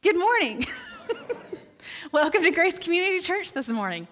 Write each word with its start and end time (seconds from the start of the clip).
Good 0.00 0.16
morning. 0.16 0.64
Welcome 2.12 2.44
to 2.44 2.52
Grace 2.52 2.78
Community 2.78 3.18
Church 3.18 3.50
this 3.50 3.68
morning. 3.68 4.06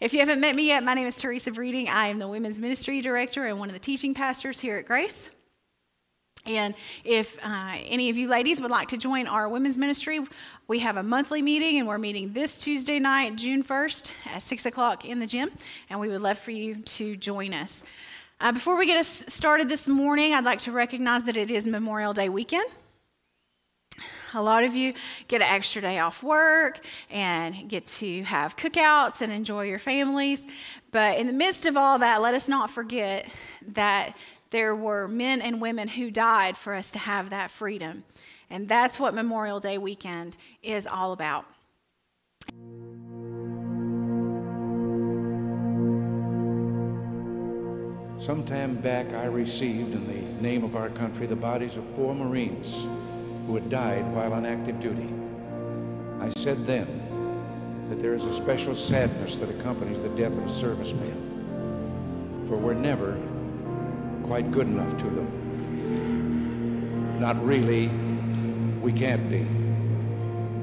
If 0.00 0.14
you 0.14 0.20
haven't 0.20 0.40
met 0.40 0.56
me 0.56 0.68
yet, 0.68 0.82
my 0.82 0.94
name 0.94 1.06
is 1.06 1.20
Teresa 1.20 1.52
Breeding. 1.52 1.90
I 1.90 2.06
am 2.06 2.18
the 2.18 2.26
Women's 2.26 2.58
Ministry 2.58 3.02
Director 3.02 3.44
and 3.44 3.58
one 3.58 3.68
of 3.68 3.74
the 3.74 3.78
teaching 3.78 4.14
pastors 4.14 4.60
here 4.60 4.78
at 4.78 4.86
Grace. 4.86 5.28
And 6.46 6.74
if 7.04 7.38
uh, 7.44 7.74
any 7.84 8.08
of 8.08 8.16
you 8.16 8.28
ladies 8.28 8.62
would 8.62 8.70
like 8.70 8.88
to 8.88 8.96
join 8.96 9.26
our 9.26 9.46
women's 9.46 9.76
ministry, 9.76 10.20
we 10.68 10.78
have 10.78 10.96
a 10.96 11.02
monthly 11.02 11.42
meeting, 11.42 11.78
and 11.78 11.86
we're 11.86 11.98
meeting 11.98 12.32
this 12.32 12.58
Tuesday 12.58 12.98
night, 12.98 13.36
June 13.36 13.62
1st, 13.62 14.12
at 14.32 14.40
6 14.40 14.64
o'clock 14.64 15.04
in 15.04 15.18
the 15.20 15.26
gym. 15.26 15.50
And 15.90 16.00
we 16.00 16.08
would 16.08 16.22
love 16.22 16.38
for 16.38 16.50
you 16.50 16.76
to 16.76 17.14
join 17.14 17.52
us. 17.52 17.84
Uh, 18.40 18.52
before 18.52 18.78
we 18.78 18.86
get 18.86 18.96
us 18.96 19.26
started 19.28 19.68
this 19.68 19.86
morning, 19.86 20.32
I'd 20.32 20.44
like 20.44 20.60
to 20.60 20.72
recognize 20.72 21.24
that 21.24 21.36
it 21.36 21.50
is 21.50 21.66
Memorial 21.66 22.14
Day 22.14 22.30
weekend. 22.30 22.70
A 24.34 24.42
lot 24.42 24.64
of 24.64 24.74
you 24.74 24.94
get 25.28 25.40
an 25.40 25.48
extra 25.48 25.80
day 25.82 25.98
off 25.98 26.22
work 26.22 26.80
and 27.10 27.68
get 27.68 27.86
to 27.86 28.22
have 28.24 28.56
cookouts 28.56 29.22
and 29.22 29.32
enjoy 29.32 29.64
your 29.64 29.78
families. 29.78 30.46
But 30.90 31.18
in 31.18 31.26
the 31.26 31.32
midst 31.32 31.66
of 31.66 31.76
all 31.76 31.98
that, 31.98 32.20
let 32.22 32.34
us 32.34 32.48
not 32.48 32.70
forget 32.70 33.26
that 33.74 34.16
there 34.50 34.74
were 34.74 35.08
men 35.08 35.40
and 35.40 35.60
women 35.60 35.88
who 35.88 36.10
died 36.10 36.56
for 36.56 36.74
us 36.74 36.90
to 36.92 36.98
have 36.98 37.30
that 37.30 37.50
freedom. 37.50 38.04
And 38.50 38.68
that's 38.68 38.98
what 38.98 39.14
Memorial 39.14 39.60
Day 39.60 39.78
weekend 39.78 40.36
is 40.62 40.86
all 40.86 41.12
about. 41.12 41.46
Some 48.18 48.44
time 48.46 48.76
back, 48.76 49.12
I 49.12 49.26
received 49.26 49.94
in 49.94 50.06
the 50.06 50.42
name 50.42 50.64
of 50.64 50.74
our 50.74 50.88
country 50.88 51.26
the 51.26 51.36
bodies 51.36 51.76
of 51.76 51.84
four 51.84 52.14
Marines 52.14 52.86
who 53.46 53.54
had 53.54 53.70
died 53.70 54.04
while 54.12 54.32
on 54.32 54.44
active 54.44 54.80
duty. 54.80 55.08
I 56.20 56.30
said 56.30 56.66
then 56.66 56.86
that 57.88 58.00
there 58.00 58.14
is 58.14 58.26
a 58.26 58.32
special 58.32 58.74
sadness 58.74 59.38
that 59.38 59.48
accompanies 59.48 60.02
the 60.02 60.08
death 60.10 60.32
of 60.32 60.38
a 60.38 60.48
serviceman, 60.48 61.14
for 62.48 62.56
we're 62.56 62.74
never 62.74 63.16
quite 64.24 64.50
good 64.50 64.66
enough 64.66 64.96
to 64.98 65.04
them. 65.04 65.30
Not 67.20 67.40
really, 67.44 67.88
we 68.82 68.92
can't 68.92 69.30
be, 69.30 69.46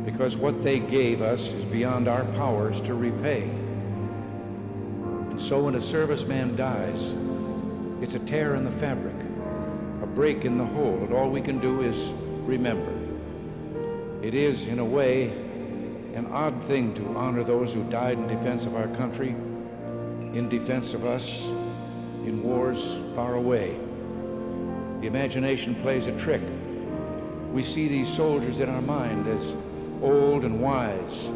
because 0.04 0.36
what 0.36 0.62
they 0.64 0.80
gave 0.80 1.22
us 1.22 1.54
is 1.54 1.64
beyond 1.66 2.10
our 2.10 2.26
powers 2.34 2.82
to 2.82 2.94
repay. 2.94 3.44
And 5.30 5.42
so 5.42 5.64
when 5.64 5.76
a 5.76 5.80
serviceman 5.80 6.58
dies, 6.58 7.16
it's 8.02 8.16
a 8.16 8.20
tear 8.20 8.56
in 8.56 8.66
the 8.66 8.72
fabric, 8.72 9.16
a 10.02 10.06
break 10.06 10.44
in 10.44 10.58
the 10.58 10.66
whole, 10.66 10.98
and 10.98 11.14
all 11.14 11.30
we 11.30 11.42
can 11.42 11.60
do 11.60 11.80
is 11.82 12.12
remember. 12.46 12.92
It 14.22 14.34
is, 14.34 14.68
in 14.68 14.80
a 14.80 14.86
way, 14.86 15.30
an 16.14 16.28
odd 16.32 16.62
thing 16.64 16.94
to 16.94 17.06
honor 17.18 17.44
those 17.44 17.74
who 17.74 17.84
died 17.90 18.18
in 18.18 18.28
defense 18.28 18.66
of 18.66 18.76
our 18.76 18.88
country, 18.96 19.30
in 19.30 20.48
defense 20.50 20.94
of 20.94 21.06
us, 21.06 21.48
in 22.26 22.44
wars 22.44 22.96
far 23.16 23.36
away. 23.36 23.78
The 25.02 25.08
imagination 25.08 25.76
plays 25.76 26.08
a 26.08 26.18
trick. 26.20 26.42
We 27.52 27.64
see 27.64 27.88
these 27.88 28.12
soldiers 28.12 28.60
in 28.60 28.70
our 28.70 28.82
mind 28.82 29.28
as 29.28 29.56
old 30.02 30.46
and 30.46 30.62
wise. 30.62 31.30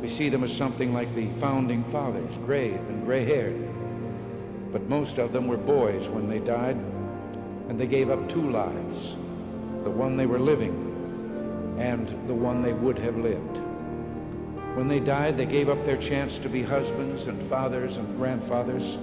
We 0.00 0.08
see 0.08 0.28
them 0.28 0.44
as 0.44 0.56
something 0.56 0.94
like 0.94 1.12
the 1.14 1.26
founding 1.40 1.84
fathers, 1.84 2.36
grave 2.38 2.78
and 2.88 3.04
gray 3.04 3.24
haired. 3.24 3.68
But 4.72 4.88
most 4.88 5.18
of 5.18 5.32
them 5.32 5.46
were 5.46 5.56
boys 5.56 6.08
when 6.08 6.28
they 6.28 6.38
died, 6.38 6.76
and 7.68 7.78
they 7.78 7.86
gave 7.86 8.10
up 8.10 8.28
two 8.28 8.50
lives 8.50 9.16
the 9.84 9.90
one 9.90 10.16
they 10.16 10.26
were 10.26 10.38
living 10.38 10.86
and 11.78 12.08
the 12.28 12.34
one 12.34 12.62
they 12.62 12.72
would 12.72 12.98
have 12.98 13.16
lived. 13.16 13.58
When 14.76 14.86
they 14.86 15.00
died, 15.00 15.36
they 15.36 15.46
gave 15.46 15.68
up 15.68 15.84
their 15.84 15.96
chance 15.96 16.38
to 16.38 16.48
be 16.48 16.62
husbands 16.62 17.26
and 17.26 17.40
fathers 17.42 17.96
and 17.96 18.16
grandfathers. 18.16 18.98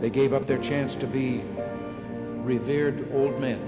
They 0.00 0.10
gave 0.10 0.32
up 0.32 0.46
their 0.46 0.58
chance 0.58 0.94
to 0.96 1.06
be 1.06 1.42
revered 2.42 3.10
old 3.12 3.40
men. 3.40 3.58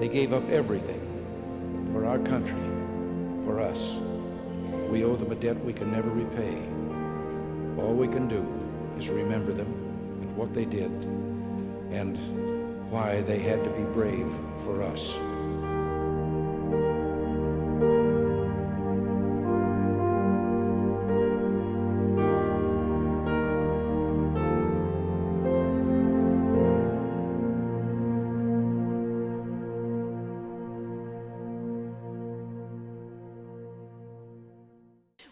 They 0.00 0.08
gave 0.08 0.32
up 0.32 0.48
everything 0.48 1.00
for 1.92 2.06
our 2.06 2.18
country, 2.18 2.62
for 3.44 3.60
us. 3.60 3.96
We 4.88 5.04
owe 5.04 5.16
them 5.16 5.32
a 5.32 5.36
debt 5.36 5.62
we 5.64 5.72
can 5.72 5.92
never 5.92 6.10
repay. 6.10 6.56
All 7.82 7.94
we 7.94 8.08
can 8.08 8.28
do 8.28 8.46
is 8.98 9.08
remember 9.08 9.52
them 9.52 9.66
and 10.20 10.36
what 10.36 10.54
they 10.54 10.64
did 10.64 10.90
and 11.92 12.18
why 12.92 13.22
they 13.22 13.38
had 13.38 13.64
to 13.64 13.70
be 13.70 13.82
brave 13.84 14.30
for 14.56 14.82
us. 14.82 15.14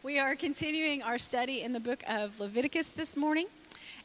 We 0.03 0.19
are 0.19 0.34
continuing 0.34 1.03
our 1.03 1.19
study 1.19 1.60
in 1.60 1.75
the 1.75 1.78
book 1.78 2.03
of 2.09 2.41
Leviticus 2.41 2.91
this 2.91 3.19
morning. 3.19 3.49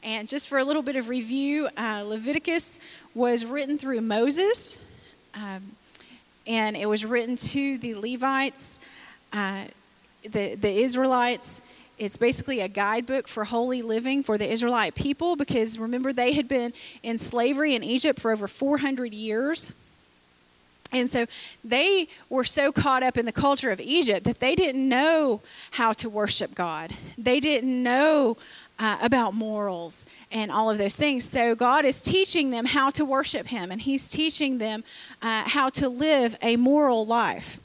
And 0.06 0.28
just 0.28 0.48
for 0.48 0.58
a 0.58 0.64
little 0.64 0.82
bit 0.82 0.94
of 0.94 1.08
review, 1.08 1.68
uh, 1.76 2.04
Leviticus 2.06 2.78
was 3.12 3.44
written 3.44 3.76
through 3.76 4.02
Moses, 4.02 4.86
um, 5.34 5.72
and 6.46 6.76
it 6.76 6.88
was 6.88 7.04
written 7.04 7.34
to 7.34 7.76
the 7.78 7.96
Levites, 7.96 8.78
uh, 9.32 9.64
the, 10.22 10.54
the 10.54 10.70
Israelites. 10.70 11.64
It's 11.98 12.16
basically 12.16 12.60
a 12.60 12.68
guidebook 12.68 13.26
for 13.26 13.46
holy 13.46 13.82
living 13.82 14.22
for 14.22 14.38
the 14.38 14.48
Israelite 14.48 14.94
people 14.94 15.34
because 15.34 15.76
remember, 15.76 16.12
they 16.12 16.34
had 16.34 16.46
been 16.46 16.72
in 17.02 17.18
slavery 17.18 17.74
in 17.74 17.82
Egypt 17.82 18.20
for 18.20 18.30
over 18.30 18.46
400 18.46 19.12
years. 19.12 19.72
And 20.92 21.10
so 21.10 21.26
they 21.64 22.06
were 22.30 22.44
so 22.44 22.70
caught 22.70 23.02
up 23.02 23.18
in 23.18 23.26
the 23.26 23.32
culture 23.32 23.72
of 23.72 23.80
Egypt 23.80 24.22
that 24.22 24.38
they 24.38 24.54
didn't 24.54 24.88
know 24.88 25.40
how 25.72 25.92
to 25.94 26.08
worship 26.08 26.54
God. 26.54 26.92
They 27.18 27.40
didn't 27.40 27.82
know 27.82 28.36
uh, 28.78 28.98
about 29.02 29.34
morals 29.34 30.06
and 30.30 30.50
all 30.50 30.70
of 30.70 30.78
those 30.78 30.96
things. 30.96 31.28
So 31.28 31.54
God 31.54 31.84
is 31.84 32.02
teaching 32.02 32.50
them 32.50 32.66
how 32.66 32.90
to 32.90 33.04
worship 33.04 33.46
Him, 33.46 33.70
and 33.70 33.80
He's 33.80 34.10
teaching 34.10 34.58
them 34.58 34.84
uh, 35.22 35.44
how 35.46 35.70
to 35.70 35.88
live 35.88 36.36
a 36.42 36.56
moral 36.56 37.06
life. 37.06 37.60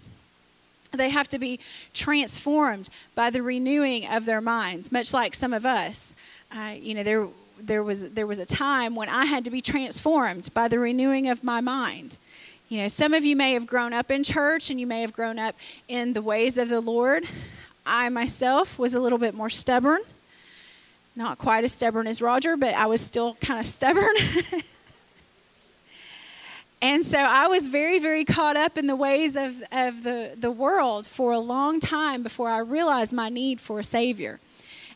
They 0.92 1.10
have 1.10 1.28
to 1.30 1.40
be 1.40 1.60
transformed 1.94 2.90
by 3.16 3.30
the 3.30 3.42
renewing 3.42 4.06
of 4.08 4.26
their 4.26 4.42
minds, 4.42 4.92
much 4.92 5.14
like 5.14 5.34
some 5.34 5.54
of 5.54 5.66
us. 5.66 6.16
Uh, 6.52 6.76
you 6.78 6.94
know, 6.94 7.04
there 7.04 7.28
there 7.60 7.84
was 7.84 8.12
there 8.12 8.28
was 8.28 8.40
a 8.40 8.46
time 8.46 8.96
when 8.96 9.08
I 9.08 9.26
had 9.26 9.46
to 9.46 9.52
be 9.52 9.62
transformed 9.62 10.50
by 10.54 10.68
the 10.68 10.80
renewing 10.80 11.30
of 11.30 11.44
my 11.44 11.62
mind. 11.62 12.18
You 12.68 12.82
know, 12.82 12.88
some 12.88 13.14
of 13.14 13.26
you 13.26 13.36
may 13.36 13.54
have 13.54 13.68
grown 13.68 13.94
up 13.94 14.10
in 14.10 14.24
church 14.24 14.70
and 14.70 14.80
you 14.80 14.88
may 14.88 15.02
have 15.02 15.14
grown 15.14 15.38
up 15.38 15.56
in 15.88 16.14
the 16.14 16.22
ways 16.22 16.58
of 16.58 16.70
the 16.70 16.82
Lord. 16.82 17.26
I 17.86 18.10
myself 18.10 18.80
was 18.80 18.94
a 18.94 19.00
little 19.00 19.18
bit 19.18 19.34
more 19.34 19.50
stubborn. 19.50 20.02
Not 21.16 21.38
quite 21.38 21.64
as 21.64 21.74
stubborn 21.74 22.08
as 22.08 22.22
Roger, 22.22 22.56
but 22.56 22.74
I 22.74 22.86
was 22.86 23.02
still 23.02 23.36
kind 23.36 23.60
of 23.60 23.66
stubborn. 23.66 24.16
and 26.82 27.04
so 27.04 27.20
I 27.20 27.48
was 27.48 27.68
very, 27.68 28.00
very 28.00 28.24
caught 28.24 28.56
up 28.56 28.78
in 28.78 28.88
the 28.88 28.96
ways 28.96 29.36
of, 29.36 29.62
of 29.72 30.04
the, 30.04 30.36
the 30.38 30.52
world 30.52 31.06
for 31.06 31.34
a 31.34 31.40
long 31.40 31.80
time 31.82 32.24
before 32.24 32.50
I 32.50 32.60
realized 32.60 33.12
my 33.12 33.28
need 33.28 33.60
for 33.60 33.80
a 33.80 33.84
Savior 33.84 34.40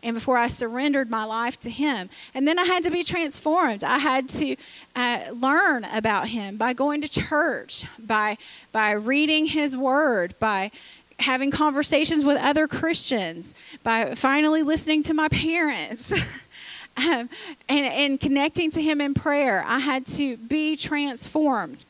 and 0.05 0.13
before 0.13 0.37
I 0.37 0.47
surrendered 0.47 1.09
my 1.09 1.25
life 1.25 1.59
to 1.61 1.69
Him. 1.69 2.09
And 2.33 2.47
then 2.47 2.59
I 2.59 2.63
had 2.63 2.83
to 2.83 2.91
be 2.91 3.03
transformed. 3.03 3.83
I 3.83 3.97
had 3.97 4.29
to 4.29 4.55
uh, 4.95 5.25
learn 5.33 5.83
about 5.85 6.29
Him 6.29 6.57
by 6.57 6.73
going 6.73 7.01
to 7.01 7.09
church, 7.09 7.85
by, 7.99 8.37
by 8.71 8.91
reading 8.91 9.47
His 9.47 9.75
Word, 9.75 10.35
by 10.39 10.71
having 11.19 11.51
conversations 11.51 12.23
with 12.23 12.37
other 12.37 12.67
Christians, 12.67 13.55
by 13.83 14.15
finally 14.15 14.63
listening 14.63 15.03
to 15.03 15.13
my 15.13 15.27
parents. 15.29 16.11
um, 16.97 17.29
and, 17.67 17.85
and 17.85 18.19
connecting 18.19 18.71
to 18.71 18.81
him 18.81 19.01
in 19.01 19.13
prayer, 19.13 19.63
I 19.65 19.79
had 19.79 20.05
to 20.07 20.37
be 20.37 20.75
transformed. 20.75 21.85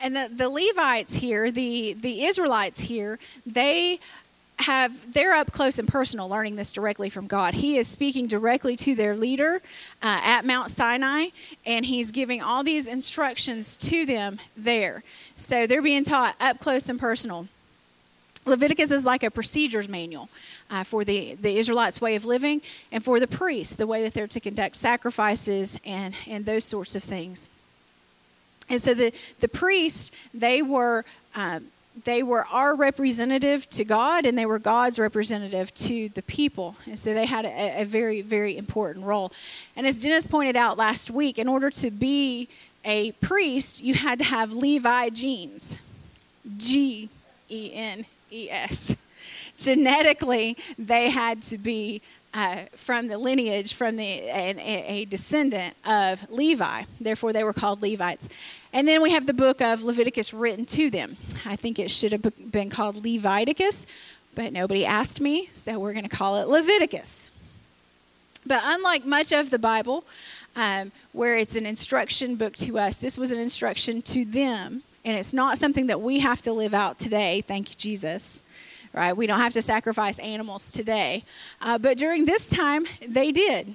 And 0.00 0.14
the, 0.14 0.30
the 0.32 0.48
Levites 0.48 1.14
here, 1.14 1.50
the, 1.50 1.94
the 1.94 2.24
Israelites 2.24 2.80
here, 2.80 3.18
they 3.46 3.98
have 4.60 5.12
they're 5.12 5.34
up 5.34 5.52
close 5.52 5.78
and 5.78 5.86
personal 5.86 6.28
learning 6.28 6.56
this 6.56 6.72
directly 6.72 7.10
from 7.10 7.26
god 7.26 7.52
he 7.52 7.76
is 7.76 7.86
speaking 7.86 8.26
directly 8.26 8.74
to 8.74 8.94
their 8.94 9.14
leader 9.14 9.60
uh, 10.02 10.20
at 10.22 10.46
mount 10.46 10.70
sinai 10.70 11.26
and 11.66 11.84
he's 11.84 12.10
giving 12.10 12.40
all 12.40 12.64
these 12.64 12.88
instructions 12.88 13.76
to 13.76 14.06
them 14.06 14.38
there 14.56 15.02
so 15.34 15.66
they're 15.66 15.82
being 15.82 16.02
taught 16.02 16.34
up 16.40 16.58
close 16.58 16.88
and 16.88 16.98
personal 16.98 17.48
Leviticus 18.46 18.90
is 18.92 19.04
like 19.04 19.24
a 19.24 19.30
procedures 19.30 19.88
manual 19.88 20.28
uh, 20.70 20.84
for 20.84 21.04
the, 21.04 21.34
the 21.34 21.58
Israelites' 21.58 22.00
way 22.00 22.14
of 22.14 22.24
living 22.24 22.62
and 22.92 23.04
for 23.04 23.18
the 23.18 23.26
priests, 23.26 23.74
the 23.74 23.86
way 23.86 24.02
that 24.04 24.14
they're 24.14 24.28
to 24.28 24.40
conduct 24.40 24.76
sacrifices 24.76 25.80
and, 25.84 26.14
and 26.28 26.46
those 26.46 26.64
sorts 26.64 26.94
of 26.94 27.02
things. 27.02 27.50
And 28.68 28.80
so 28.80 28.94
the, 28.94 29.12
the 29.40 29.48
priests, 29.48 30.12
they 30.32 30.62
were, 30.62 31.04
um, 31.34 31.66
they 32.04 32.22
were 32.22 32.46
our 32.46 32.74
representative 32.74 33.68
to 33.70 33.84
God 33.84 34.26
and 34.26 34.36
they 34.36 34.46
were 34.46 34.58
God's 34.58 34.98
representative 34.98 35.72
to 35.74 36.08
the 36.10 36.22
people. 36.22 36.76
And 36.86 36.98
so 36.98 37.14
they 37.14 37.26
had 37.26 37.44
a, 37.44 37.82
a, 37.82 37.84
very, 37.84 38.22
very 38.22 38.56
important 38.56 39.06
role. 39.06 39.32
And 39.76 39.86
as 39.86 40.02
Dennis 40.02 40.26
pointed 40.26 40.56
out 40.56 40.78
last 40.78 41.10
week, 41.10 41.38
in 41.38 41.48
order 41.48 41.70
to 41.70 41.90
be 41.90 42.48
a 42.84 43.12
priest, 43.12 43.82
you 43.82 43.94
had 43.94 44.18
to 44.20 44.24
have 44.24 44.52
Levi 44.52 45.10
genes 45.10 45.78
G 46.56 47.08
E 47.48 47.70
N 47.74 48.04
E 48.36 48.50
S. 48.50 48.96
Genetically, 49.58 50.56
they 50.78 51.10
had 51.10 51.42
to 51.42 51.58
be 51.58 52.02
uh, 52.34 52.64
from 52.74 53.08
the 53.08 53.16
lineage, 53.16 53.72
from 53.74 53.96
the 53.96 54.04
a, 54.04 54.54
a, 54.58 55.04
descendant 55.06 55.74
of 55.86 56.30
Levi. 56.30 56.82
Therefore, 57.00 57.32
they 57.32 57.42
were 57.42 57.54
called 57.54 57.80
Levites. 57.80 58.28
And 58.74 58.86
then 58.86 59.00
we 59.00 59.10
have 59.12 59.24
the 59.24 59.32
book 59.32 59.62
of 59.62 59.82
Leviticus 59.82 60.34
written 60.34 60.66
to 60.66 60.90
them. 60.90 61.16
I 61.46 61.56
think 61.56 61.78
it 61.78 61.90
should 61.90 62.12
have 62.12 62.52
been 62.52 62.68
called 62.68 63.02
Leviticus, 63.02 63.86
but 64.34 64.52
nobody 64.52 64.84
asked 64.84 65.18
me, 65.18 65.48
so 65.52 65.78
we're 65.78 65.94
going 65.94 66.06
to 66.06 66.14
call 66.14 66.36
it 66.36 66.46
Leviticus. 66.46 67.30
But 68.44 68.60
unlike 68.64 69.06
much 69.06 69.32
of 69.32 69.48
the 69.48 69.58
Bible, 69.58 70.04
um, 70.54 70.92
where 71.12 71.38
it's 71.38 71.56
an 71.56 71.64
instruction 71.64 72.36
book 72.36 72.54
to 72.56 72.78
us, 72.78 72.98
this 72.98 73.16
was 73.16 73.30
an 73.32 73.38
instruction 73.38 74.02
to 74.02 74.26
them. 74.26 74.82
And 75.06 75.16
it's 75.16 75.32
not 75.32 75.56
something 75.56 75.86
that 75.86 76.02
we 76.02 76.20
have 76.20 76.42
to 76.42 76.52
live 76.52 76.74
out 76.74 76.98
today. 76.98 77.40
Thank 77.40 77.70
you, 77.70 77.76
Jesus 77.76 78.42
right? 78.96 79.14
We 79.14 79.26
don't 79.26 79.40
have 79.40 79.52
to 79.52 79.62
sacrifice 79.62 80.18
animals 80.18 80.70
today. 80.70 81.22
Uh, 81.60 81.76
but 81.78 81.98
during 81.98 82.24
this 82.24 82.50
time, 82.50 82.86
they 83.06 83.30
did. 83.30 83.74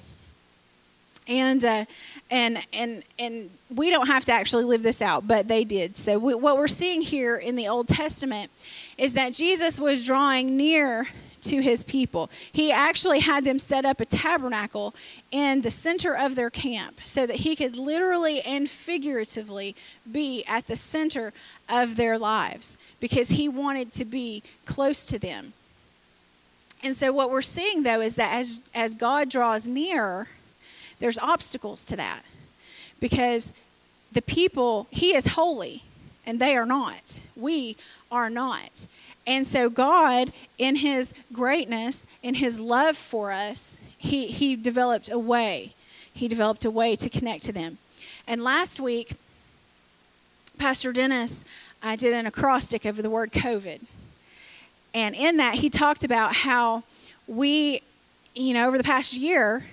And, 1.27 1.63
uh, 1.63 1.85
and, 2.31 2.57
and, 2.73 3.03
and 3.19 3.49
we 3.73 3.91
don't 3.91 4.07
have 4.07 4.25
to 4.25 4.33
actually 4.33 4.63
live 4.63 4.81
this 4.81 5.01
out, 5.01 5.27
but 5.27 5.47
they 5.47 5.63
did. 5.63 5.95
So, 5.95 6.17
we, 6.17 6.33
what 6.33 6.57
we're 6.57 6.67
seeing 6.67 7.01
here 7.01 7.37
in 7.37 7.55
the 7.55 7.67
Old 7.67 7.87
Testament 7.87 8.49
is 8.97 9.13
that 9.13 9.33
Jesus 9.33 9.79
was 9.79 10.03
drawing 10.03 10.57
near 10.57 11.07
to 11.41 11.61
his 11.61 11.83
people. 11.83 12.29
He 12.51 12.71
actually 12.71 13.19
had 13.19 13.43
them 13.43 13.59
set 13.59 13.85
up 13.85 13.99
a 13.99 14.05
tabernacle 14.05 14.93
in 15.31 15.61
the 15.61 15.71
center 15.71 16.15
of 16.15 16.35
their 16.35 16.49
camp 16.49 17.01
so 17.01 17.25
that 17.25 17.37
he 17.37 17.55
could 17.55 17.77
literally 17.77 18.41
and 18.41 18.69
figuratively 18.69 19.75
be 20.09 20.43
at 20.47 20.67
the 20.67 20.75
center 20.75 21.33
of 21.69 21.95
their 21.95 22.17
lives 22.17 22.77
because 22.99 23.29
he 23.29 23.49
wanted 23.49 23.91
to 23.93 24.05
be 24.05 24.43
close 24.65 25.05
to 25.07 25.19
them. 25.19 25.53
And 26.83 26.95
so 26.95 27.11
what 27.11 27.29
we're 27.29 27.41
seeing 27.41 27.83
though 27.83 28.01
is 28.01 28.15
that 28.15 28.33
as 28.33 28.61
as 28.73 28.95
God 28.95 29.29
draws 29.29 29.67
near, 29.67 30.27
there's 30.99 31.19
obstacles 31.19 31.83
to 31.85 31.95
that. 31.97 32.23
Because 32.99 33.53
the 34.11 34.21
people, 34.21 34.87
he 34.91 35.15
is 35.15 35.27
holy 35.27 35.83
and 36.25 36.39
they 36.39 36.55
are 36.55 36.65
not. 36.65 37.21
We 37.35 37.77
are 38.11 38.29
not. 38.29 38.87
And 39.27 39.45
so 39.45 39.69
God, 39.69 40.31
in 40.57 40.77
his 40.77 41.13
greatness, 41.31 42.07
in 42.23 42.35
his 42.35 42.59
love 42.59 42.97
for 42.97 43.31
us, 43.31 43.81
he, 43.97 44.27
he 44.27 44.55
developed 44.55 45.09
a 45.11 45.19
way. 45.19 45.73
He 46.13 46.27
developed 46.27 46.65
a 46.65 46.71
way 46.71 46.95
to 46.95 47.09
connect 47.09 47.43
to 47.43 47.53
them. 47.53 47.77
And 48.27 48.43
last 48.43 48.79
week, 48.79 49.13
Pastor 50.57 50.91
Dennis 50.91 51.45
I 51.83 51.95
did 51.95 52.13
an 52.13 52.27
acrostic 52.27 52.85
over 52.85 53.01
the 53.01 53.09
word 53.09 53.31
COVID. 53.31 53.81
And 54.93 55.15
in 55.15 55.37
that, 55.37 55.55
he 55.55 55.69
talked 55.69 56.03
about 56.03 56.35
how 56.35 56.83
we, 57.27 57.81
you 58.35 58.53
know, 58.53 58.67
over 58.67 58.77
the 58.77 58.83
past 58.83 59.13
year, 59.13 59.65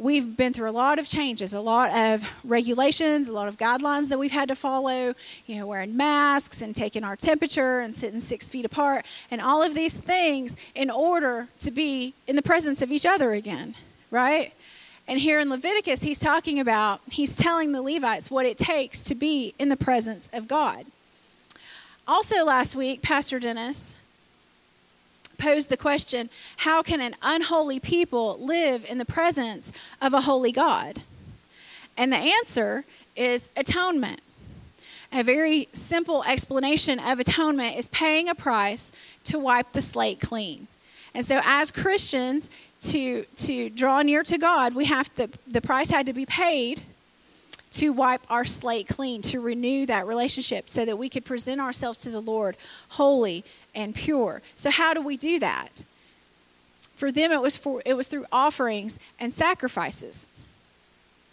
we've 0.00 0.34
been 0.34 0.54
through 0.54 0.70
a 0.70 0.72
lot 0.72 0.98
of 0.98 1.06
changes, 1.06 1.52
a 1.52 1.60
lot 1.60 1.94
of 1.94 2.26
regulations, 2.42 3.28
a 3.28 3.32
lot 3.32 3.48
of 3.48 3.58
guidelines 3.58 4.08
that 4.08 4.18
we've 4.18 4.32
had 4.32 4.48
to 4.48 4.54
follow, 4.54 5.14
you 5.46 5.56
know, 5.56 5.66
wearing 5.66 5.94
masks 5.94 6.62
and 6.62 6.74
taking 6.74 7.04
our 7.04 7.14
temperature 7.14 7.80
and 7.80 7.94
sitting 7.94 8.18
six 8.18 8.50
feet 8.50 8.64
apart, 8.64 9.04
and 9.30 9.42
all 9.42 9.62
of 9.62 9.74
these 9.74 9.96
things 9.96 10.56
in 10.74 10.90
order 10.90 11.48
to 11.58 11.70
be 11.70 12.14
in 12.26 12.34
the 12.34 12.42
presence 12.42 12.80
of 12.80 12.90
each 12.90 13.04
other 13.04 13.32
again, 13.32 13.74
right? 14.10 14.54
And 15.06 15.20
here 15.20 15.38
in 15.38 15.50
Leviticus, 15.50 16.02
he's 16.02 16.18
talking 16.18 16.58
about, 16.58 17.00
he's 17.10 17.36
telling 17.36 17.72
the 17.72 17.82
Levites 17.82 18.30
what 18.30 18.46
it 18.46 18.56
takes 18.56 19.04
to 19.04 19.14
be 19.14 19.54
in 19.58 19.68
the 19.68 19.76
presence 19.76 20.30
of 20.32 20.48
God. 20.48 20.86
Also, 22.08 22.44
last 22.44 22.74
week, 22.74 23.02
Pastor 23.02 23.38
Dennis 23.38 23.96
posed 25.40 25.68
the 25.70 25.76
question 25.76 26.30
how 26.58 26.82
can 26.82 27.00
an 27.00 27.16
unholy 27.22 27.80
people 27.80 28.38
live 28.38 28.84
in 28.88 28.98
the 28.98 29.04
presence 29.04 29.72
of 30.00 30.14
a 30.14 30.22
holy 30.22 30.52
God? 30.52 31.02
And 31.96 32.12
the 32.12 32.18
answer 32.18 32.84
is 33.16 33.48
atonement. 33.56 34.20
A 35.12 35.24
very 35.24 35.68
simple 35.72 36.22
explanation 36.24 37.00
of 37.00 37.18
atonement 37.18 37.76
is 37.76 37.88
paying 37.88 38.28
a 38.28 38.34
price 38.34 38.92
to 39.24 39.38
wipe 39.38 39.72
the 39.72 39.82
slate 39.82 40.20
clean. 40.20 40.68
And 41.14 41.24
so, 41.24 41.40
as 41.44 41.72
Christians, 41.72 42.48
to, 42.80 43.24
to 43.24 43.68
draw 43.70 44.02
near 44.02 44.22
to 44.22 44.38
God, 44.38 44.74
we 44.74 44.84
have 44.84 45.12
to, 45.16 45.28
the 45.48 45.60
price 45.60 45.90
had 45.90 46.06
to 46.06 46.12
be 46.12 46.24
paid 46.24 46.82
to 47.70 47.92
wipe 47.92 48.22
our 48.28 48.44
slate 48.44 48.88
clean, 48.88 49.22
to 49.22 49.40
renew 49.40 49.86
that 49.86 50.06
relationship 50.06 50.68
so 50.68 50.84
that 50.84 50.98
we 50.98 51.08
could 51.08 51.24
present 51.24 51.60
ourselves 51.60 51.98
to 52.00 52.10
the 52.10 52.20
Lord 52.20 52.56
holy 52.90 53.44
and 53.74 53.94
pure. 53.94 54.42
So 54.54 54.70
how 54.70 54.94
do 54.94 55.00
we 55.00 55.16
do 55.16 55.38
that? 55.38 55.84
For 56.94 57.10
them 57.10 57.32
it 57.32 57.40
was 57.40 57.56
for 57.56 57.82
it 57.86 57.94
was 57.94 58.08
through 58.08 58.26
offerings 58.30 58.98
and 59.18 59.32
sacrifices. 59.32 60.28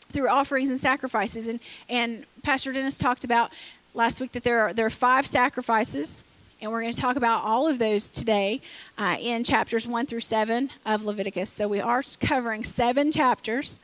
Through 0.10 0.30
offerings 0.30 0.70
and 0.70 0.80
sacrifices. 0.80 1.48
And 1.48 1.60
and 1.90 2.26
Pastor 2.44 2.72
Dennis 2.72 2.98
talked 2.98 3.24
about 3.24 3.52
last 3.94 4.22
week 4.22 4.32
that 4.34 4.44
there 4.44 4.62
are 4.62 4.74
there 4.74 4.86
are 4.86 4.92
five 4.92 5.26
sacrifices 5.26 6.24
and 6.60 6.72
we're 6.72 6.82
going 6.82 6.94
to 6.94 7.00
talk 7.00 7.18
about 7.18 7.44
all 7.44 7.68
of 7.68 7.78
those 7.78 8.10
today 8.10 8.62
uh, 8.98 9.18
in 9.20 9.44
chapters 9.44 9.86
1 9.86 10.08
through 10.08 10.22
7 10.22 10.72
of 10.88 11.06
Leviticus. 11.06 11.52
So 11.52 11.68
we 11.68 11.80
are 11.80 12.02
covering 12.20 12.64
seven 12.64 13.12
chapters. 13.12 13.80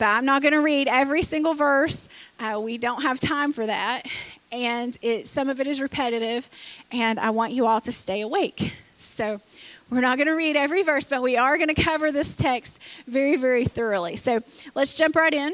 But 0.00 0.06
I'm 0.06 0.24
not 0.24 0.40
going 0.40 0.54
to 0.54 0.62
read 0.62 0.88
every 0.88 1.20
single 1.20 1.52
verse. 1.52 2.08
Uh, 2.38 2.58
we 2.58 2.78
don't 2.78 3.02
have 3.02 3.20
time 3.20 3.52
for 3.52 3.66
that. 3.66 4.04
And 4.50 4.96
it, 5.02 5.28
some 5.28 5.50
of 5.50 5.60
it 5.60 5.66
is 5.66 5.82
repetitive, 5.82 6.48
and 6.90 7.20
I 7.20 7.28
want 7.28 7.52
you 7.52 7.66
all 7.66 7.82
to 7.82 7.92
stay 7.92 8.22
awake. 8.22 8.72
So 8.96 9.42
we're 9.90 10.00
not 10.00 10.16
going 10.16 10.26
to 10.26 10.34
read 10.34 10.56
every 10.56 10.82
verse, 10.82 11.06
but 11.06 11.20
we 11.20 11.36
are 11.36 11.58
going 11.58 11.68
to 11.68 11.80
cover 11.80 12.10
this 12.10 12.38
text 12.38 12.80
very, 13.06 13.36
very 13.36 13.66
thoroughly. 13.66 14.16
So 14.16 14.40
let's 14.74 14.94
jump 14.94 15.16
right 15.16 15.34
in. 15.34 15.52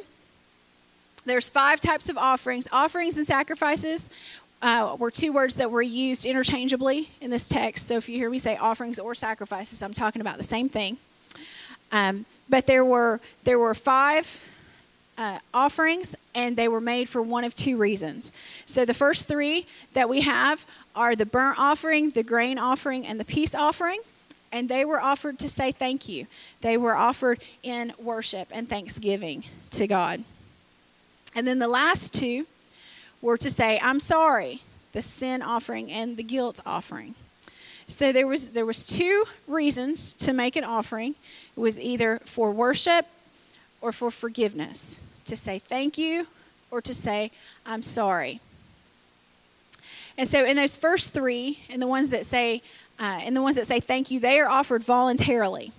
There's 1.24 1.50
five 1.50 1.80
types 1.80 2.08
of 2.08 2.16
offerings. 2.16 2.68
Offerings 2.70 3.16
and 3.16 3.26
sacrifices 3.26 4.10
uh, 4.62 4.94
were 4.96 5.10
two 5.10 5.32
words 5.32 5.56
that 5.56 5.72
were 5.72 5.82
used 5.82 6.24
interchangeably 6.24 7.10
in 7.20 7.30
this 7.30 7.48
text. 7.48 7.88
So 7.88 7.96
if 7.96 8.08
you 8.08 8.16
hear 8.16 8.30
me 8.30 8.38
say 8.38 8.56
offerings 8.56 9.00
or 9.00 9.12
sacrifices, 9.12 9.82
I'm 9.82 9.92
talking 9.92 10.20
about 10.20 10.36
the 10.38 10.44
same 10.44 10.68
thing. 10.68 10.98
Um, 11.92 12.26
but 12.48 12.66
there 12.66 12.84
were 12.84 13.20
there 13.44 13.58
were 13.58 13.74
five 13.74 14.44
uh, 15.18 15.38
offerings, 15.54 16.16
and 16.34 16.56
they 16.56 16.68
were 16.68 16.80
made 16.80 17.08
for 17.08 17.22
one 17.22 17.44
of 17.44 17.54
two 17.54 17.76
reasons. 17.76 18.32
So 18.64 18.84
the 18.84 18.94
first 18.94 19.28
three 19.28 19.66
that 19.92 20.08
we 20.08 20.22
have 20.22 20.66
are 20.94 21.16
the 21.16 21.26
burnt 21.26 21.58
offering, 21.58 22.10
the 22.10 22.22
grain 22.22 22.58
offering, 22.58 23.06
and 23.06 23.18
the 23.18 23.24
peace 23.24 23.54
offering. 23.54 24.00
And 24.52 24.68
they 24.68 24.84
were 24.84 25.00
offered 25.00 25.38
to 25.40 25.48
say 25.48 25.72
thank 25.72 26.08
you. 26.08 26.26
They 26.60 26.76
were 26.76 26.96
offered 26.96 27.42
in 27.62 27.92
worship 27.98 28.48
and 28.52 28.68
thanksgiving 28.68 29.44
to 29.70 29.86
God. 29.86 30.22
And 31.34 31.46
then 31.46 31.58
the 31.58 31.68
last 31.68 32.14
two 32.14 32.46
were 33.20 33.36
to 33.36 33.50
say, 33.50 33.78
I'm 33.82 34.00
sorry, 34.00 34.62
the 34.92 35.02
sin 35.02 35.42
offering 35.42 35.90
and 35.90 36.16
the 36.16 36.22
guilt 36.22 36.60
offering. 36.64 37.14
So 37.86 38.12
there 38.12 38.26
was 38.26 38.50
there 38.50 38.66
was 38.66 38.84
two 38.84 39.24
reasons 39.46 40.12
to 40.14 40.32
make 40.32 40.56
an 40.56 40.64
offering. 40.64 41.14
It 41.56 41.60
was 41.60 41.80
either 41.80 42.18
for 42.24 42.50
worship 42.50 43.06
or 43.80 43.92
for 43.92 44.10
forgiveness, 44.10 45.02
to 45.26 45.36
say 45.36 45.58
thank 45.58 45.96
you 45.96 46.26
or 46.70 46.80
to 46.82 46.92
say 46.92 47.30
I'm 47.64 47.82
sorry. 47.82 48.40
And 50.18 50.26
so 50.26 50.44
in 50.44 50.56
those 50.56 50.76
first 50.76 51.12
three, 51.12 51.60
and 51.70 51.80
the 51.80 51.86
ones 51.86 52.10
that 52.10 52.26
say 52.26 52.62
uh, 52.98 53.20
and 53.22 53.36
the 53.36 53.42
ones 53.42 53.56
that 53.56 53.66
say 53.66 53.78
thank 53.78 54.10
you, 54.10 54.18
they 54.18 54.40
are 54.40 54.48
offered 54.48 54.82
voluntarily. 54.82 55.72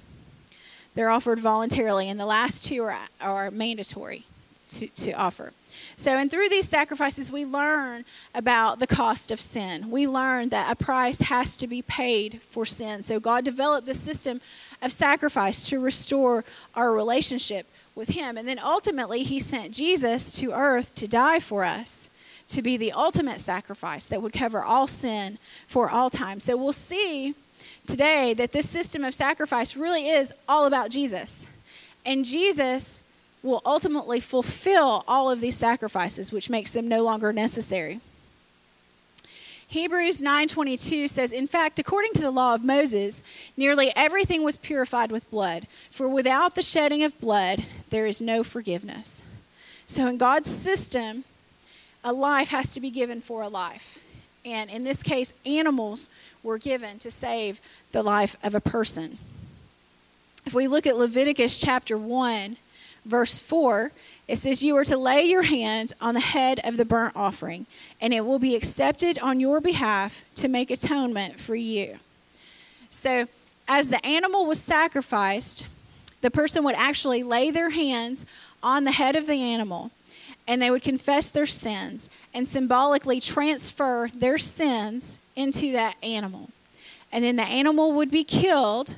They're 0.93 1.09
offered 1.09 1.39
voluntarily, 1.39 2.09
and 2.09 2.19
the 2.19 2.25
last 2.25 2.63
two 2.63 2.83
are, 2.83 2.97
are 3.21 3.51
mandatory 3.51 4.25
to, 4.69 4.88
to 4.88 5.12
offer. 5.13 5.53
So, 5.95 6.17
and 6.17 6.29
through 6.29 6.50
these 6.50 6.67
sacrifices, 6.67 7.31
we 7.31 7.45
learn 7.45 8.05
about 8.36 8.79
the 8.79 8.88
cost 8.88 9.31
of 9.31 9.39
sin. 9.39 9.89
We 9.89 10.07
learn 10.07 10.50
that 10.50 10.71
a 10.71 10.83
price 10.83 11.21
has 11.21 11.57
to 11.57 11.67
be 11.67 11.81
paid 11.81 12.41
for 12.41 12.65
sin. 12.65 13.03
So, 13.03 13.19
God 13.19 13.43
developed 13.43 13.88
the 13.88 13.93
system 13.93 14.41
of 14.81 14.91
sacrifice 14.91 15.67
to 15.69 15.79
restore 15.79 16.45
our 16.75 16.91
relationship 16.91 17.67
with 17.95 18.09
Him. 18.09 18.38
And 18.38 18.47
then 18.47 18.59
ultimately, 18.59 19.24
He 19.24 19.39
sent 19.39 19.74
Jesus 19.74 20.31
to 20.39 20.51
earth 20.51 20.93
to 20.95 21.07
die 21.07 21.39
for 21.39 21.63
us, 21.63 22.09
to 22.50 22.62
be 22.62 22.77
the 22.77 22.91
ultimate 22.91 23.39
sacrifice 23.39 24.07
that 24.07 24.21
would 24.21 24.33
cover 24.33 24.63
all 24.63 24.88
sin 24.88 25.39
for 25.67 25.89
all 25.89 26.09
time. 26.09 26.39
So, 26.39 26.55
we'll 26.57 26.74
see 26.74 27.33
today 27.88 28.33
that 28.36 28.51
this 28.51 28.69
system 28.69 29.03
of 29.03 29.13
sacrifice 29.13 29.75
really 29.75 30.09
is 30.09 30.33
all 30.47 30.65
about 30.65 30.91
Jesus. 30.91 31.50
And 32.05 32.24
Jesus 32.24 33.03
will 33.44 33.62
ultimately 33.65 34.20
fulfill 34.20 35.03
all 35.08 35.29
of 35.29 35.39
these 35.39 35.56
sacrifices, 35.56 36.32
which 36.32 36.50
makes 36.50 36.72
them 36.72 36.88
no 36.88 37.03
longer 37.03 37.32
necessary. 37.32 38.00
Hebrews 39.70 40.22
9:22 40.22 41.10
says, 41.10 41.34
"In 41.34 41.46
fact, 41.46 41.77
according 41.77 42.13
to 42.13 42.22
the 42.22 42.32
law 42.32 42.53
of 42.53 42.63
Moses, 42.63 43.22
nearly 43.58 43.94
everything 43.96 44.44
was 44.44 44.56
purified 44.56 45.12
with 45.12 45.29
blood, 45.29 45.67
for 45.91 46.08
without 46.08 46.56
the 46.56 46.62
shedding 46.62 47.03
of 47.03 47.20
blood, 47.20 47.65
there 47.89 48.08
is 48.08 48.22
no 48.22 48.44
forgiveness." 48.44 49.24
So 49.86 50.08
in 50.08 50.17
God's 50.17 50.50
system, 50.50 51.25
a 52.03 52.13
life 52.13 52.50
has 52.50 52.74
to 52.74 52.79
be 52.79 52.89
given 52.89 53.20
for 53.20 53.41
a 53.41 53.50
life. 53.50 54.03
And 54.46 54.70
in 54.70 54.86
this 54.86 55.03
case, 55.03 55.34
animals 55.46 56.10
were 56.44 56.58
given 56.58 57.00
to 57.00 57.12
save 57.12 57.60
the 57.91 58.03
life 58.03 58.38
of 58.41 58.56
a 58.56 58.62
person. 58.62 59.20
If 60.46 60.53
we 60.53 60.67
look 60.67 60.88
at 60.88 60.98
Leviticus 60.98 61.60
chapter 61.60 61.98
1, 61.98 62.56
verse 63.07 63.39
4, 63.39 63.91
it 64.27 64.37
says, 64.37 64.63
You 64.63 64.75
are 64.77 64.85
to 64.85 64.97
lay 64.97 65.23
your 65.23 65.43
hand 65.43 65.93
on 65.99 66.13
the 66.13 66.19
head 66.19 66.59
of 66.63 66.77
the 66.77 66.85
burnt 66.85 67.15
offering, 67.15 67.65
and 67.99 68.13
it 68.13 68.25
will 68.25 68.39
be 68.39 68.55
accepted 68.55 69.17
on 69.19 69.39
your 69.39 69.61
behalf 69.61 70.23
to 70.35 70.47
make 70.47 70.69
atonement 70.69 71.39
for 71.39 71.55
you. 71.55 71.99
So, 72.89 73.27
as 73.67 73.89
the 73.89 74.05
animal 74.05 74.45
was 74.45 74.61
sacrificed, 74.61 75.67
the 76.21 76.31
person 76.31 76.63
would 76.63 76.75
actually 76.75 77.23
lay 77.23 77.51
their 77.51 77.71
hands 77.71 78.25
on 78.63 78.83
the 78.83 78.91
head 78.91 79.15
of 79.15 79.27
the 79.27 79.41
animal 79.41 79.91
and 80.47 80.61
they 80.61 80.71
would 80.71 80.81
confess 80.81 81.29
their 81.29 81.45
sins 81.45 82.09
and 82.33 82.47
symbolically 82.47 83.19
transfer 83.19 84.09
their 84.15 84.37
sins 84.37 85.19
into 85.35 85.73
that 85.73 85.95
animal. 86.01 86.49
And 87.11 87.23
then 87.23 87.35
the 87.35 87.43
animal 87.43 87.91
would 87.93 88.09
be 88.09 88.23
killed 88.23 88.95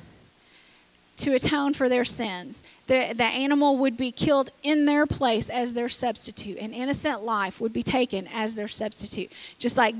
to 1.20 1.34
atone 1.34 1.74
for 1.74 1.88
their 1.88 2.04
sins. 2.04 2.62
The, 2.86 3.12
the 3.14 3.24
animal 3.24 3.76
would 3.78 3.96
be 3.96 4.10
killed 4.10 4.50
in 4.62 4.86
their 4.86 5.06
place 5.06 5.48
as 5.48 5.74
their 5.74 5.88
substitute. 5.88 6.58
An 6.58 6.72
innocent 6.72 7.22
life 7.22 7.60
would 7.60 7.72
be 7.72 7.82
taken 7.82 8.26
as 8.32 8.54
their 8.54 8.68
substitute, 8.68 9.32
just 9.58 9.76
like, 9.76 9.94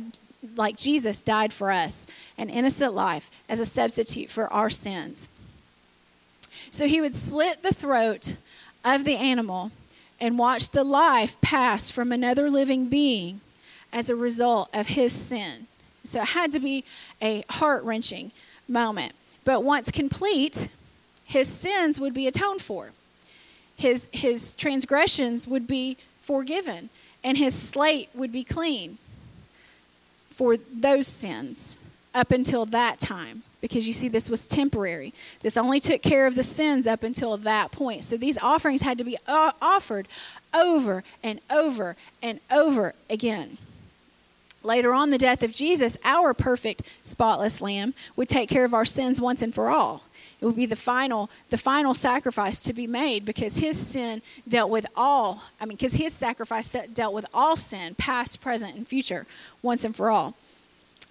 like 0.56 0.76
Jesus 0.76 1.22
died 1.22 1.52
for 1.52 1.70
us, 1.70 2.06
an 2.36 2.50
innocent 2.50 2.94
life 2.94 3.30
as 3.48 3.60
a 3.60 3.66
substitute 3.66 4.30
for 4.30 4.52
our 4.52 4.70
sins. 4.70 5.28
So 6.70 6.86
he 6.86 7.00
would 7.00 7.14
slit 7.14 7.62
the 7.62 7.74
throat 7.74 8.36
of 8.84 9.04
the 9.04 9.16
animal 9.16 9.72
and 10.20 10.38
watch 10.38 10.70
the 10.70 10.84
life 10.84 11.40
pass 11.40 11.90
from 11.90 12.12
another 12.12 12.50
living 12.50 12.88
being 12.88 13.40
as 13.92 14.10
a 14.10 14.16
result 14.16 14.68
of 14.72 14.88
his 14.88 15.12
sin. 15.12 15.66
So 16.04 16.22
it 16.22 16.28
had 16.28 16.52
to 16.52 16.60
be 16.60 16.84
a 17.20 17.44
heart 17.50 17.82
wrenching 17.84 18.32
moment. 18.68 19.12
But 19.44 19.64
once 19.64 19.90
complete, 19.90 20.68
his 21.30 21.46
sins 21.48 22.00
would 22.00 22.12
be 22.12 22.26
atoned 22.26 22.60
for. 22.60 22.90
His, 23.76 24.10
his 24.12 24.56
transgressions 24.56 25.46
would 25.46 25.68
be 25.68 25.96
forgiven, 26.18 26.90
and 27.22 27.38
his 27.38 27.54
slate 27.54 28.08
would 28.12 28.32
be 28.32 28.42
clean 28.42 28.98
for 30.28 30.56
those 30.56 31.06
sins 31.06 31.78
up 32.16 32.32
until 32.32 32.66
that 32.66 32.98
time. 32.98 33.44
Because 33.60 33.86
you 33.86 33.92
see, 33.92 34.08
this 34.08 34.28
was 34.28 34.44
temporary. 34.48 35.14
This 35.40 35.56
only 35.56 35.78
took 35.78 36.02
care 36.02 36.26
of 36.26 36.34
the 36.34 36.42
sins 36.42 36.88
up 36.88 37.04
until 37.04 37.36
that 37.36 37.70
point. 37.70 38.02
So 38.02 38.16
these 38.16 38.36
offerings 38.42 38.82
had 38.82 38.98
to 38.98 39.04
be 39.04 39.16
uh, 39.28 39.52
offered 39.62 40.08
over 40.52 41.04
and 41.22 41.38
over 41.48 41.94
and 42.20 42.40
over 42.50 42.94
again. 43.08 43.56
Later 44.64 44.92
on, 44.92 45.10
the 45.10 45.18
death 45.18 45.44
of 45.44 45.52
Jesus, 45.52 45.96
our 46.04 46.34
perfect, 46.34 46.82
spotless 47.02 47.60
lamb, 47.60 47.94
would 48.16 48.28
take 48.28 48.50
care 48.50 48.64
of 48.64 48.74
our 48.74 48.84
sins 48.84 49.20
once 49.20 49.42
and 49.42 49.54
for 49.54 49.70
all. 49.70 50.02
It 50.40 50.46
would 50.46 50.56
be 50.56 50.66
the 50.66 50.76
final, 50.76 51.28
the 51.50 51.58
final 51.58 51.92
sacrifice 51.92 52.62
to 52.62 52.72
be 52.72 52.86
made 52.86 53.24
because 53.24 53.58
his 53.58 53.78
sin 53.78 54.22
dealt 54.48 54.70
with 54.70 54.86
all, 54.96 55.42
I 55.60 55.66
mean, 55.66 55.76
because 55.76 55.94
his 55.94 56.14
sacrifice 56.14 56.74
dealt 56.94 57.12
with 57.12 57.26
all 57.34 57.56
sin, 57.56 57.94
past, 57.96 58.40
present, 58.40 58.74
and 58.74 58.88
future, 58.88 59.26
once 59.62 59.84
and 59.84 59.94
for 59.94 60.10
all. 60.10 60.34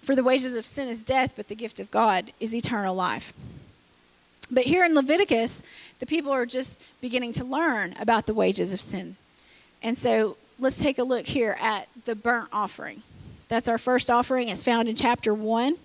For 0.02 0.16
the 0.16 0.24
wages 0.24 0.56
of 0.56 0.66
sin 0.66 0.88
is 0.88 1.02
death, 1.02 1.34
but 1.36 1.48
the 1.48 1.54
gift 1.54 1.78
of 1.78 1.90
God 1.90 2.32
is 2.40 2.54
eternal 2.54 2.94
life. 2.94 3.32
But 4.50 4.64
here 4.64 4.84
in 4.84 4.94
Leviticus, 4.94 5.62
the 6.00 6.06
people 6.06 6.32
are 6.32 6.46
just 6.46 6.80
beginning 7.00 7.32
to 7.34 7.44
learn 7.44 7.94
about 8.00 8.26
the 8.26 8.34
wages 8.34 8.72
of 8.72 8.80
sin. 8.80 9.16
And 9.80 9.96
so 9.96 10.36
let's 10.58 10.82
take 10.82 10.98
a 10.98 11.04
look 11.04 11.28
here 11.28 11.56
at 11.60 11.88
the 12.04 12.16
burnt 12.16 12.48
offering. 12.52 13.02
That's 13.48 13.68
our 13.68 13.78
first 13.78 14.10
offering. 14.10 14.48
It's 14.48 14.64
found 14.64 14.88
in 14.88 14.96
chapter 14.96 15.32
1. 15.32 15.76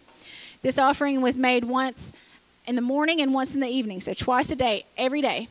This 0.63 0.79
offering 0.79 1.21
was 1.21 1.37
made 1.37 1.65
once 1.65 2.13
in 2.67 2.75
the 2.75 2.81
morning 2.81 3.21
and 3.21 3.33
once 3.33 3.53
in 3.53 3.61
the 3.61 3.67
evening, 3.67 3.99
so 3.99 4.13
twice 4.13 4.49
a 4.49 4.55
day, 4.55 4.85
every 4.97 5.21
day. 5.21 5.47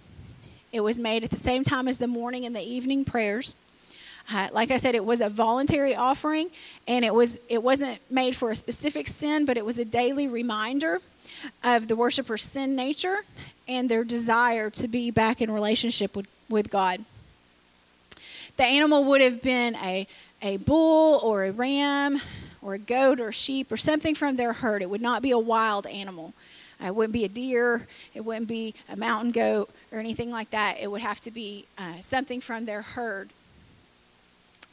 It 0.73 0.81
was 0.81 0.99
made 0.99 1.23
at 1.23 1.31
the 1.31 1.37
same 1.37 1.63
time 1.63 1.87
as 1.87 1.99
the 1.99 2.09
morning 2.09 2.45
and 2.45 2.55
the 2.55 2.63
evening 2.63 3.05
prayers. 3.05 3.55
Uh, 4.33 4.49
like 4.53 4.71
I 4.71 4.77
said, 4.79 4.95
it 4.95 5.05
was 5.05 5.21
a 5.21 5.29
voluntary 5.29 5.95
offering, 5.95 6.49
and 6.89 7.05
it 7.05 7.15
was 7.15 7.39
it 7.49 7.63
wasn't 7.63 7.99
made 8.11 8.35
for 8.35 8.51
a 8.51 8.57
specific 8.57 9.07
sin, 9.07 9.45
but 9.45 9.57
it 9.57 9.65
was 9.65 9.79
a 9.79 9.85
daily 9.85 10.27
reminder 10.27 11.01
of 11.63 11.89
the 11.89 11.95
worshiper's 11.95 12.43
sin 12.43 12.75
nature 12.75 13.19
and 13.69 13.89
their 13.89 14.03
desire 14.03 14.71
to 14.71 14.89
be 14.89 15.11
back 15.11 15.41
in 15.41 15.51
relationship 15.51 16.17
with, 16.17 16.27
with 16.49 16.71
God. 16.71 17.05
The 18.57 18.65
animal 18.65 19.05
would 19.05 19.21
have 19.21 19.43
been 19.43 19.75
a, 19.77 20.07
a 20.41 20.59
bull 20.59 21.21
or 21.23 21.45
a 21.45 21.51
ram 21.51 22.21
or 22.63 22.75
a 22.75 22.79
goat 22.79 23.21
or 23.21 23.33
sheep 23.33 23.71
or 23.71 23.77
something 23.77 24.15
from 24.15 24.37
their 24.37 24.55
herd. 24.55 24.81
It 24.81 24.91
would 24.91 25.03
not 25.03 25.23
be 25.23 25.31
a 25.31 25.39
wild 25.39 25.87
animal. 25.87 26.33
It 26.87 26.95
wouldn't 26.95 27.13
be 27.13 27.25
a 27.25 27.29
deer. 27.29 27.87
It 28.15 28.25
wouldn't 28.25 28.49
be 28.49 28.75
a 28.89 28.97
mountain 28.97 29.31
goat 29.31 29.71
or 29.93 29.99
anything 29.99 30.31
like 30.31 30.51
that. 30.51 30.79
It 30.81 30.91
would 30.91 31.03
have 31.03 31.21
to 31.21 31.31
be 31.31 31.67
uh, 31.79 32.01
something 32.01 32.41
from 32.41 32.67
their 32.67 32.83
herd. 32.83 33.31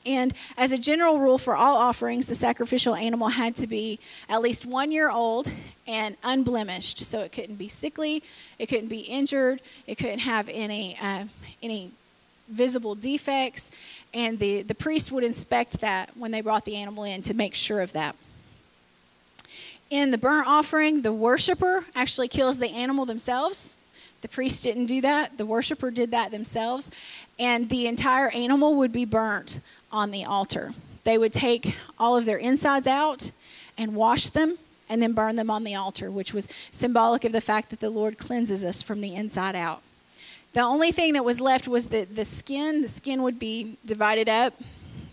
And 0.06 0.34
as 0.58 0.72
a 0.72 0.78
general 0.78 1.20
rule 1.20 1.38
for 1.38 1.56
all 1.56 1.78
offerings, 1.78 2.26
the 2.26 2.36
sacrificial 2.36 2.96
animal 2.96 3.30
had 3.30 3.56
to 3.58 3.68
be 3.68 4.00
at 4.28 4.42
least 4.42 4.66
one 4.66 4.92
year 4.92 5.12
old 5.12 5.52
and 5.88 6.18
unblemished. 6.24 7.00
So 7.00 7.20
it 7.20 7.32
couldn't 7.32 7.58
be 7.58 7.68
sickly, 7.68 8.24
it 8.58 8.68
couldn't 8.68 8.88
be 8.88 9.02
injured, 9.02 9.62
it 9.86 9.96
couldn't 9.96 10.20
have 10.20 10.50
any 10.52 10.98
uh, 11.00 11.26
any 11.62 11.92
visible 12.50 12.96
defects, 12.96 13.72
and 14.14 14.40
the, 14.40 14.62
the 14.62 14.76
priest 14.76 15.12
would 15.12 15.24
inspect 15.24 15.80
that 15.80 16.16
when 16.18 16.32
they 16.32 16.42
brought 16.42 16.66
the 16.66 16.76
animal 16.76 17.06
in 17.06 17.22
to 17.22 17.34
make 17.34 17.56
sure 17.56 17.80
of 17.80 17.94
that. 17.94 18.16
In 19.92 20.12
the 20.12 20.18
burnt 20.18 20.48
offering, 20.48 21.02
the 21.02 21.12
worshiper 21.12 21.84
actually 21.94 22.30
kills 22.30 22.60
the 22.60 22.70
animal 22.70 23.06
themselves. 23.06 23.76
The 24.22 24.30
priest 24.30 24.64
didn't 24.64 24.86
do 24.86 25.02
that, 25.02 25.38
the 25.38 25.46
worshiper 25.46 25.92
did 25.92 26.12
that 26.12 26.32
themselves, 26.32 26.92
and 27.38 27.68
the 27.68 27.88
entire 27.88 28.30
animal 28.30 28.76
would 28.76 28.94
be 28.94 29.04
burnt 29.04 29.60
on 29.92 30.12
the 30.12 30.24
altar. 30.24 30.74
They 31.04 31.18
would 31.18 31.34
take 31.34 31.76
all 32.00 32.16
of 32.16 32.26
their 32.26 32.38
insides 32.38 32.88
out 32.88 33.32
and 33.78 33.94
wash 33.94 34.28
them 34.30 34.58
and 34.88 35.02
then 35.02 35.12
burn 35.12 35.36
them 35.36 35.50
on 35.50 35.66
the 35.66 35.76
altar, 35.76 36.10
which 36.10 36.34
was 36.34 36.48
symbolic 36.70 37.26
of 37.26 37.34
the 37.34 37.42
fact 37.42 37.70
that 37.72 37.82
the 37.82 37.90
Lord 37.90 38.18
cleanses 38.18 38.64
us 38.64 38.82
from 38.82 39.02
the 39.02 39.14
inside 39.14 39.56
out. 39.58 39.82
The 40.54 40.62
only 40.62 40.94
thing 40.94 41.14
that 41.14 41.26
was 41.26 41.42
left 41.42 41.68
was 41.68 41.88
the, 41.88 42.06
the 42.06 42.26
skin. 42.26 42.82
The 42.82 42.88
skin 42.88 43.24
would 43.24 43.40
be 43.40 43.78
divided 43.86 44.30
up 44.30 44.54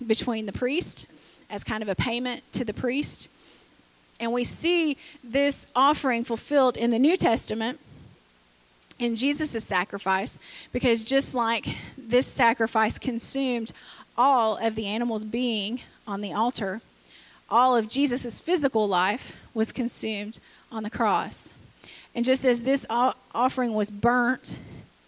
between 0.07 0.47
the 0.47 0.53
priest 0.53 1.11
as 1.51 1.65
kind 1.65 1.83
of 1.83 1.89
a 1.89 1.97
payment 1.97 2.43
to 2.53 2.65
the 2.65 2.75
priest. 2.75 3.29
And 4.21 4.33
we 4.33 4.45
see 4.45 4.97
this 5.23 5.67
offering 5.77 6.25
fulfilled 6.25 6.77
in 6.77 6.91
the 6.91 6.99
New 6.99 7.17
Testament 7.17 7.79
in 8.99 9.15
Jesus' 9.15 9.63
sacrifice, 9.65 10.41
because 10.73 11.05
just 11.05 11.35
like 11.35 11.67
this 11.97 12.27
sacrifice 12.27 12.99
consumed 12.99 13.73
all 14.17 14.59
of 14.59 14.75
the 14.75 14.87
animals 14.87 15.25
being 15.25 15.81
on 16.07 16.21
the 16.21 16.33
altar, 16.33 16.81
all 17.49 17.77
of 17.77 17.89
Jesus' 17.89 18.41
physical 18.41 18.89
life 18.89 19.37
was 19.55 19.71
consumed 19.71 20.41
on 20.73 20.83
the 20.83 20.91
cross. 20.91 21.55
And 22.13 22.25
just 22.25 22.45
as 22.45 22.65
this 22.65 22.85
offering 22.91 23.75
was 23.75 23.91
burnt 23.91 24.57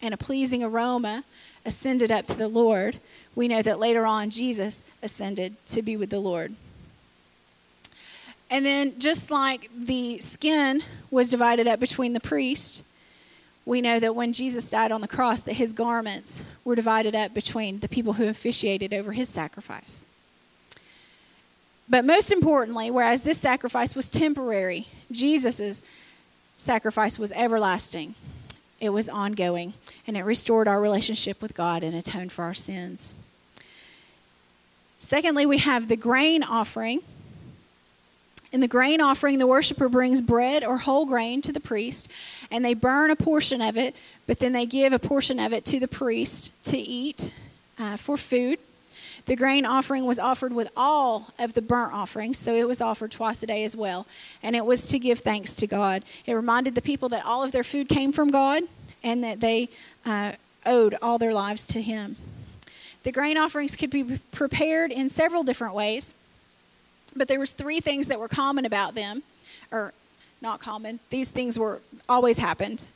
and 0.01 0.15
a 0.15 0.17
pleasing 0.17 0.63
aroma 0.63 1.25
ascended 1.67 2.13
up 2.13 2.27
to 2.27 2.35
the 2.35 2.47
Lord, 2.47 3.01
we 3.35 3.49
know 3.49 3.61
that 3.61 3.81
later 3.81 4.07
on 4.07 4.31
Jesus 4.31 4.85
ascended 5.03 5.57
to 5.67 5.83
be 5.83 5.97
with 5.97 6.11
the 6.11 6.21
Lord. 6.21 6.55
And 8.51 8.67
then, 8.67 8.99
just 8.99 9.31
like 9.31 9.71
the 9.77 10.19
skin 10.19 10.83
was 11.11 11.31
divided 11.31 11.69
up 11.69 11.79
between 11.79 12.13
the 12.15 12.21
priest, 12.21 12.85
we 13.65 13.81
know 13.81 14.01
that 14.01 14.17
when 14.17 14.33
Jesus 14.33 14.71
died 14.71 14.91
on 14.91 15.01
the 15.01 15.09
cross, 15.09 15.41
that 15.43 15.55
his 15.55 15.73
garments 15.73 16.43
were 16.65 16.75
divided 16.75 17.15
up 17.15 17.33
between 17.33 17.79
the 17.79 17.89
people 17.89 18.15
who 18.15 18.29
officiated 18.29 18.93
over 18.93 19.13
his 19.13 19.29
sacrifice. 19.29 20.09
But 21.89 22.05
most 22.05 22.33
importantly, 22.33 22.91
whereas 22.91 23.23
this 23.23 23.39
sacrifice 23.39 23.95
was 23.95 24.11
temporary, 24.11 24.89
Jesus' 25.13 25.83
sacrifice 26.57 27.19
was 27.19 27.33
everlasting. 27.33 28.15
It 28.81 28.91
was 28.91 29.09
ongoing, 29.09 29.75
and 30.07 30.17
it 30.17 30.23
restored 30.23 30.67
our 30.67 30.81
relationship 30.81 31.41
with 31.43 31.55
God 31.55 31.85
and 31.85 31.95
atoned 31.95 32.33
for 32.33 32.45
our 32.45 32.55
sins. 32.55 33.13
Secondly, 34.99 35.47
we 35.47 35.59
have 35.59 35.89
the 35.89 35.97
grain 35.97 36.43
offering 36.43 37.01
in 38.53 38.61
the 38.61 38.69
grain 38.69 39.01
offering, 39.01 39.39
the 39.39 39.47
worshiper 39.47 39.89
brings 39.89 40.21
bread 40.21 40.65
or 40.65 40.79
whole 40.79 41.07
grain 41.07 41.41
to 41.43 41.53
the 41.53 41.61
priest, 41.61 42.11
and 42.51 42.65
they 42.65 42.75
burn 42.75 43.11
a 43.11 43.17
portion 43.17 43.63
of 43.63 43.77
it, 43.77 43.95
but 44.27 44.41
then 44.41 44.53
they 44.53 44.67
give 44.67 44.93
a 44.93 44.99
portion 44.99 45.39
of 45.39 45.53
it 45.53 45.65
to 45.67 45.79
the 45.79 45.89
priest 45.89 46.65
to 46.65 46.77
eat 46.77 47.33
uh, 47.79 47.97
for 47.97 48.17
food. 48.17 48.59
The 49.27 49.37
grain 49.37 49.65
offering 49.65 50.07
was 50.07 50.19
offered 50.19 50.53
with 50.53 50.71
all 50.77 51.33
of 51.39 51.53
the 51.53 51.63
burnt 51.63 51.93
offerings, 51.93 52.39
so 52.39 52.55
it 52.55 52.67
was 52.67 52.81
offered 52.81 53.13
twice 53.13 53.43
a 53.43 53.47
day 53.47 53.63
as 53.65 53.77
well. 53.77 54.07
And 54.43 54.57
it 54.57 54.65
was 54.65 54.89
to 54.89 54.99
give 54.99 55.21
thanks 55.21 55.55
to 55.57 55.67
God. 55.67 56.03
It 56.27 56.33
reminded 56.33 56.75
the 56.75 56.83
people 56.83 57.09
that 57.11 57.25
all 57.25 57.45
of 57.45 57.53
their 57.53 57.63
food 57.63 57.89
came 57.89 58.13
from 58.13 58.31
God 58.31 58.65
and 59.05 59.23
that 59.23 59.41
they 59.41 59.69
uh, 60.05 60.33
owed 60.67 60.97
all 61.01 61.19
their 61.19 61.33
lives 61.33 61.67
to 61.69 61.83
Him. 61.83 62.17
The 63.03 63.13
grain 63.13 63.39
offerings 63.39 63.77
could 63.77 63.91
be 63.91 64.19
prepared 64.33 64.91
in 64.91 65.09
several 65.09 65.43
different 65.43 65.75
ways, 65.75 66.15
but 67.15 67.29
there 67.29 67.41
was 67.41 67.53
three 67.53 67.81
things 67.81 68.07
that 68.09 68.19
were 68.19 68.29
common 68.29 68.65
about 68.65 68.95
them, 68.95 69.23
or 69.71 69.93
not 70.41 70.61
common. 70.61 71.01
These 71.11 71.29
things 71.29 71.59
were 71.59 71.81
always 72.09 72.39
happened 72.39 72.87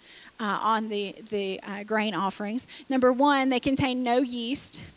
uh, 0.40 0.58
on 0.62 0.88
the 0.88 1.14
the 1.30 1.60
uh, 1.62 1.84
grain 1.84 2.14
offerings. 2.14 2.66
Number 2.88 3.12
one, 3.12 3.50
they 3.50 3.60
contain 3.60 4.02
no 4.02 4.18
yeast. 4.18 4.90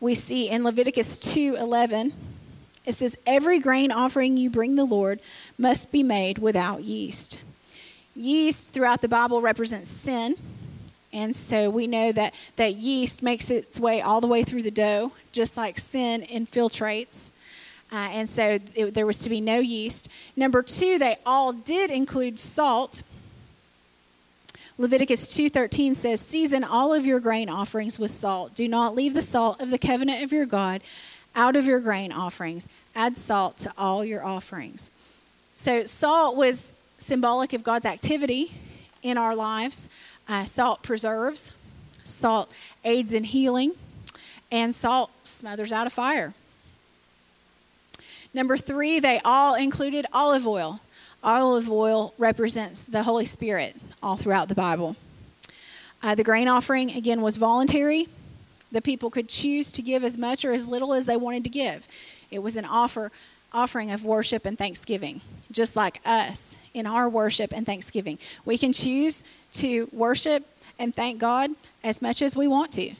We 0.00 0.14
see 0.14 0.48
in 0.48 0.64
Leviticus 0.64 1.18
two 1.18 1.56
eleven. 1.58 2.12
It 2.84 2.92
says, 2.92 3.16
Every 3.26 3.60
grain 3.60 3.90
offering 3.90 4.36
you 4.36 4.50
bring 4.50 4.76
the 4.76 4.84
Lord 4.84 5.20
must 5.56 5.90
be 5.90 6.02
made 6.02 6.38
without 6.38 6.82
yeast. 6.84 7.40
Yeast 8.14 8.74
throughout 8.74 9.00
the 9.00 9.08
Bible 9.08 9.40
represents 9.40 9.88
sin. 9.88 10.34
And 11.12 11.34
so 11.34 11.70
we 11.70 11.86
know 11.86 12.12
that, 12.12 12.34
that 12.56 12.74
yeast 12.74 13.22
makes 13.22 13.48
its 13.48 13.78
way 13.78 14.02
all 14.02 14.20
the 14.20 14.26
way 14.26 14.42
through 14.42 14.62
the 14.64 14.70
dough, 14.70 15.12
just 15.32 15.56
like 15.56 15.78
sin 15.78 16.22
infiltrates. 16.22 17.32
Uh, 17.94 18.08
and 18.10 18.28
so 18.28 18.58
it, 18.74 18.92
there 18.92 19.06
was 19.06 19.20
to 19.20 19.30
be 19.30 19.40
no 19.40 19.60
yeast. 19.60 20.08
Number 20.34 20.64
two, 20.64 20.98
they 20.98 21.16
all 21.24 21.52
did 21.52 21.92
include 21.92 22.40
salt. 22.40 23.04
Leviticus 24.76 25.28
2:13 25.28 25.94
says, 25.94 26.20
"Season 26.20 26.64
all 26.64 26.92
of 26.92 27.06
your 27.06 27.20
grain 27.20 27.48
offerings 27.48 27.96
with 27.96 28.10
salt. 28.10 28.52
Do 28.52 28.66
not 28.66 28.96
leave 28.96 29.14
the 29.14 29.22
salt 29.22 29.60
of 29.60 29.70
the 29.70 29.78
covenant 29.78 30.24
of 30.24 30.32
your 30.32 30.44
God 30.44 30.82
out 31.36 31.54
of 31.54 31.66
your 31.66 31.78
grain 31.78 32.10
offerings. 32.10 32.68
Add 32.96 33.16
salt 33.16 33.58
to 33.58 33.72
all 33.78 34.04
your 34.04 34.26
offerings." 34.26 34.90
So 35.54 35.84
salt 35.84 36.34
was 36.34 36.74
symbolic 36.98 37.52
of 37.52 37.62
God's 37.62 37.86
activity 37.86 38.50
in 39.04 39.16
our 39.16 39.36
lives. 39.36 39.88
Uh, 40.28 40.42
salt 40.42 40.82
preserves, 40.82 41.52
salt 42.02 42.52
aids 42.84 43.14
in 43.14 43.22
healing, 43.22 43.74
and 44.50 44.74
salt 44.74 45.12
smothers 45.22 45.70
out 45.70 45.86
a 45.86 45.90
fire. 45.90 46.34
Number 48.34 48.56
three, 48.56 48.98
they 48.98 49.20
all 49.24 49.54
included 49.54 50.06
olive 50.12 50.46
oil. 50.46 50.80
Olive 51.22 51.70
oil 51.70 52.12
represents 52.18 52.84
the 52.84 53.04
Holy 53.04 53.24
Spirit 53.24 53.76
all 54.02 54.16
throughout 54.16 54.48
the 54.48 54.54
Bible. 54.54 54.96
Uh, 56.02 56.14
the 56.14 56.24
grain 56.24 56.48
offering, 56.48 56.90
again, 56.90 57.22
was 57.22 57.36
voluntary. 57.36 58.08
The 58.72 58.82
people 58.82 59.08
could 59.08 59.28
choose 59.28 59.70
to 59.72 59.82
give 59.82 60.02
as 60.02 60.18
much 60.18 60.44
or 60.44 60.52
as 60.52 60.68
little 60.68 60.92
as 60.92 61.06
they 61.06 61.16
wanted 61.16 61.44
to 61.44 61.50
give. 61.50 61.86
It 62.30 62.40
was 62.40 62.56
an 62.56 62.64
offer 62.64 63.12
offering 63.52 63.92
of 63.92 64.04
worship 64.04 64.44
and 64.44 64.58
thanksgiving, 64.58 65.20
just 65.52 65.76
like 65.76 66.00
us 66.04 66.56
in 66.74 66.86
our 66.86 67.08
worship 67.08 67.52
and 67.52 67.64
thanksgiving. 67.64 68.18
We 68.44 68.58
can 68.58 68.72
choose 68.72 69.22
to 69.54 69.88
worship 69.92 70.44
and 70.76 70.92
thank 70.92 71.20
God 71.20 71.52
as 71.84 72.02
much 72.02 72.20
as 72.20 72.36
we 72.36 72.48
want 72.48 72.72
to, 72.72 72.94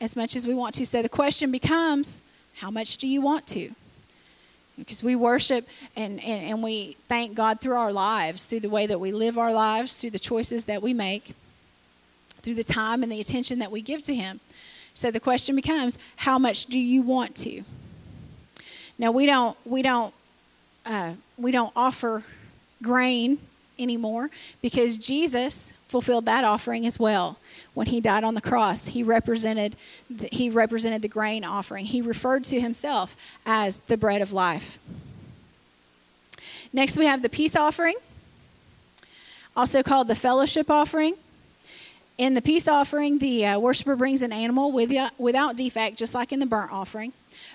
as 0.00 0.14
much 0.14 0.36
as 0.36 0.46
we 0.46 0.54
want 0.54 0.74
to. 0.74 0.84
So 0.84 1.00
the 1.00 1.08
question 1.08 1.50
becomes 1.50 2.22
how 2.58 2.70
much 2.70 2.98
do 2.98 3.08
you 3.08 3.22
want 3.22 3.46
to? 3.48 3.70
Because 4.78 5.02
we 5.02 5.14
worship 5.14 5.68
and, 5.94 6.22
and, 6.24 6.42
and 6.50 6.62
we 6.62 6.96
thank 7.04 7.34
God 7.34 7.60
through 7.60 7.76
our 7.76 7.92
lives, 7.92 8.44
through 8.44 8.60
the 8.60 8.70
way 8.70 8.86
that 8.86 8.98
we 8.98 9.12
live 9.12 9.38
our 9.38 9.52
lives, 9.52 9.96
through 9.96 10.10
the 10.10 10.18
choices 10.18 10.64
that 10.64 10.82
we 10.82 10.92
make, 10.92 11.34
through 12.42 12.54
the 12.54 12.64
time 12.64 13.02
and 13.02 13.10
the 13.10 13.20
attention 13.20 13.60
that 13.60 13.70
we 13.70 13.80
give 13.80 14.02
to 14.02 14.14
Him. 14.14 14.40
So 14.92 15.10
the 15.10 15.20
question 15.20 15.56
becomes 15.56 15.98
how 16.16 16.38
much 16.38 16.66
do 16.66 16.78
you 16.78 17.02
want 17.02 17.34
to? 17.36 17.62
Now 18.98 19.10
we 19.10 19.26
don't 19.26 19.56
we 19.64 19.82
don't 19.82 20.14
uh, 20.86 21.14
we 21.36 21.50
don't 21.50 21.72
offer 21.74 22.22
grain 22.82 23.38
anymore 23.78 24.30
because 24.62 24.96
Jesus 24.96 25.72
fulfilled 25.94 26.26
that 26.26 26.42
offering 26.42 26.84
as 26.86 26.98
well 26.98 27.38
when 27.72 27.86
he 27.86 28.00
died 28.00 28.24
on 28.24 28.34
the 28.34 28.40
cross. 28.40 28.88
He 28.88 29.04
represented 29.04 29.76
the, 30.10 30.28
he 30.32 30.50
represented 30.50 31.02
the 31.02 31.08
grain 31.08 31.44
offering. 31.44 31.84
He 31.84 32.02
referred 32.02 32.42
to 32.44 32.60
himself 32.60 33.16
as 33.46 33.78
the 33.78 33.96
bread 33.96 34.20
of 34.20 34.32
life. 34.32 34.80
Next 36.72 36.98
we 36.98 37.06
have 37.06 37.22
the 37.22 37.28
peace 37.28 37.54
offering, 37.54 37.94
also 39.54 39.84
called 39.84 40.08
the 40.08 40.16
fellowship 40.16 40.68
offering. 40.68 41.14
In 42.18 42.34
the 42.34 42.42
peace 42.42 42.66
offering, 42.66 43.18
the 43.18 43.46
uh, 43.46 43.60
worshiper 43.60 43.94
brings 43.94 44.20
an 44.20 44.32
animal 44.32 44.72
with, 44.72 44.90
without 45.16 45.56
defect, 45.56 45.96
just 45.96 46.12
like 46.12 46.32
in 46.32 46.40
the 46.40 46.46
burnt 46.46 46.72
offering. 46.72 47.12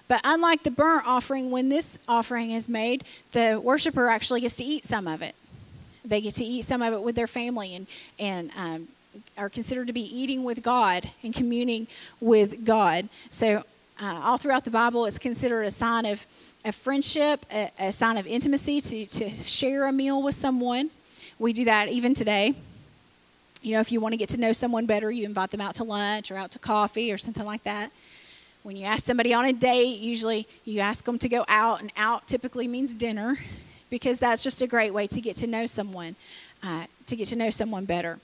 But 0.07 0.21
unlike 0.23 0.63
the 0.63 0.71
burnt 0.71 1.05
offering, 1.05 1.51
when 1.51 1.67
this 1.67 1.99
offering 2.07 2.51
is 2.51 2.69
made, 2.69 3.03
the 3.33 3.59
worshiper 3.61 4.07
actually 4.07 4.39
gets 4.39 4.55
to 4.55 4.63
eat 4.63 4.85
some 4.85 5.09
of 5.09 5.21
it. 5.21 5.35
They 6.09 6.21
get 6.21 6.33
to 6.35 6.43
eat 6.43 6.63
some 6.63 6.81
of 6.81 6.93
it 6.93 7.01
with 7.01 7.15
their 7.15 7.27
family 7.27 7.75
and, 7.75 7.87
and 8.17 8.51
um, 8.57 8.87
are 9.37 9.49
considered 9.49 9.87
to 9.87 9.93
be 9.93 10.01
eating 10.01 10.43
with 10.43 10.63
God 10.63 11.09
and 11.23 11.33
communing 11.33 11.87
with 12.19 12.65
God. 12.65 13.09
So, 13.29 13.63
uh, 14.01 14.21
all 14.23 14.37
throughout 14.37 14.63
the 14.63 14.71
Bible, 14.71 15.05
it's 15.05 15.19
considered 15.19 15.63
a 15.63 15.71
sign 15.71 16.05
of, 16.05 16.25
of 16.63 16.73
friendship, 16.73 17.45
a, 17.53 17.69
a 17.77 17.91
sign 17.91 18.17
of 18.17 18.25
intimacy 18.25 18.79
to, 18.79 19.05
to 19.05 19.29
share 19.29 19.87
a 19.87 19.91
meal 19.91 20.23
with 20.23 20.35
someone. 20.35 20.89
We 21.37 21.51
do 21.53 21.65
that 21.65 21.89
even 21.89 22.13
today. 22.13 22.55
You 23.61 23.73
know, 23.73 23.81
if 23.81 23.91
you 23.91 23.99
want 23.99 24.13
to 24.13 24.17
get 24.17 24.29
to 24.29 24.39
know 24.39 24.53
someone 24.53 24.85
better, 24.85 25.11
you 25.11 25.25
invite 25.25 25.51
them 25.51 25.59
out 25.59 25.75
to 25.75 25.83
lunch 25.83 26.31
or 26.31 26.37
out 26.37 26.51
to 26.51 26.59
coffee 26.59 27.11
or 27.11 27.17
something 27.17 27.45
like 27.45 27.63
that. 27.63 27.91
When 28.63 28.77
you 28.77 28.85
ask 28.85 29.03
somebody 29.03 29.33
on 29.33 29.45
a 29.45 29.53
date, 29.53 29.99
usually 29.99 30.47
you 30.63 30.79
ask 30.79 31.03
them 31.03 31.19
to 31.19 31.27
go 31.27 31.43
out, 31.49 31.81
and 31.81 31.91
out 31.97 32.25
typically 32.25 32.69
means 32.69 32.93
dinner 32.93 33.37
because 33.89 34.19
that's 34.19 34.43
just 34.43 34.61
a 34.61 34.67
great 34.67 34.93
way 34.93 35.07
to 35.07 35.21
get 35.21 35.35
to 35.37 35.47
know 35.47 35.65
someone, 35.65 36.15
uh, 36.63 36.85
to 37.05 37.15
get 37.15 37.27
to 37.27 37.35
know 37.35 37.49
someone 37.49 37.85
better. 37.85 38.19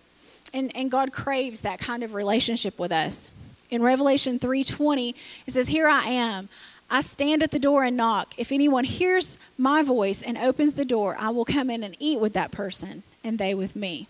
And, 0.53 0.75
and 0.75 0.89
God 0.91 1.11
craves 1.11 1.61
that 1.61 1.79
kind 1.79 2.03
of 2.03 2.13
relationship 2.13 2.79
with 2.79 2.91
us. 2.91 3.29
In 3.69 3.81
Revelation 3.81 4.39
3:20, 4.39 5.15
it 5.47 5.51
says, 5.51 5.69
"Here 5.69 5.87
I 5.87 6.03
am. 6.05 6.49
I 6.89 7.01
stand 7.01 7.41
at 7.41 7.49
the 7.49 7.59
door 7.59 7.83
and 7.83 7.97
knock. 7.97 8.35
If 8.37 8.51
anyone 8.51 8.83
hears 8.83 9.39
my 9.57 9.81
voice 9.81 10.21
and 10.21 10.37
opens 10.37 10.75
the 10.75 10.85
door, 10.85 11.17
I 11.19 11.29
will 11.29 11.45
come 11.45 11.71
in 11.71 11.83
and 11.83 11.95
eat 11.99 12.19
with 12.19 12.33
that 12.33 12.51
person, 12.51 13.01
and 13.23 13.39
they 13.39 13.55
with 13.55 13.75
me." 13.75 14.07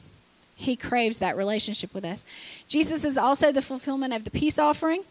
He 0.56 0.76
craves 0.76 1.20
that 1.20 1.36
relationship 1.38 1.94
with 1.94 2.06
us. 2.06 2.26
Jesus 2.68 3.04
is 3.04 3.18
also 3.18 3.52
the 3.52 3.62
fulfillment 3.62 4.14
of 4.14 4.24
the 4.24 4.32
peace 4.32 4.58
offering. 4.58 5.04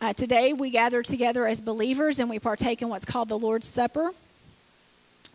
Uh, 0.00 0.12
today, 0.12 0.52
we 0.52 0.70
gather 0.70 1.02
together 1.02 1.46
as 1.46 1.60
believers 1.60 2.18
and 2.18 2.28
we 2.28 2.38
partake 2.38 2.82
in 2.82 2.88
what's 2.88 3.04
called 3.04 3.28
the 3.28 3.38
Lord's 3.38 3.66
Supper, 3.66 4.12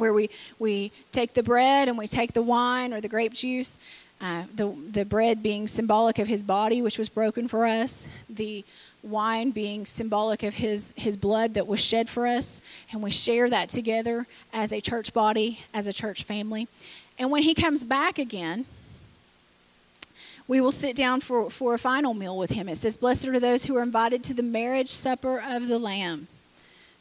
where 0.01 0.13
we, 0.13 0.29
we 0.57 0.91
take 1.11 1.33
the 1.33 1.43
bread 1.43 1.87
and 1.87 1.97
we 1.97 2.07
take 2.07 2.33
the 2.33 2.41
wine 2.41 2.91
or 2.91 2.99
the 2.99 3.07
grape 3.07 3.33
juice, 3.33 3.79
uh, 4.19 4.43
the, 4.55 4.75
the 4.91 5.05
bread 5.05 5.41
being 5.41 5.67
symbolic 5.67 6.17
of 6.19 6.27
his 6.27 6.43
body, 6.43 6.81
which 6.81 6.97
was 6.97 7.07
broken 7.07 7.47
for 7.47 7.65
us, 7.65 8.07
the 8.27 8.65
wine 9.03 9.51
being 9.51 9.85
symbolic 9.85 10.43
of 10.43 10.55
his, 10.55 10.93
his 10.97 11.15
blood 11.15 11.53
that 11.53 11.67
was 11.67 11.79
shed 11.79 12.09
for 12.09 12.27
us, 12.27 12.61
and 12.91 13.01
we 13.01 13.11
share 13.11 13.49
that 13.49 13.69
together 13.69 14.27
as 14.51 14.73
a 14.73 14.81
church 14.81 15.13
body, 15.13 15.59
as 15.73 15.87
a 15.87 15.93
church 15.93 16.23
family. 16.23 16.67
And 17.17 17.31
when 17.31 17.43
he 17.43 17.53
comes 17.53 17.83
back 17.83 18.17
again, 18.19 18.65
we 20.47 20.59
will 20.59 20.71
sit 20.71 20.95
down 20.95 21.21
for, 21.21 21.49
for 21.49 21.75
a 21.75 21.79
final 21.79 22.13
meal 22.13 22.37
with 22.37 22.49
him. 22.49 22.67
It 22.67 22.77
says, 22.77 22.97
Blessed 22.97 23.27
are 23.27 23.39
those 23.39 23.65
who 23.65 23.77
are 23.77 23.83
invited 23.83 24.23
to 24.25 24.33
the 24.33 24.43
marriage 24.43 24.89
supper 24.89 25.41
of 25.47 25.67
the 25.67 25.79
Lamb. 25.79 26.27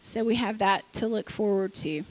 So 0.02 0.22
we 0.22 0.36
have 0.36 0.58
that 0.58 0.90
to 0.94 1.08
look 1.08 1.30
forward 1.30 1.74
to. 1.74 2.04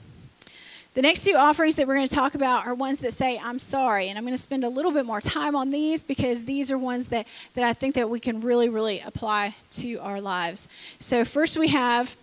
The 0.94 1.02
next 1.02 1.24
two 1.24 1.34
offerings 1.36 1.76
that 1.76 1.86
we're 1.86 1.94
going 1.94 2.06
to 2.06 2.14
talk 2.14 2.34
about 2.34 2.66
are 2.66 2.74
ones 2.74 3.00
that 3.00 3.12
say, 3.12 3.38
I'm 3.38 3.58
sorry. 3.58 4.08
And 4.08 4.18
I'm 4.18 4.24
going 4.24 4.36
to 4.36 4.42
spend 4.42 4.64
a 4.64 4.68
little 4.68 4.90
bit 4.90 5.06
more 5.06 5.20
time 5.20 5.54
on 5.54 5.70
these 5.70 6.02
because 6.02 6.46
these 6.46 6.72
are 6.72 6.78
ones 6.78 7.08
that, 7.08 7.28
that 7.54 7.62
I 7.62 7.72
think 7.72 7.94
that 7.94 8.10
we 8.10 8.18
can 8.18 8.40
really, 8.40 8.68
really 8.68 9.00
apply 9.00 9.54
to 9.70 9.96
our 9.98 10.20
lives. 10.20 10.68
So 10.98 11.24
first 11.24 11.56
we 11.56 11.68
have 11.68 12.16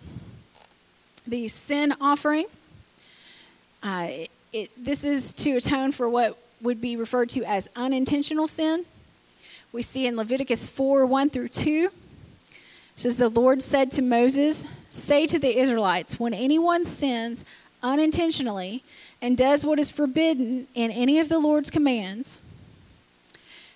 the 1.26 1.48
sin 1.48 1.94
offering. 2.00 2.46
Uh, 3.82 4.08
it, 4.10 4.30
it, 4.52 4.84
this 4.84 5.02
is 5.02 5.34
to 5.36 5.56
atone 5.56 5.92
for 5.92 6.08
what 6.08 6.36
would 6.60 6.80
be 6.80 6.96
referred 6.96 7.30
to 7.30 7.44
as 7.44 7.70
unintentional 7.74 8.48
sin 8.48 8.84
we 9.72 9.82
see 9.82 10.06
in 10.06 10.16
Leviticus 10.16 10.68
4 10.68 11.06
1 11.06 11.30
through 11.30 11.48
2. 11.48 11.90
It 12.50 12.52
says, 12.96 13.16
The 13.16 13.28
Lord 13.28 13.62
said 13.62 13.90
to 13.92 14.02
Moses, 14.02 14.66
Say 14.90 15.26
to 15.26 15.38
the 15.38 15.58
Israelites, 15.58 16.18
when 16.18 16.32
anyone 16.32 16.84
sins 16.84 17.44
unintentionally 17.82 18.82
and 19.20 19.36
does 19.36 19.64
what 19.64 19.78
is 19.78 19.90
forbidden 19.90 20.66
in 20.74 20.90
any 20.90 21.18
of 21.18 21.28
the 21.28 21.38
Lord's 21.38 21.70
commands. 21.70 22.40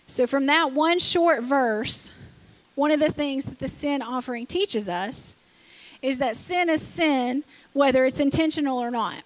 So, 0.06 0.26
from 0.26 0.46
that 0.46 0.72
one 0.72 0.98
short 0.98 1.44
verse, 1.44 2.12
one 2.74 2.90
of 2.90 3.00
the 3.00 3.12
things 3.12 3.44
that 3.44 3.58
the 3.58 3.68
sin 3.68 4.02
offering 4.02 4.46
teaches 4.46 4.88
us 4.88 5.36
is 6.00 6.18
that 6.18 6.36
sin 6.36 6.68
is 6.68 6.82
sin, 6.82 7.44
whether 7.72 8.04
it's 8.04 8.20
intentional 8.20 8.78
or 8.78 8.90
not. 8.90 9.22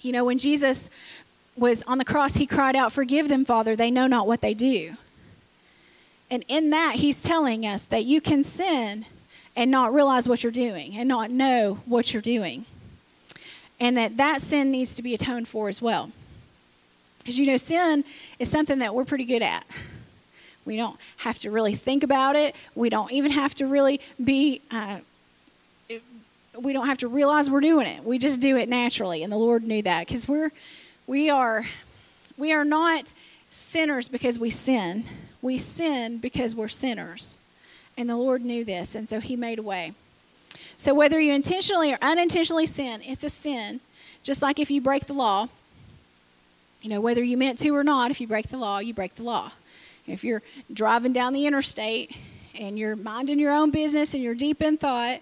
You 0.00 0.12
know, 0.12 0.24
when 0.24 0.38
Jesus 0.38 0.90
was 1.56 1.82
on 1.84 1.98
the 1.98 2.04
cross, 2.04 2.36
he 2.36 2.46
cried 2.46 2.76
out, 2.76 2.92
Forgive 2.92 3.28
them, 3.28 3.44
Father, 3.44 3.74
they 3.74 3.90
know 3.90 4.06
not 4.06 4.26
what 4.26 4.40
they 4.40 4.54
do. 4.54 4.96
And 6.30 6.44
in 6.48 6.70
that, 6.70 6.96
he's 6.96 7.22
telling 7.22 7.64
us 7.64 7.82
that 7.84 8.04
you 8.04 8.20
can 8.20 8.44
sin 8.44 9.06
and 9.56 9.70
not 9.70 9.94
realize 9.94 10.28
what 10.28 10.42
you're 10.42 10.52
doing 10.52 10.96
and 10.96 11.08
not 11.08 11.30
know 11.30 11.80
what 11.86 12.12
you're 12.12 12.22
doing. 12.22 12.64
And 13.80 13.96
that 13.96 14.16
that 14.16 14.40
sin 14.40 14.70
needs 14.70 14.94
to 14.94 15.02
be 15.02 15.14
atoned 15.14 15.48
for 15.48 15.68
as 15.68 15.80
well. 15.80 16.10
Because 17.18 17.38
you 17.38 17.46
know, 17.46 17.56
sin 17.56 18.04
is 18.38 18.50
something 18.50 18.78
that 18.78 18.94
we're 18.94 19.04
pretty 19.04 19.24
good 19.24 19.42
at. 19.42 19.66
We 20.64 20.76
don't 20.76 20.98
have 21.18 21.38
to 21.40 21.50
really 21.50 21.74
think 21.74 22.02
about 22.02 22.36
it. 22.36 22.54
We 22.74 22.90
don't 22.90 23.10
even 23.12 23.30
have 23.32 23.54
to 23.56 23.66
really 23.66 24.00
be, 24.22 24.60
uh, 24.70 24.98
we 26.58 26.72
don't 26.72 26.86
have 26.86 26.98
to 26.98 27.08
realize 27.08 27.48
we're 27.48 27.60
doing 27.60 27.86
it. 27.86 28.04
We 28.04 28.18
just 28.18 28.40
do 28.40 28.56
it 28.56 28.68
naturally. 28.68 29.22
And 29.22 29.32
the 29.32 29.38
Lord 29.38 29.62
knew 29.64 29.80
that 29.82 30.06
because 30.06 30.28
we're, 30.28 30.50
we 31.06 31.30
are, 31.30 31.66
we 32.36 32.52
are 32.52 32.64
not 32.64 33.14
sinners 33.48 34.08
because 34.08 34.38
we 34.38 34.50
sin. 34.50 35.04
We 35.40 35.56
sin 35.56 36.18
because 36.18 36.54
we're 36.54 36.68
sinners. 36.68 37.38
And 37.96 38.08
the 38.08 38.16
Lord 38.16 38.42
knew 38.42 38.64
this, 38.64 38.94
and 38.94 39.08
so 39.08 39.20
He 39.20 39.36
made 39.36 39.58
a 39.58 39.62
way. 39.62 39.92
So 40.78 40.94
whether 40.94 41.20
you 41.20 41.34
intentionally 41.34 41.92
or 41.92 41.98
unintentionally 42.00 42.64
sin, 42.64 43.00
it's 43.02 43.24
a 43.24 43.28
sin. 43.28 43.80
Just 44.22 44.42
like 44.42 44.60
if 44.60 44.70
you 44.70 44.80
break 44.80 45.06
the 45.06 45.12
law, 45.12 45.48
you 46.80 46.88
know, 46.88 47.00
whether 47.00 47.22
you 47.22 47.36
meant 47.36 47.58
to 47.58 47.70
or 47.70 47.82
not, 47.82 48.12
if 48.12 48.20
you 48.20 48.28
break 48.28 48.46
the 48.46 48.56
law, 48.56 48.78
you 48.78 48.94
break 48.94 49.16
the 49.16 49.24
law. 49.24 49.50
If 50.06 50.22
you're 50.22 50.42
driving 50.72 51.12
down 51.12 51.32
the 51.32 51.46
interstate 51.46 52.16
and 52.58 52.78
you're 52.78 52.94
minding 52.94 53.40
your 53.40 53.52
own 53.52 53.72
business 53.72 54.14
and 54.14 54.22
you're 54.22 54.36
deep 54.36 54.62
in 54.62 54.78
thought, 54.78 55.20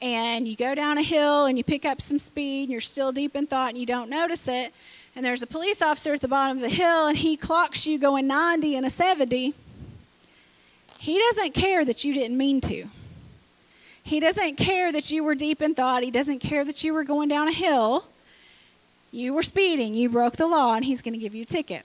and 0.00 0.48
you 0.48 0.56
go 0.56 0.74
down 0.74 0.96
a 0.96 1.02
hill 1.02 1.44
and 1.44 1.58
you 1.58 1.64
pick 1.64 1.84
up 1.84 2.00
some 2.00 2.18
speed 2.18 2.64
and 2.64 2.70
you're 2.70 2.80
still 2.80 3.12
deep 3.12 3.36
in 3.36 3.46
thought 3.46 3.70
and 3.70 3.78
you 3.78 3.86
don't 3.86 4.08
notice 4.08 4.48
it, 4.48 4.72
and 5.14 5.26
there's 5.26 5.42
a 5.42 5.46
police 5.46 5.82
officer 5.82 6.14
at 6.14 6.20
the 6.20 6.28
bottom 6.28 6.56
of 6.56 6.62
the 6.62 6.68
hill 6.68 7.08
and 7.08 7.18
he 7.18 7.36
clocks 7.36 7.86
you 7.86 7.98
going 7.98 8.26
90 8.26 8.76
and 8.76 8.86
a 8.86 8.90
70, 8.90 9.52
he 11.00 11.18
doesn't 11.18 11.52
care 11.52 11.84
that 11.84 12.04
you 12.04 12.14
didn't 12.14 12.38
mean 12.38 12.60
to. 12.62 12.86
He 14.08 14.20
doesn't 14.20 14.56
care 14.56 14.90
that 14.90 15.10
you 15.10 15.22
were 15.22 15.34
deep 15.34 15.60
in 15.60 15.74
thought. 15.74 16.02
He 16.02 16.10
doesn't 16.10 16.38
care 16.38 16.64
that 16.64 16.82
you 16.82 16.94
were 16.94 17.04
going 17.04 17.28
down 17.28 17.46
a 17.46 17.52
hill. 17.52 18.06
You 19.12 19.34
were 19.34 19.42
speeding. 19.42 19.94
You 19.94 20.08
broke 20.08 20.36
the 20.36 20.46
law, 20.46 20.74
and 20.74 20.82
he's 20.82 21.02
going 21.02 21.12
to 21.12 21.18
give 21.18 21.34
you 21.34 21.42
a 21.42 21.44
ticket. 21.44 21.84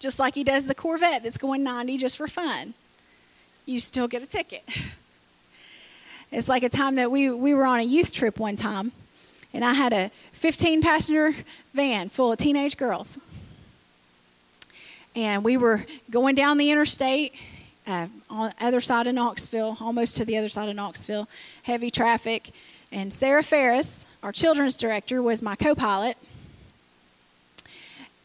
Just 0.00 0.18
like 0.18 0.34
he 0.34 0.42
does 0.42 0.66
the 0.66 0.74
Corvette 0.74 1.22
that's 1.22 1.38
going 1.38 1.62
90 1.62 1.96
just 1.96 2.16
for 2.16 2.26
fun. 2.26 2.74
You 3.66 3.78
still 3.78 4.08
get 4.08 4.22
a 4.22 4.26
ticket. 4.26 4.64
It's 6.32 6.48
like 6.48 6.64
a 6.64 6.68
time 6.68 6.96
that 6.96 7.12
we, 7.12 7.30
we 7.30 7.54
were 7.54 7.64
on 7.64 7.78
a 7.78 7.84
youth 7.84 8.12
trip 8.12 8.40
one 8.40 8.56
time, 8.56 8.90
and 9.52 9.64
I 9.64 9.74
had 9.74 9.92
a 9.92 10.10
15 10.32 10.82
passenger 10.82 11.36
van 11.74 12.08
full 12.08 12.32
of 12.32 12.38
teenage 12.38 12.76
girls. 12.76 13.20
And 15.14 15.44
we 15.44 15.56
were 15.56 15.86
going 16.10 16.34
down 16.34 16.58
the 16.58 16.72
interstate 16.72 17.34
uh, 17.86 18.06
on 18.30 18.50
the 18.50 18.64
other 18.64 18.80
side 18.80 19.06
of 19.06 19.14
Knoxville, 19.14 19.76
almost 19.80 20.16
to 20.16 20.24
the 20.24 20.36
other 20.36 20.48
side 20.48 20.68
of 20.68 20.76
Knoxville, 20.76 21.28
heavy 21.64 21.90
traffic. 21.90 22.50
And 22.90 23.12
Sarah 23.12 23.42
Ferris, 23.42 24.06
our 24.22 24.32
children's 24.32 24.76
director, 24.76 25.22
was 25.22 25.42
my 25.42 25.56
co 25.56 25.74
pilot. 25.74 26.16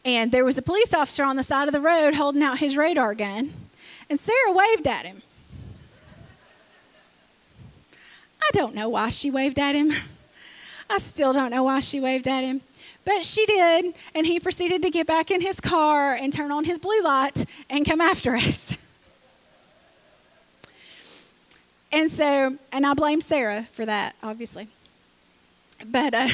And 0.04 0.32
there 0.32 0.44
was 0.44 0.56
a 0.56 0.62
police 0.62 0.94
officer 0.94 1.24
on 1.24 1.36
the 1.36 1.42
side 1.42 1.68
of 1.68 1.74
the 1.74 1.80
road 1.80 2.14
holding 2.14 2.42
out 2.42 2.58
his 2.58 2.76
radar 2.76 3.14
gun. 3.14 3.52
And 4.08 4.18
Sarah 4.18 4.52
waved 4.52 4.86
at 4.86 5.04
him. 5.04 5.22
I 8.42 8.48
don't 8.52 8.74
know 8.74 8.88
why 8.88 9.10
she 9.10 9.30
waved 9.30 9.58
at 9.58 9.74
him. 9.74 9.92
I 10.88 10.98
still 10.98 11.32
don't 11.32 11.50
know 11.50 11.62
why 11.64 11.80
she 11.80 12.00
waved 12.00 12.26
at 12.26 12.42
him. 12.42 12.62
But 13.04 13.24
she 13.24 13.46
did, 13.46 13.94
and 14.14 14.26
he 14.26 14.40
proceeded 14.40 14.82
to 14.82 14.90
get 14.90 15.06
back 15.06 15.30
in 15.30 15.40
his 15.40 15.60
car 15.60 16.14
and 16.14 16.32
turn 16.32 16.50
on 16.50 16.64
his 16.64 16.78
blue 16.78 17.02
light 17.02 17.44
and 17.68 17.86
come 17.86 18.00
after 18.00 18.34
us. 18.34 18.76
And 21.92 22.08
so, 22.10 22.56
and 22.72 22.86
I 22.86 22.94
blame 22.94 23.20
Sarah 23.20 23.66
for 23.72 23.84
that, 23.84 24.14
obviously. 24.22 24.68
But, 25.84 26.14
uh, 26.14 26.28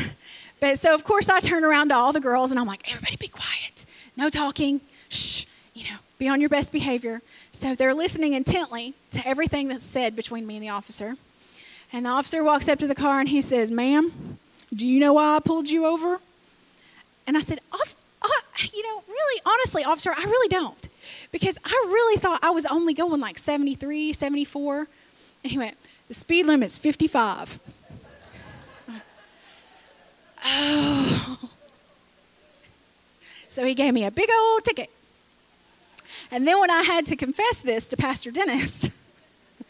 but 0.60 0.78
so 0.78 0.94
of 0.94 1.04
course 1.04 1.28
I 1.28 1.40
turn 1.40 1.64
around 1.64 1.88
to 1.88 1.94
all 1.94 2.12
the 2.12 2.20
girls 2.20 2.50
and 2.50 2.60
I'm 2.60 2.66
like, 2.66 2.90
everybody 2.90 3.16
be 3.16 3.28
quiet, 3.28 3.86
no 4.16 4.28
talking, 4.28 4.80
shh, 5.08 5.44
you 5.74 5.84
know, 5.84 5.98
be 6.18 6.28
on 6.28 6.40
your 6.40 6.50
best 6.50 6.72
behavior. 6.72 7.22
So 7.52 7.74
they're 7.74 7.94
listening 7.94 8.32
intently 8.32 8.94
to 9.10 9.26
everything 9.26 9.68
that's 9.68 9.84
said 9.84 10.16
between 10.16 10.46
me 10.46 10.56
and 10.56 10.64
the 10.64 10.70
officer. 10.70 11.14
And 11.92 12.04
the 12.06 12.10
officer 12.10 12.42
walks 12.42 12.68
up 12.68 12.78
to 12.80 12.86
the 12.86 12.94
car 12.94 13.20
and 13.20 13.28
he 13.28 13.40
says, 13.40 13.70
Ma'am, 13.70 14.38
do 14.74 14.86
you 14.86 14.98
know 14.98 15.12
why 15.14 15.36
I 15.36 15.40
pulled 15.40 15.68
you 15.68 15.86
over? 15.86 16.20
And 17.26 17.36
I 17.36 17.40
said, 17.40 17.60
"Off, 17.72 17.96
You 18.72 18.82
know, 18.82 19.02
really, 19.06 19.40
honestly, 19.44 19.84
officer, 19.84 20.10
I 20.16 20.24
really 20.24 20.48
don't. 20.48 20.88
Because 21.32 21.58
I 21.64 21.84
really 21.86 22.18
thought 22.18 22.40
I 22.42 22.50
was 22.50 22.66
only 22.66 22.94
going 22.94 23.20
like 23.20 23.38
73, 23.38 24.12
74. 24.12 24.88
He 25.50 25.58
went, 25.58 25.76
The 26.08 26.14
speed 26.14 26.46
limit's 26.46 26.76
55. 26.76 27.60
oh. 30.44 31.38
So 33.48 33.64
he 33.64 33.74
gave 33.74 33.94
me 33.94 34.04
a 34.04 34.10
big 34.10 34.28
old 34.30 34.64
ticket. 34.64 34.90
And 36.30 36.46
then 36.46 36.60
when 36.60 36.70
I 36.70 36.82
had 36.82 37.04
to 37.06 37.16
confess 37.16 37.60
this 37.60 37.88
to 37.90 37.96
Pastor 37.96 38.30
Dennis, 38.30 38.90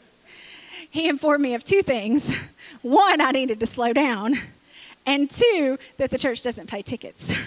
he 0.90 1.08
informed 1.08 1.42
me 1.42 1.54
of 1.54 1.62
two 1.62 1.82
things. 1.82 2.34
One, 2.82 3.20
I 3.20 3.30
needed 3.30 3.60
to 3.60 3.66
slow 3.66 3.92
down, 3.92 4.34
and 5.04 5.30
two, 5.30 5.78
that 5.98 6.10
the 6.10 6.18
church 6.18 6.42
doesn't 6.42 6.68
pay 6.68 6.82
tickets. 6.82 7.34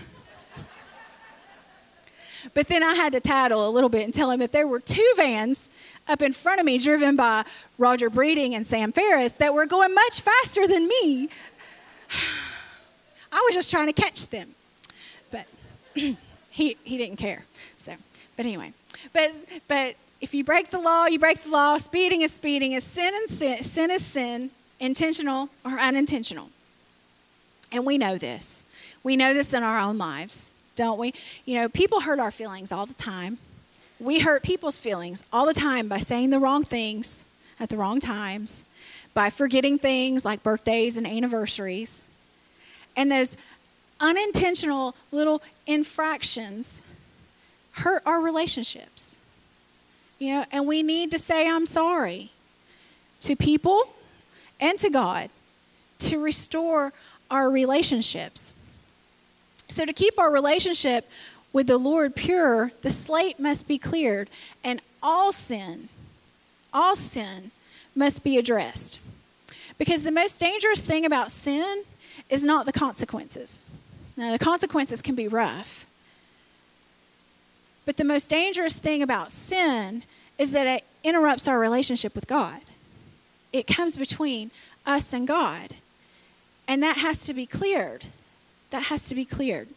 But 2.53 2.67
then 2.67 2.83
I 2.83 2.93
had 2.93 3.13
to 3.13 3.19
tattle 3.19 3.67
a 3.67 3.71
little 3.71 3.89
bit 3.89 4.03
and 4.03 4.13
tell 4.13 4.31
him 4.31 4.39
that 4.39 4.51
there 4.51 4.67
were 4.67 4.79
two 4.79 5.13
vans 5.15 5.69
up 6.07 6.21
in 6.21 6.31
front 6.31 6.59
of 6.59 6.65
me 6.65 6.77
driven 6.77 7.15
by 7.15 7.43
Roger 7.77 8.09
Breeding 8.09 8.55
and 8.55 8.65
Sam 8.65 8.91
Ferris 8.91 9.33
that 9.33 9.53
were 9.53 9.65
going 9.65 9.93
much 9.93 10.21
faster 10.21 10.67
than 10.67 10.87
me. 10.87 11.29
I 13.31 13.43
was 13.47 13.53
just 13.53 13.69
trying 13.69 13.87
to 13.87 13.93
catch 13.93 14.27
them. 14.27 14.49
But 15.31 15.45
he, 15.93 16.17
he 16.49 16.97
didn't 16.97 17.17
care. 17.17 17.45
So, 17.77 17.93
but 18.35 18.45
anyway. 18.45 18.73
But 19.13 19.31
but 19.67 19.95
if 20.19 20.33
you 20.33 20.43
break 20.43 20.71
the 20.71 20.79
law, 20.79 21.05
you 21.05 21.19
break 21.19 21.41
the 21.41 21.49
law. 21.49 21.77
Speeding 21.77 22.21
is 22.21 22.33
speeding. 22.33 22.71
Is 22.71 22.83
sin 22.83 23.13
and 23.13 23.29
sin. 23.29 23.63
Sin 23.63 23.91
is 23.91 24.03
sin, 24.03 24.49
intentional 24.79 25.49
or 25.63 25.79
unintentional. 25.79 26.49
And 27.71 27.85
we 27.85 27.97
know 27.97 28.17
this. 28.17 28.65
We 29.03 29.15
know 29.15 29.33
this 29.33 29.53
in 29.53 29.61
our 29.63 29.79
own 29.79 29.97
lives 29.97 30.53
don't 30.79 30.97
we? 30.97 31.13
You 31.43 31.55
know, 31.55 31.67
people 31.67 31.99
hurt 31.99 32.19
our 32.19 32.31
feelings 32.31 32.71
all 32.71 32.85
the 32.85 32.93
time. 32.93 33.37
We 33.99 34.19
hurt 34.19 34.43
people's 34.43 34.79
feelings 34.79 35.25
all 35.31 35.45
the 35.45 35.53
time 35.53 35.89
by 35.89 35.99
saying 35.99 36.29
the 36.29 36.39
wrong 36.39 36.63
things 36.63 37.25
at 37.59 37.67
the 37.67 37.75
wrong 37.75 37.99
times, 37.99 38.65
by 39.13 39.29
forgetting 39.29 39.77
things 39.77 40.23
like 40.23 40.41
birthdays 40.41 40.95
and 40.95 41.05
anniversaries. 41.05 42.05
And 42.95 43.11
those 43.11 43.35
unintentional 43.99 44.95
little 45.11 45.41
infractions 45.67 46.81
hurt 47.71 48.01
our 48.05 48.21
relationships. 48.21 49.19
You 50.17 50.31
know, 50.35 50.45
and 50.49 50.65
we 50.65 50.81
need 50.81 51.11
to 51.11 51.17
say 51.17 51.49
I'm 51.49 51.65
sorry 51.65 52.31
to 53.19 53.35
people 53.35 53.83
and 54.61 54.79
to 54.79 54.89
God 54.89 55.29
to 55.99 56.23
restore 56.23 56.93
our 57.29 57.49
relationships. 57.49 58.53
So, 59.69 59.85
to 59.85 59.93
keep 59.93 60.19
our 60.19 60.31
relationship 60.31 61.09
with 61.53 61.67
the 61.67 61.77
Lord 61.77 62.15
pure, 62.15 62.71
the 62.81 62.89
slate 62.89 63.39
must 63.39 63.67
be 63.67 63.77
cleared, 63.77 64.29
and 64.63 64.81
all 65.01 65.31
sin, 65.31 65.89
all 66.73 66.95
sin 66.95 67.51
must 67.95 68.23
be 68.23 68.37
addressed. 68.37 68.99
Because 69.77 70.03
the 70.03 70.11
most 70.11 70.39
dangerous 70.39 70.83
thing 70.83 71.05
about 71.05 71.31
sin 71.31 71.83
is 72.29 72.43
not 72.43 72.65
the 72.65 72.73
consequences. 72.73 73.63
Now, 74.17 74.31
the 74.31 74.43
consequences 74.43 75.01
can 75.01 75.15
be 75.15 75.27
rough. 75.27 75.85
But 77.85 77.97
the 77.97 78.03
most 78.03 78.29
dangerous 78.29 78.75
thing 78.75 79.01
about 79.01 79.31
sin 79.31 80.03
is 80.37 80.51
that 80.51 80.67
it 80.67 80.83
interrupts 81.03 81.47
our 81.47 81.59
relationship 81.59 82.15
with 82.15 82.27
God. 82.27 82.61
It 83.53 83.67
comes 83.67 83.97
between 83.97 84.51
us 84.85 85.13
and 85.13 85.27
God. 85.27 85.75
And 86.67 86.83
that 86.83 86.97
has 86.97 87.25
to 87.25 87.33
be 87.33 87.45
cleared 87.45 88.05
that 88.69 88.83
has 88.83 89.07
to 89.09 89.15
be 89.15 89.25
cleared. 89.25 89.67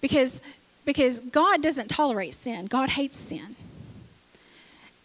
Because, 0.00 0.40
because 0.84 1.20
God 1.20 1.62
doesn't 1.62 1.88
tolerate 1.88 2.34
sin, 2.34 2.66
God 2.66 2.90
hates 2.90 3.16
sin. 3.16 3.56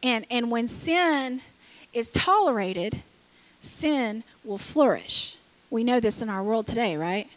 And, 0.04 0.26
and 0.30 0.52
when 0.52 0.68
sin 0.68 1.42
is 1.94 2.12
tolerated, 2.12 3.02
sin 3.60 4.24
will 4.44 4.58
flourish. 4.58 5.36
We 5.70 5.84
know 5.84 6.00
this 6.00 6.22
in 6.22 6.30
our 6.30 6.44
world 6.44 6.68
today, 6.68 6.96
right? 6.96 7.28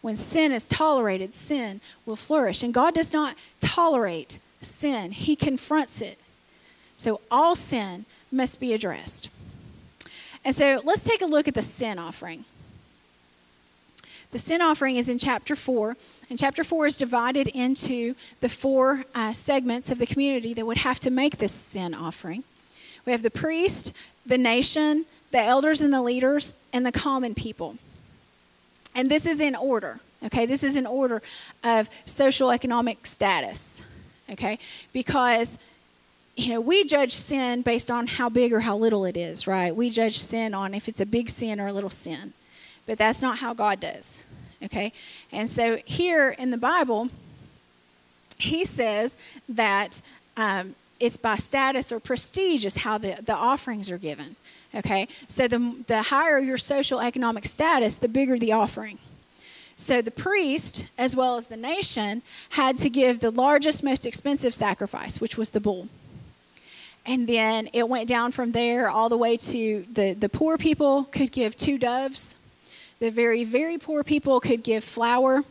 When 0.00 0.14
sin 0.14 0.52
is 0.52 0.68
tolerated, 0.68 1.34
sin 1.34 1.80
will 2.06 2.16
flourish. 2.16 2.62
And 2.62 2.72
God 2.72 2.94
does 2.94 3.12
not 3.12 3.36
tolerate 3.60 4.38
sin, 4.60 5.12
He 5.12 5.36
confronts 5.36 6.00
it. 6.00 6.18
So 6.96 7.20
all 7.30 7.54
sin 7.54 8.04
must 8.30 8.60
be 8.60 8.72
addressed. 8.72 9.30
And 10.44 10.54
so 10.54 10.80
let's 10.84 11.02
take 11.02 11.22
a 11.22 11.26
look 11.26 11.48
at 11.48 11.54
the 11.54 11.62
sin 11.62 11.98
offering. 11.98 12.44
The 14.32 14.38
sin 14.38 14.62
offering 14.62 14.96
is 14.96 15.08
in 15.08 15.18
chapter 15.18 15.56
4, 15.56 15.96
and 16.28 16.38
chapter 16.38 16.62
4 16.62 16.86
is 16.86 16.98
divided 16.98 17.48
into 17.48 18.14
the 18.40 18.48
four 18.48 19.04
uh, 19.14 19.32
segments 19.32 19.90
of 19.90 19.98
the 19.98 20.06
community 20.06 20.54
that 20.54 20.66
would 20.66 20.78
have 20.78 21.00
to 21.00 21.10
make 21.10 21.38
this 21.38 21.52
sin 21.52 21.94
offering. 21.94 22.44
We 23.04 23.12
have 23.12 23.22
the 23.22 23.30
priest, 23.30 23.92
the 24.24 24.38
nation, 24.38 25.06
the 25.32 25.40
elders 25.40 25.80
and 25.80 25.92
the 25.92 26.02
leaders, 26.02 26.54
and 26.72 26.86
the 26.86 26.92
common 26.92 27.34
people. 27.34 27.76
And 28.94 29.10
this 29.10 29.26
is 29.26 29.40
in 29.40 29.56
order, 29.56 29.98
okay? 30.24 30.46
This 30.46 30.62
is 30.62 30.76
in 30.76 30.86
order 30.86 31.22
of 31.64 31.90
social 32.04 32.52
economic 32.52 33.06
status, 33.06 33.84
okay? 34.30 34.58
Because 34.92 35.58
you 36.36 36.54
know, 36.54 36.60
we 36.60 36.84
judge 36.84 37.12
sin 37.12 37.62
based 37.62 37.90
on 37.90 38.06
how 38.06 38.28
big 38.28 38.52
or 38.52 38.60
how 38.60 38.76
little 38.76 39.04
it 39.04 39.16
is, 39.16 39.46
right? 39.46 39.74
We 39.74 39.90
judge 39.90 40.18
sin 40.18 40.54
on 40.54 40.72
if 40.72 40.88
it's 40.88 41.00
a 41.00 41.06
big 41.06 41.28
sin 41.28 41.60
or 41.60 41.66
a 41.66 41.72
little 41.72 41.90
sin. 41.90 42.32
But 42.86 42.98
that's 42.98 43.22
not 43.22 43.38
how 43.38 43.54
God 43.54 43.80
does, 43.80 44.24
okay? 44.64 44.92
And 45.30 45.48
so 45.48 45.78
here 45.84 46.30
in 46.38 46.50
the 46.50 46.58
Bible, 46.58 47.08
he 48.38 48.64
says 48.64 49.16
that 49.48 50.00
um, 50.36 50.74
it's 50.98 51.16
by 51.16 51.36
status 51.36 51.92
or 51.92 52.00
prestige 52.00 52.64
is 52.64 52.78
how 52.78 52.98
the, 52.98 53.18
the 53.22 53.34
offerings 53.34 53.90
are 53.90 53.98
given. 53.98 54.36
Okay, 54.72 55.08
so 55.26 55.48
the, 55.48 55.82
the 55.88 56.02
higher 56.02 56.38
your 56.38 56.56
social 56.56 57.00
economic 57.00 57.44
status, 57.44 57.96
the 57.96 58.08
bigger 58.08 58.38
the 58.38 58.52
offering. 58.52 58.98
So 59.74 60.00
the 60.02 60.12
priest, 60.12 60.90
as 60.96 61.16
well 61.16 61.36
as 61.36 61.46
the 61.46 61.56
nation, 61.56 62.22
had 62.50 62.78
to 62.78 62.90
give 62.90 63.18
the 63.18 63.30
largest, 63.30 63.82
most 63.82 64.06
expensive 64.06 64.54
sacrifice, 64.54 65.20
which 65.20 65.36
was 65.36 65.50
the 65.50 65.58
bull. 65.58 65.88
And 67.06 67.26
then 67.26 67.68
it 67.72 67.88
went 67.88 68.08
down 68.08 68.30
from 68.30 68.52
there 68.52 68.90
all 68.90 69.08
the 69.08 69.16
way 69.16 69.38
to 69.38 69.86
the, 69.90 70.12
the 70.12 70.28
poor 70.28 70.58
people 70.58 71.04
could 71.04 71.32
give 71.32 71.56
two 71.56 71.78
doves. 71.78 72.36
The 73.00 73.10
very, 73.10 73.44
very 73.44 73.78
poor 73.78 74.04
people 74.04 74.40
could 74.40 74.62
give 74.62 74.84
flour. 74.84 75.42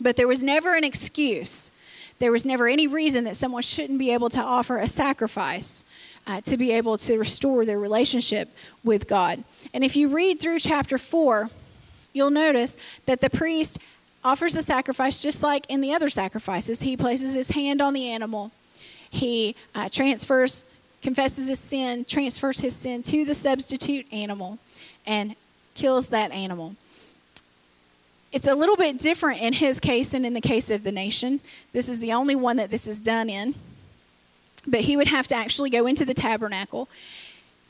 But 0.00 0.16
there 0.16 0.28
was 0.28 0.42
never 0.42 0.74
an 0.74 0.84
excuse. 0.84 1.70
There 2.18 2.30
was 2.30 2.44
never 2.44 2.68
any 2.68 2.86
reason 2.86 3.24
that 3.24 3.36
someone 3.36 3.62
shouldn't 3.62 3.98
be 3.98 4.12
able 4.12 4.28
to 4.30 4.40
offer 4.40 4.78
a 4.78 4.86
sacrifice 4.86 5.84
uh, 6.26 6.40
to 6.42 6.56
be 6.56 6.72
able 6.72 6.98
to 6.98 7.18
restore 7.18 7.64
their 7.64 7.78
relationship 7.78 8.50
with 8.82 9.08
God. 9.08 9.42
And 9.72 9.82
if 9.82 9.96
you 9.96 10.08
read 10.08 10.40
through 10.40 10.58
chapter 10.58 10.98
4, 10.98 11.50
you'll 12.12 12.30
notice 12.30 12.76
that 13.06 13.20
the 13.20 13.30
priest 13.30 13.78
offers 14.22 14.52
the 14.54 14.62
sacrifice 14.62 15.22
just 15.22 15.42
like 15.42 15.64
in 15.68 15.80
the 15.80 15.92
other 15.92 16.08
sacrifices. 16.08 16.82
He 16.82 16.96
places 16.96 17.34
his 17.34 17.50
hand 17.50 17.82
on 17.82 17.94
the 17.94 18.08
animal, 18.08 18.52
he 19.10 19.54
uh, 19.74 19.88
transfers, 19.88 20.64
confesses 21.02 21.48
his 21.48 21.60
sin, 21.60 22.04
transfers 22.04 22.60
his 22.60 22.74
sin 22.74 23.02
to 23.02 23.24
the 23.24 23.34
substitute 23.34 24.10
animal, 24.12 24.58
and 25.06 25.36
kills 25.74 26.08
that 26.08 26.32
animal. 26.32 26.76
It's 28.32 28.48
a 28.48 28.54
little 28.54 28.76
bit 28.76 28.98
different 28.98 29.40
in 29.40 29.52
his 29.52 29.78
case 29.78 30.12
and 30.12 30.26
in 30.26 30.34
the 30.34 30.40
case 30.40 30.68
of 30.68 30.82
the 30.82 30.90
nation. 30.90 31.40
This 31.72 31.88
is 31.88 32.00
the 32.00 32.12
only 32.12 32.34
one 32.34 32.56
that 32.56 32.68
this 32.68 32.88
is 32.88 32.98
done 32.98 33.30
in. 33.30 33.54
But 34.66 34.80
he 34.80 34.96
would 34.96 35.06
have 35.06 35.26
to 35.28 35.36
actually 35.36 35.70
go 35.70 35.86
into 35.86 36.04
the 36.04 36.14
tabernacle 36.14 36.88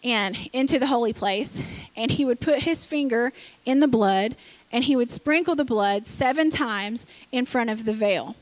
and 0.03 0.49
into 0.53 0.79
the 0.79 0.87
holy 0.87 1.12
place, 1.12 1.62
and 1.97 2.11
he 2.11 2.25
would 2.25 2.40
put 2.40 2.62
his 2.62 2.85
finger 2.85 3.33
in 3.64 3.81
the 3.81 3.88
blood, 3.88 4.37
and 4.71 4.85
he 4.85 4.97
would 4.97 5.11
sprinkle 5.11 5.55
the 5.55 5.64
blood 5.64 6.07
seven 6.07 6.51
times 6.51 7.07
in 7.33 7.47
front 7.47 7.71
of 7.71 7.85
the 7.85 7.93
veil. 7.93 8.37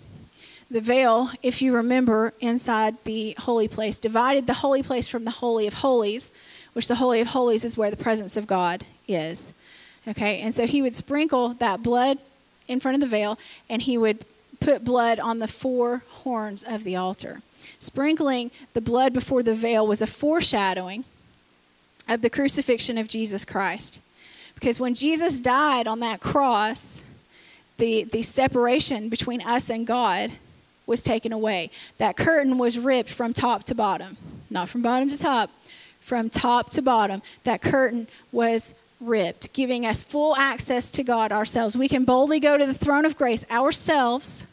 The 0.71 0.81
veil, 0.81 1.31
if 1.43 1.61
you 1.61 1.75
remember, 1.75 2.35
inside 2.41 2.97
the 3.05 3.37
holy 3.39 3.69
place, 3.69 3.99
divided 3.99 4.47
the 4.47 4.55
holy 4.55 4.83
place 4.83 5.07
from 5.07 5.25
the 5.25 5.31
Holy 5.31 5.67
of 5.67 5.75
Holies, 5.75 6.33
which 6.73 6.89
the 6.89 6.97
Holy 6.97 7.21
of 7.21 7.29
Holies 7.29 7.65
is 7.65 7.77
where 7.77 7.91
the 7.91 7.97
presence 7.97 8.37
of 8.37 8.47
God 8.47 8.85
is. 9.09 9.55
Okay, 10.07 10.41
and 10.41 10.53
so 10.53 10.67
he 10.67 10.83
would 10.83 10.95
sprinkle 10.95 11.51
that 11.55 11.83
blood 11.83 12.19
in 12.69 12.81
front 12.81 12.97
of 12.97 13.01
the 13.01 13.07
veil, 13.07 13.39
and 13.69 13.83
he 13.83 13.97
would 13.97 14.25
put 14.61 14.85
blood 14.85 15.19
on 15.19 15.39
the 15.39 15.49
four 15.49 16.03
horns 16.09 16.63
of 16.63 16.85
the 16.85 16.97
altar. 16.97 17.43
Sprinkling 17.79 18.51
the 18.75 18.81
blood 18.81 19.13
before 19.13 19.43
the 19.43 19.55
veil 19.55 19.87
was 19.87 20.03
a 20.03 20.07
foreshadowing 20.07 21.05
of 22.09 22.23
the 22.23 22.31
crucifixion 22.31 22.99
of 22.99 23.09
Jesus 23.09 23.45
Christ. 23.45 24.01
Because 24.55 24.79
when 24.79 24.95
Jesus 24.95 25.41
died 25.41 25.89
on 25.89 26.01
that 26.01 26.21
cross, 26.21 27.05
the, 27.79 28.05
the 28.05 28.23
separation 28.23 29.09
between 29.09 29.41
us 29.41 29.71
and 29.71 29.87
God 29.87 30.33
was 30.87 31.03
taken 31.03 31.33
away. 31.33 31.71
That 31.99 32.17
curtain 32.17 32.59
was 32.59 32.79
ripped 32.79 33.11
from 33.11 33.33
top 33.33 33.65
to 33.65 33.75
bottom, 33.75 34.17
not 34.51 34.69
from 34.69 34.83
bottom 34.83 35.09
to 35.09 35.19
top, 35.19 35.51
from 36.01 36.29
top 36.29 36.71
to 36.71 36.83
bottom. 36.83 37.23
That 37.45 37.63
curtain 37.63 38.09
was 38.31 38.75
ripped, 39.03 39.53
giving 39.53 39.85
us 39.85 40.03
full 40.03 40.37
access 40.37 40.91
to 40.93 41.03
God 41.03 41.33
ourselves. 41.33 41.77
We 41.77 41.89
can 41.89 42.05
boldly 42.05 42.41
go 42.41 42.57
to 42.57 42.65
the 42.65 42.75
throne 42.75 43.05
of 43.05 43.17
grace 43.17 43.45
ourselves 43.51 44.47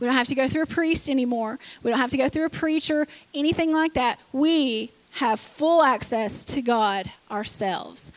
we 0.00 0.06
don't 0.06 0.16
have 0.16 0.28
to 0.28 0.34
go 0.34 0.48
through 0.48 0.62
a 0.62 0.66
priest 0.66 1.10
anymore. 1.10 1.58
We 1.82 1.90
don't 1.90 2.00
have 2.00 2.10
to 2.10 2.16
go 2.16 2.28
through 2.28 2.46
a 2.46 2.50
preacher, 2.50 3.06
anything 3.34 3.70
like 3.72 3.92
that. 3.94 4.18
We 4.32 4.90
have 5.12 5.38
full 5.38 5.82
access 5.82 6.44
to 6.46 6.62
God 6.62 7.06
ourselves. 7.30 8.10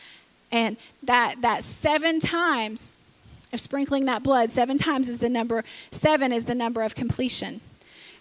And 0.50 0.78
that 1.02 1.36
that 1.42 1.62
seven 1.62 2.20
times 2.20 2.94
of 3.52 3.60
sprinkling 3.60 4.06
that 4.06 4.22
blood, 4.22 4.50
seven 4.50 4.78
times 4.78 5.08
is 5.08 5.18
the 5.18 5.28
number, 5.28 5.62
seven 5.90 6.32
is 6.32 6.46
the 6.46 6.54
number 6.54 6.82
of 6.82 6.94
completion. 6.94 7.60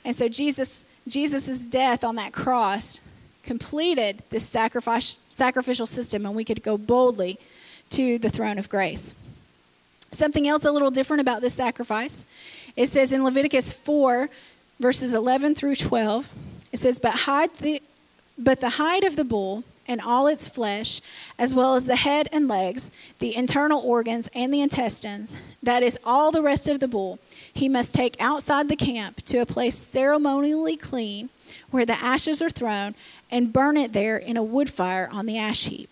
And 0.03 0.13
so 0.15 0.27
Jesus 0.27 0.85
Jesus' 1.07 1.65
death 1.65 2.03
on 2.03 2.15
that 2.15 2.33
cross 2.33 2.99
completed 3.43 4.23
this 4.29 4.47
sacrifice, 4.47 5.17
sacrificial 5.29 5.85
system, 5.85 6.25
and 6.25 6.35
we 6.35 6.43
could 6.43 6.63
go 6.63 6.77
boldly 6.77 7.37
to 7.91 8.17
the 8.17 8.29
throne 8.29 8.57
of 8.57 8.69
grace. 8.69 9.13
Something 10.11 10.47
else 10.47 10.63
a 10.63 10.71
little 10.71 10.91
different 10.91 11.21
about 11.21 11.41
this 11.41 11.53
sacrifice 11.53 12.25
it 12.75 12.87
says 12.87 13.11
in 13.11 13.23
Leviticus 13.23 13.71
4, 13.71 14.29
verses 14.79 15.13
11 15.13 15.55
through 15.55 15.75
12, 15.75 16.29
it 16.71 16.77
says, 16.77 16.97
But, 16.97 17.13
hide 17.13 17.53
the, 17.55 17.81
but 18.37 18.61
the 18.61 18.71
hide 18.71 19.03
of 19.03 19.15
the 19.15 19.23
bull 19.23 19.63
and 19.87 20.01
all 20.01 20.27
its 20.27 20.47
flesh, 20.47 21.01
as 21.37 21.53
well 21.53 21.75
as 21.75 21.85
the 21.85 21.97
head 21.97 22.29
and 22.31 22.47
legs, 22.47 22.91
the 23.19 23.35
internal 23.35 23.81
organs, 23.81 24.29
and 24.33 24.53
the 24.53 24.61
intestines, 24.61 25.37
that 25.61 25.83
is 25.83 25.99
all 26.03 26.31
the 26.31 26.41
rest 26.41 26.67
of 26.67 26.79
the 26.79 26.87
bull, 26.87 27.19
he 27.53 27.69
must 27.69 27.93
take 27.93 28.15
outside 28.19 28.69
the 28.69 28.75
camp 28.75 29.21
to 29.23 29.39
a 29.39 29.45
place 29.45 29.77
ceremonially 29.77 30.77
clean, 30.77 31.29
where 31.73 31.87
the 31.87 31.93
ashes 31.93 32.39
are 32.39 32.51
thrown, 32.51 32.93
and 33.31 33.51
burn 33.51 33.77
it 33.77 33.93
there 33.93 34.15
in 34.15 34.37
a 34.37 34.43
wood 34.43 34.69
fire 34.69 35.09
on 35.11 35.25
the 35.25 35.39
ash 35.39 35.65
heap. 35.65 35.89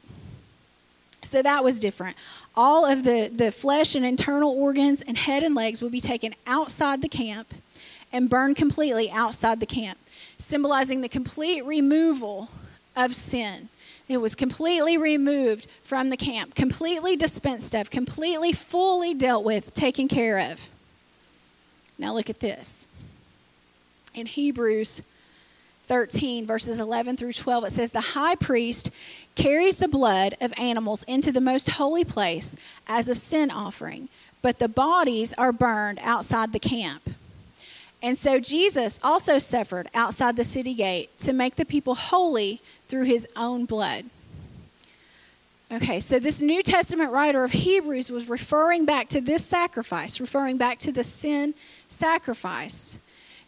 So 1.24 1.42
that 1.42 1.64
was 1.64 1.80
different. 1.80 2.16
All 2.56 2.86
of 2.86 3.04
the, 3.04 3.32
the 3.34 3.52
flesh 3.52 3.96
and 3.96 4.06
internal 4.06 4.52
organs 4.52 5.02
and 5.02 5.18
head 5.18 5.42
and 5.42 5.56
legs 5.56 5.82
would 5.82 5.92
be 5.92 6.00
taken 6.00 6.36
outside 6.46 7.02
the 7.02 7.10
camp 7.10 7.52
and 8.14 8.30
burned 8.30 8.58
completely 8.58 9.10
outside 9.10 9.60
the 9.60 9.66
camp, 9.66 9.98
symbolizing 10.38 11.02
the 11.02 11.10
complete 11.10 11.66
removal 11.66 12.50
of 12.96 13.16
sin. 13.16 13.70
It 14.08 14.18
was 14.18 14.36
completely 14.36 14.98
removed 14.98 15.66
from 15.82 16.12
the 16.12 16.18
camp, 16.18 16.54
completely 16.54 17.16
dispensed 17.16 17.74
of, 17.74 17.90
completely, 17.90 18.54
fully 18.54 19.16
dealt 19.16 19.44
with, 19.44 19.74
taken 19.74 20.08
care 20.08 20.52
of. 20.52 20.70
Now 21.98 22.14
look 22.14 22.30
at 22.30 22.40
this. 22.40 22.86
In 24.14 24.28
Hebrews 24.28 25.02
13, 25.92 26.48
verses 26.48 26.80
11 26.80 27.18
through 27.18 27.34
12, 27.34 27.66
it 27.66 27.72
says, 27.74 27.92
The 27.92 28.00
high 28.00 28.36
priest 28.36 28.92
carries 29.36 29.76
the 29.76 29.90
blood 29.90 30.36
of 30.40 30.54
animals 30.58 31.04
into 31.04 31.34
the 31.34 31.42
most 31.42 31.72
holy 31.72 32.06
place 32.06 32.56
as 32.88 33.10
a 33.10 33.14
sin 33.14 33.52
offering, 33.52 34.08
but 34.42 34.60
the 34.60 34.70
bodies 34.70 35.34
are 35.34 35.52
burned 35.52 36.00
outside 36.02 36.54
the 36.54 36.60
camp. 36.60 37.10
And 38.02 38.18
so 38.18 38.40
Jesus 38.40 39.02
also 39.04 39.38
suffered 39.38 39.90
outside 39.94 40.38
the 40.38 40.46
city 40.46 40.74
gate 40.74 41.10
to 41.20 41.34
make 41.34 41.58
the 41.58 41.66
people 41.66 41.96
holy 41.96 42.62
through 42.88 43.04
his 43.04 43.28
own 43.36 43.66
blood. 43.66 44.06
Okay, 45.74 46.00
so 46.00 46.20
this 46.20 46.42
New 46.42 46.64
Testament 46.64 47.12
writer 47.12 47.44
of 47.44 47.52
Hebrews 47.52 48.10
was 48.10 48.30
referring 48.30 48.86
back 48.86 49.10
to 49.10 49.20
this 49.20 49.46
sacrifice, 49.46 50.22
referring 50.22 50.56
back 50.56 50.80
to 50.80 50.94
the 50.94 51.04
sin 51.04 51.54
sacrifice, 51.88 52.98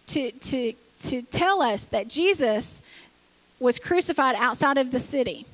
to, 0.07 0.31
to 0.31 0.73
to 1.09 1.21
tell 1.21 1.61
us 1.61 1.85
that 1.85 2.09
Jesus 2.09 2.81
was 3.59 3.79
crucified 3.79 4.35
outside 4.37 4.77
of 4.77 4.91
the 4.91 4.99
city. 4.99 5.45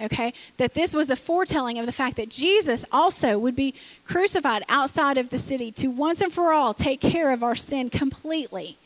Okay? 0.00 0.32
That 0.58 0.74
this 0.74 0.92
was 0.92 1.08
a 1.10 1.16
foretelling 1.16 1.78
of 1.78 1.86
the 1.86 1.92
fact 1.92 2.16
that 2.16 2.28
Jesus 2.28 2.84
also 2.92 3.38
would 3.38 3.56
be 3.56 3.74
crucified 4.04 4.62
outside 4.68 5.16
of 5.16 5.30
the 5.30 5.38
city 5.38 5.72
to 5.72 5.88
once 5.88 6.20
and 6.20 6.32
for 6.32 6.52
all 6.52 6.74
take 6.74 7.00
care 7.00 7.32
of 7.32 7.42
our 7.42 7.54
sin 7.54 7.88
completely. 7.88 8.76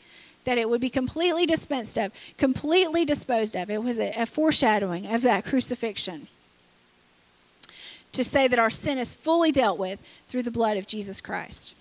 That 0.45 0.57
it 0.57 0.69
would 0.69 0.81
be 0.81 0.89
completely 0.89 1.45
dispensed 1.45 1.97
of, 1.97 2.11
completely 2.37 3.05
disposed 3.05 3.55
of. 3.55 3.69
It 3.69 3.83
was 3.83 3.99
a, 3.99 4.13
a 4.17 4.25
foreshadowing 4.25 5.05
of 5.13 5.21
that 5.23 5.45
crucifixion. 5.45 6.27
To 8.13 8.23
say 8.23 8.47
that 8.47 8.59
our 8.59 8.69
sin 8.69 8.97
is 8.97 9.13
fully 9.13 9.51
dealt 9.51 9.77
with 9.77 10.01
through 10.27 10.43
the 10.43 10.51
blood 10.51 10.77
of 10.77 10.87
Jesus 10.87 11.21
Christ. 11.21 11.75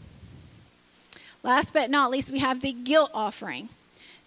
Last 1.43 1.73
but 1.73 1.91
not 1.91 2.11
least, 2.11 2.31
we 2.31 2.41
have 2.41 2.61
the 2.61 2.73
guilt 2.73 3.11
offering. 3.15 3.71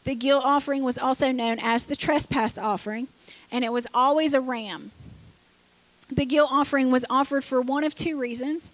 The 0.03 0.15
guilt 0.15 0.43
offering 0.45 0.83
was 0.83 0.97
also 0.97 1.31
known 1.31 1.57
as 1.61 1.85
the 1.85 1.95
trespass 1.95 2.57
offering, 2.57 3.07
and 3.51 3.63
it 3.63 3.71
was 3.71 3.87
always 3.93 4.33
a 4.33 4.41
ram. 4.41 4.91
The 6.09 6.25
guilt 6.25 6.49
offering 6.51 6.91
was 6.91 7.05
offered 7.09 7.43
for 7.43 7.61
one 7.61 7.83
of 7.83 7.95
two 7.95 8.19
reasons 8.19 8.71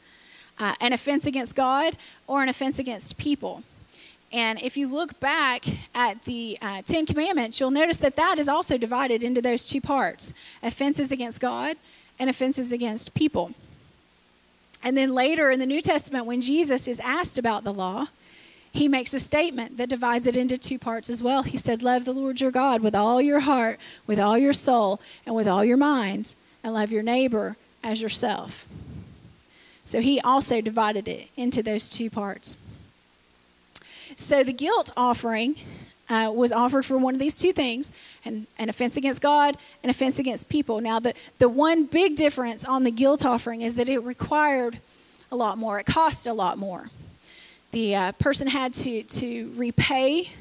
uh, 0.59 0.75
an 0.81 0.91
offense 0.91 1.25
against 1.25 1.55
God 1.55 1.95
or 2.27 2.43
an 2.43 2.49
offense 2.49 2.79
against 2.79 3.17
people. 3.17 3.63
And 4.31 4.61
if 4.61 4.77
you 4.77 4.87
look 4.87 5.19
back 5.19 5.65
at 5.95 6.25
the 6.25 6.57
uh, 6.61 6.81
Ten 6.83 7.05
Commandments, 7.05 7.59
you'll 7.59 7.71
notice 7.71 7.97
that 7.97 8.15
that 8.15 8.37
is 8.37 8.47
also 8.47 8.77
divided 8.77 9.23
into 9.23 9.41
those 9.41 9.65
two 9.65 9.81
parts 9.81 10.33
offenses 10.61 11.11
against 11.11 11.39
God 11.39 11.77
and 12.19 12.29
offenses 12.29 12.71
against 12.71 13.15
people. 13.15 13.53
And 14.83 14.97
then 14.97 15.13
later 15.13 15.49
in 15.49 15.59
the 15.59 15.65
New 15.65 15.81
Testament, 15.81 16.25
when 16.25 16.41
Jesus 16.41 16.87
is 16.87 16.99
asked 16.99 17.37
about 17.37 17.63
the 17.63 17.73
law, 17.73 18.07
he 18.71 18.87
makes 18.87 19.13
a 19.13 19.19
statement 19.19 19.77
that 19.77 19.89
divides 19.89 20.27
it 20.27 20.35
into 20.35 20.57
two 20.57 20.77
parts 20.77 21.09
as 21.09 21.23
well. 21.23 21.43
He 21.43 21.57
said, 21.57 21.81
Love 21.81 22.05
the 22.05 22.13
Lord 22.13 22.39
your 22.39 22.51
God 22.51 22.81
with 22.81 22.95
all 22.95 23.21
your 23.21 23.41
heart, 23.41 23.79
with 24.05 24.19
all 24.19 24.37
your 24.37 24.53
soul, 24.53 25.01
and 25.25 25.35
with 25.35 25.47
all 25.47 25.65
your 25.65 25.77
mind, 25.77 26.35
and 26.63 26.73
love 26.73 26.91
your 26.91 27.03
neighbor 27.03 27.57
as 27.83 28.01
yourself. 28.01 28.65
So 29.83 30.01
he 30.01 30.19
also 30.19 30.61
divided 30.61 31.07
it 31.07 31.29
into 31.35 31.63
those 31.63 31.89
two 31.89 32.09
parts. 32.09 32.57
So 34.15 34.43
the 34.43 34.53
guilt 34.53 34.91
offering 34.95 35.55
uh, 36.09 36.31
was 36.33 36.51
offered 36.51 36.85
for 36.85 36.97
one 36.97 37.13
of 37.13 37.19
these 37.19 37.35
two 37.35 37.51
things 37.51 37.91
an, 38.25 38.47
an 38.57 38.69
offense 38.69 38.97
against 38.97 39.21
God, 39.21 39.55
an 39.83 39.89
offense 39.89 40.19
against 40.19 40.49
people. 40.49 40.81
Now, 40.81 40.99
the, 40.99 41.13
the 41.37 41.49
one 41.49 41.85
big 41.85 42.15
difference 42.15 42.65
on 42.65 42.83
the 42.83 42.91
guilt 42.91 43.25
offering 43.25 43.61
is 43.61 43.75
that 43.75 43.89
it 43.89 43.99
required 43.99 44.79
a 45.31 45.35
lot 45.35 45.57
more, 45.57 45.79
it 45.79 45.85
cost 45.85 46.27
a 46.27 46.33
lot 46.33 46.57
more. 46.57 46.89
The 47.71 47.95
uh, 47.95 48.11
person 48.13 48.47
had 48.47 48.73
to, 48.73 49.03
to 49.03 49.53
repay 49.55 50.31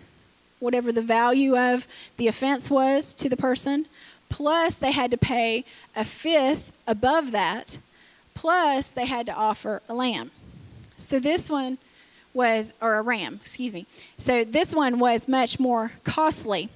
whatever 0.61 0.91
the 0.93 1.03
value 1.03 1.57
of 1.57 1.87
the 2.17 2.27
offense 2.29 2.71
was 2.71 3.15
to 3.15 3.29
the 3.29 3.37
person, 3.37 3.87
plus 4.29 4.75
they 4.75 4.93
had 4.93 5.11
to 5.11 5.17
pay 5.17 5.65
a 5.95 6.05
fifth 6.05 6.73
above 6.87 7.33
that, 7.33 7.79
plus 8.35 8.89
they 8.89 9.07
had 9.07 9.27
to 9.27 9.35
offer 9.35 9.83
a 9.89 9.95
lamb. 9.95 10.31
So 10.97 11.21
this 11.21 11.49
one 11.51 11.79
was, 12.35 12.75
or 12.81 12.97
a 12.97 13.03
ram, 13.03 13.35
excuse 13.35 13.73
me. 13.73 13.87
So 14.17 14.45
this 14.45 14.75
one 14.75 14.99
was 14.99 15.29
much 15.29 15.61
more 15.61 15.93
costly. 16.05 16.69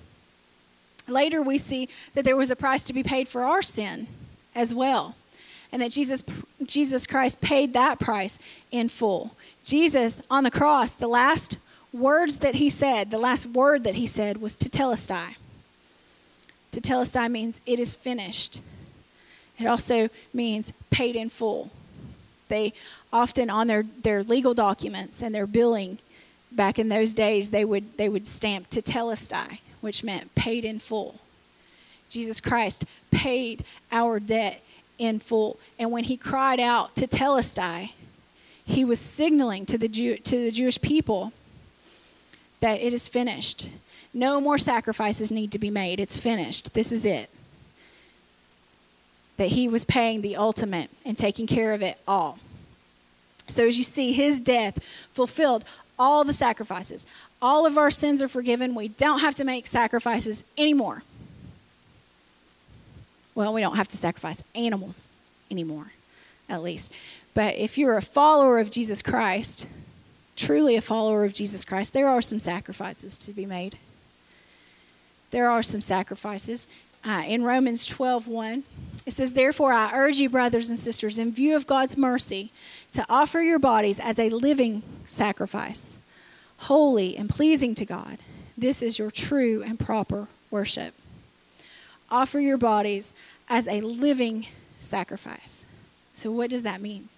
Later, 1.09 1.43
we 1.43 1.59
see 1.59 1.88
that 2.15 2.25
there 2.25 2.37
was 2.37 2.51
a 2.51 2.57
price 2.57 2.85
to 2.85 2.93
be 2.93 3.03
paid 3.03 3.29
for 3.29 3.43
our 3.43 3.62
sin 3.62 4.07
as 4.55 4.75
well, 4.75 5.17
and 5.72 5.82
that 5.82 5.90
Jesus, 5.90 6.24
Jesus 6.62 7.06
Christ 7.06 7.40
paid 7.40 7.72
that 7.72 7.98
price 7.98 8.38
in 8.70 8.88
full. 8.88 9.35
Jesus 9.64 10.20
on 10.30 10.44
the 10.44 10.50
cross, 10.50 10.92
the 10.92 11.08
last 11.08 11.56
words 11.92 12.38
that 12.38 12.56
he 12.56 12.68
said, 12.68 13.11
the 13.11 13.18
last 13.18 13.46
word 13.46 13.85
that 13.85 13.94
he 13.94 14.06
said 14.06 14.40
was 14.40 14.56
tetelestai. 14.56 15.37
Tetelestai 16.70 17.30
means 17.30 17.61
it 17.66 17.78
is 17.78 17.94
finished. 17.94 18.62
It 19.58 19.66
also 19.66 20.08
means 20.32 20.72
paid 20.90 21.16
in 21.16 21.28
full. 21.28 21.70
They 22.48 22.72
often 23.12 23.50
on 23.50 23.66
their, 23.66 23.85
their 24.02 24.22
legal 24.22 24.54
documents 24.54 25.22
and 25.22 25.35
their 25.35 25.46
billing 25.46 25.98
back 26.50 26.78
in 26.78 26.88
those 26.88 27.14
days 27.14 27.50
they 27.50 27.64
would 27.64 27.96
they 27.96 28.08
would 28.08 28.26
stamp 28.26 28.68
"to 28.70 28.82
tetelestai, 28.82 29.61
which 29.80 30.04
meant 30.04 30.35
paid 30.35 30.64
in 30.64 30.78
full. 30.78 31.20
Jesus 32.08 32.40
Christ 32.40 32.85
paid 33.11 33.64
our 33.90 34.20
debt 34.20 34.62
in 35.03 35.19
full. 35.19 35.59
And 35.79 35.91
when 35.91 36.05
he 36.05 36.17
cried 36.17 36.61
out 36.61 36.95
tetelestai, 36.95 37.93
he 38.65 38.85
was 38.85 39.01
signaling 39.01 39.67
to 39.67 39.77
the 39.77 39.88
Jew, 39.88 40.17
to 40.17 40.45
the 40.45 40.51
Jewish 40.51 40.81
people 40.81 41.33
that 42.61 42.81
it 42.81 42.93
is 42.93 43.09
finished. 43.09 43.71
No 44.15 44.41
more 44.41 44.59
sacrifices 44.59 45.33
need 45.33 45.51
to 45.53 45.59
be 45.59 45.71
made. 45.71 45.99
It's 45.99 46.17
finished. 46.17 46.75
This 46.75 46.93
is 46.93 47.05
it. 47.05 47.29
That 49.37 49.49
he 49.49 49.69
was 49.69 49.85
paying 49.85 50.23
the 50.23 50.37
ultimate 50.37 50.91
and 51.05 51.19
taking 51.19 51.47
care 51.47 51.75
of 51.75 51.83
it 51.83 51.99
all. 52.07 52.38
So, 53.47 53.67
as 53.67 53.77
you 53.77 53.85
see, 53.85 54.12
his 54.12 54.41
death 54.41 54.83
fulfilled 55.11 55.65
all 55.99 56.23
the 56.23 56.33
sacrifices. 56.33 57.05
All 57.41 57.67
of 57.67 57.77
our 57.77 57.91
sins 57.91 58.23
are 58.23 58.29
forgiven. 58.29 58.75
We 58.75 58.88
don't 58.88 59.19
have 59.19 59.35
to 59.37 59.45
make 59.45 59.67
sacrifices 59.67 60.45
anymore. 60.57 61.03
Well, 63.35 63.53
we 63.53 63.61
don't 63.61 63.77
have 63.77 63.88
to 63.88 63.97
sacrifice 63.97 64.42
animals 64.55 65.09
anymore, 65.51 65.92
at 66.49 66.62
least. 66.62 66.92
But 67.35 67.57
if 67.57 67.79
you're 67.79 67.97
a 67.97 68.03
follower 68.03 68.59
of 68.59 68.71
Jesus 68.71 69.03
Christ, 69.03 69.68
truly 70.37 70.77
a 70.77 70.83
follower 70.83 71.25
of 71.25 71.33
Jesus 71.33 71.64
Christ, 71.64 71.92
there 71.92 72.09
are 72.09 72.23
some 72.23 72.38
sacrifices 72.38 73.16
to 73.18 73.33
be 73.33 73.47
made. 73.47 73.79
There 75.31 75.49
are 75.49 75.62
some 75.62 75.81
sacrifices. 75.81 76.68
Uh, 77.05 77.25
in 77.27 77.42
Romans 77.42 77.87
12 77.87 78.29
1, 78.29 78.62
it 79.07 79.12
says, 79.12 79.33
Therefore, 79.33 79.73
I 79.73 79.90
urge 79.95 80.18
you, 80.18 80.29
brothers 80.29 80.68
and 80.68 80.79
sisters, 80.79 81.18
in 81.18 81.33
view 81.33 81.57
of 81.57 81.66
God's 81.66 81.97
mercy, 81.97 82.53
to 82.92 83.05
offer 83.09 83.40
your 83.40 83.59
bodies 83.59 83.99
as 83.99 84.18
a 84.18 84.31
living 84.31 84.83
sacrifice, 85.05 85.99
holy 86.59 87.16
and 87.16 87.29
pleasing 87.29 87.75
to 87.77 87.87
God. 87.87 88.18
This 88.57 88.83
is 88.83 88.99
your 88.99 89.11
true 89.11 89.62
and 89.62 89.79
proper 89.79 90.29
worship. 90.51 90.95
Offer 92.12 92.40
your 92.40 92.59
bodies 92.59 93.14
as 93.48 93.66
a 93.66 93.81
living 93.81 94.46
sacrifice. 94.79 95.66
So, 96.12 96.31
what 96.31 96.51
does 96.51 96.62
that 96.62 96.83
mean? 96.83 97.09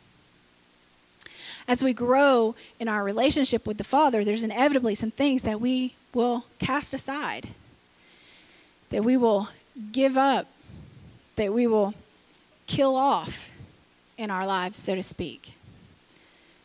As 1.67 1.83
we 1.83 1.93
grow 1.93 2.55
in 2.79 2.89
our 2.89 3.03
relationship 3.03 3.67
with 3.67 3.77
the 3.77 3.85
Father, 3.85 4.25
there's 4.25 4.45
inevitably 4.45 4.95
some 4.95 5.11
things 5.11 5.43
that 5.43 5.61
we 5.61 5.97
will 6.13 6.45
cast 6.61 6.95
aside, 6.95 7.49
that 8.91 9.03
we 9.03 9.17
will 9.17 9.49
give 9.91 10.17
up, 10.17 10.47
that 11.35 11.53
we 11.53 11.67
will 11.67 11.95
kill 12.69 12.95
off 12.95 13.51
in 14.17 14.31
our 14.31 14.47
lives, 14.47 14.79
so 14.79 14.95
to 14.95 15.03
speak. 15.03 15.55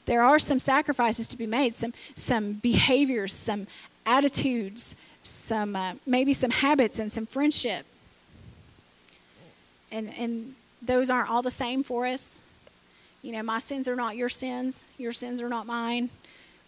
There 0.06 0.22
are 0.22 0.38
some 0.38 0.60
sacrifices 0.60 1.28
to 1.30 1.38
be 1.38 1.48
made, 1.48 1.74
some, 1.74 1.94
some 2.13 2.54
behaviors, 2.54 3.34
some 3.34 3.68
attitudes, 4.06 4.96
some 5.24 5.76
uh, 5.76 5.94
maybe 6.06 6.34
some 6.34 6.52
habits 6.52 7.00
and 7.00 7.12
some 7.12 7.26
friendship. 7.26 7.86
And, 9.91 10.12
and 10.17 10.56
those 10.82 11.10
aren't 11.10 11.30
all 11.30 11.41
the 11.41 11.52
same 11.52 11.84
for 11.84 12.06
us. 12.06 12.43
You 13.21 13.34
know, 13.34 13.43
my 13.43 13.60
sins 13.60 13.88
are 13.88 13.95
not 13.95 14.15
your 14.15 14.30
sins, 14.30 14.86
your 14.97 15.12
sins 15.12 15.41
are 15.41 15.49
not 15.49 15.65
mine. 15.65 16.10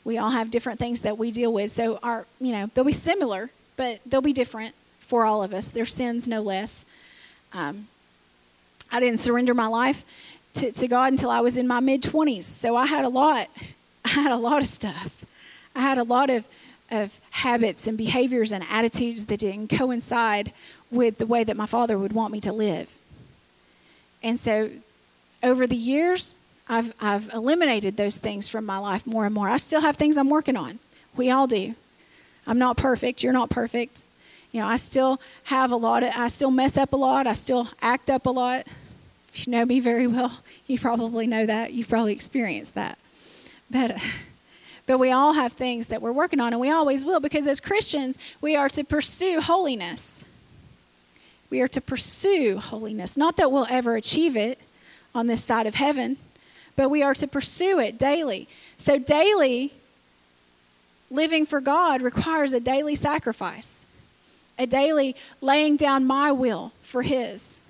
We 0.04 0.18
all 0.18 0.32
have 0.32 0.50
different 0.50 0.80
things 0.80 1.02
that 1.02 1.18
we 1.18 1.32
deal 1.32 1.54
with. 1.54 1.72
So 1.72 2.00
our, 2.02 2.26
you 2.40 2.52
know, 2.52 2.70
they'll 2.74 2.84
be 2.84 2.92
similar, 2.92 3.52
but 3.78 4.00
they'll 4.06 4.22
be 4.22 4.34
different 4.34 4.74
for 5.00 5.26
all 5.26 5.44
of 5.44 5.54
us. 5.54 5.70
Their 5.70 5.86
sins 5.86 6.28
no 6.28 6.42
less. 6.42 6.86
Um, 7.54 7.88
I 8.92 9.00
didn't 9.00 9.20
surrender 9.20 9.54
my 9.54 9.68
life 9.68 10.04
to, 10.54 10.72
to 10.72 10.88
God 10.88 11.12
until 11.12 11.30
I 11.30 11.40
was 11.40 11.56
in 11.56 11.68
my 11.68 11.80
mid 11.80 12.02
20s. 12.02 12.44
So 12.44 12.76
I 12.76 12.86
had 12.88 13.06
a 13.06 13.10
lot. 13.10 13.48
I 14.06 14.10
had 14.10 14.32
a 14.32 14.38
lot 14.38 14.62
of 14.62 14.68
stuff. 14.68 15.26
I 15.76 15.82
had 15.82 15.98
a 15.98 16.04
lot 16.04 16.30
of, 16.30 16.50
of 16.90 17.22
habits 17.30 17.88
and 17.88 17.98
behaviors 17.98 18.52
and 18.52 18.64
attitudes 18.70 19.26
that 19.26 19.40
didn't 19.40 19.70
coincide 19.70 20.52
with 20.90 21.18
the 21.18 21.26
way 21.26 21.44
that 21.44 21.56
my 21.56 21.66
father 21.66 21.98
would 21.98 22.14
want 22.14 22.34
me 22.34 22.42
to 22.42 22.52
live. 22.52 22.98
And 24.24 24.38
so 24.38 24.70
over 25.44 25.66
the 25.68 25.76
years, 25.76 26.36
I've, 26.70 26.94
I've 27.02 27.30
eliminated 27.34 27.98
those 27.98 28.18
things 28.18 28.48
from 28.48 28.66
my 28.66 28.78
life 28.78 29.06
more 29.06 29.26
and 29.26 29.34
more. 29.34 29.50
I 29.50 29.58
still 29.58 29.82
have 29.82 29.96
things 29.96 30.18
I'm 30.18 30.30
working 30.30 30.56
on. 30.56 30.80
We 31.16 31.30
all 31.30 31.48
do. 31.48 31.76
I'm 32.48 32.58
not 32.58 32.78
perfect. 32.78 33.24
You're 33.24 33.34
not 33.34 33.50
perfect. 33.50 34.04
You 34.52 34.62
know, 34.62 34.68
I 34.68 34.78
still 34.78 35.20
have 35.46 35.72
a 35.72 35.76
lot 35.76 36.04
of, 36.04 36.12
I 36.16 36.28
still 36.28 36.52
mess 36.52 36.78
up 36.78 36.94
a 36.94 36.98
lot. 36.98 37.28
I 37.28 37.34
still 37.34 37.68
act 37.82 38.10
up 38.10 38.26
a 38.26 38.30
lot. 38.30 38.68
If 39.30 39.48
you 39.48 39.52
know 39.52 39.66
me 39.66 39.80
very 39.80 40.08
well, 40.08 40.42
you 40.68 40.80
probably 40.80 41.28
know 41.28 41.46
that. 41.46 41.74
You've 41.74 41.90
probably 41.90 42.14
experienced 42.14 42.76
that. 42.76 42.98
But, 43.70 44.02
but 44.88 44.98
we 44.98 45.12
all 45.12 45.34
have 45.34 45.54
things 45.54 45.88
that 45.88 46.02
we're 46.02 46.12
working 46.12 46.40
on, 46.40 46.54
and 46.54 46.62
we 46.62 46.70
always 46.70 47.06
will, 47.06 47.20
because 47.20 47.48
as 47.48 47.60
Christians, 47.60 48.18
we 48.42 48.56
are 48.56 48.70
to 48.70 48.84
pursue 48.84 49.42
holiness. 49.42 50.26
We 51.52 51.62
are 51.62 51.68
to 51.68 51.82
pursue 51.82 52.58
holiness. 52.58 53.16
Not 53.16 53.38
that 53.38 53.52
we'll 53.52 53.68
ever 53.70 53.96
achieve 53.96 54.36
it 54.36 54.58
on 55.14 55.28
this 55.28 55.44
side 55.44 55.68
of 55.68 55.76
heaven, 55.76 56.18
but 56.76 56.90
we 56.90 57.04
are 57.04 57.14
to 57.14 57.28
pursue 57.28 57.80
it 57.80 58.00
daily. 58.00 58.48
So, 58.78 58.98
daily 58.98 59.74
living 61.12 61.46
for 61.46 61.62
God 61.62 62.02
requires 62.02 62.54
a 62.54 62.60
daily 62.60 62.96
sacrifice, 62.96 63.86
a 64.58 64.66
daily 64.66 65.16
laying 65.42 65.76
down 65.76 66.08
my 66.08 66.32
will 66.32 66.72
for 66.82 67.04
His 67.04 67.62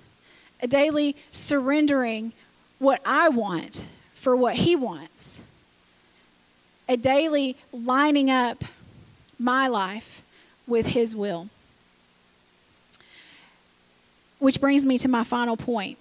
a 0.62 0.68
daily 0.68 1.16
surrendering 1.30 2.32
what 2.78 3.00
I 3.04 3.28
want 3.28 3.86
for 4.14 4.36
what 4.36 4.56
He 4.56 4.76
wants, 4.76 5.42
a 6.88 6.96
daily 6.96 7.56
lining 7.72 8.30
up 8.30 8.64
my 9.38 9.66
life 9.66 10.22
with 10.66 10.88
His 10.88 11.16
will. 11.16 11.48
Which 14.42 14.60
brings 14.60 14.84
me 14.84 14.98
to 14.98 15.08
my 15.08 15.22
final 15.22 15.56
point. 15.56 15.98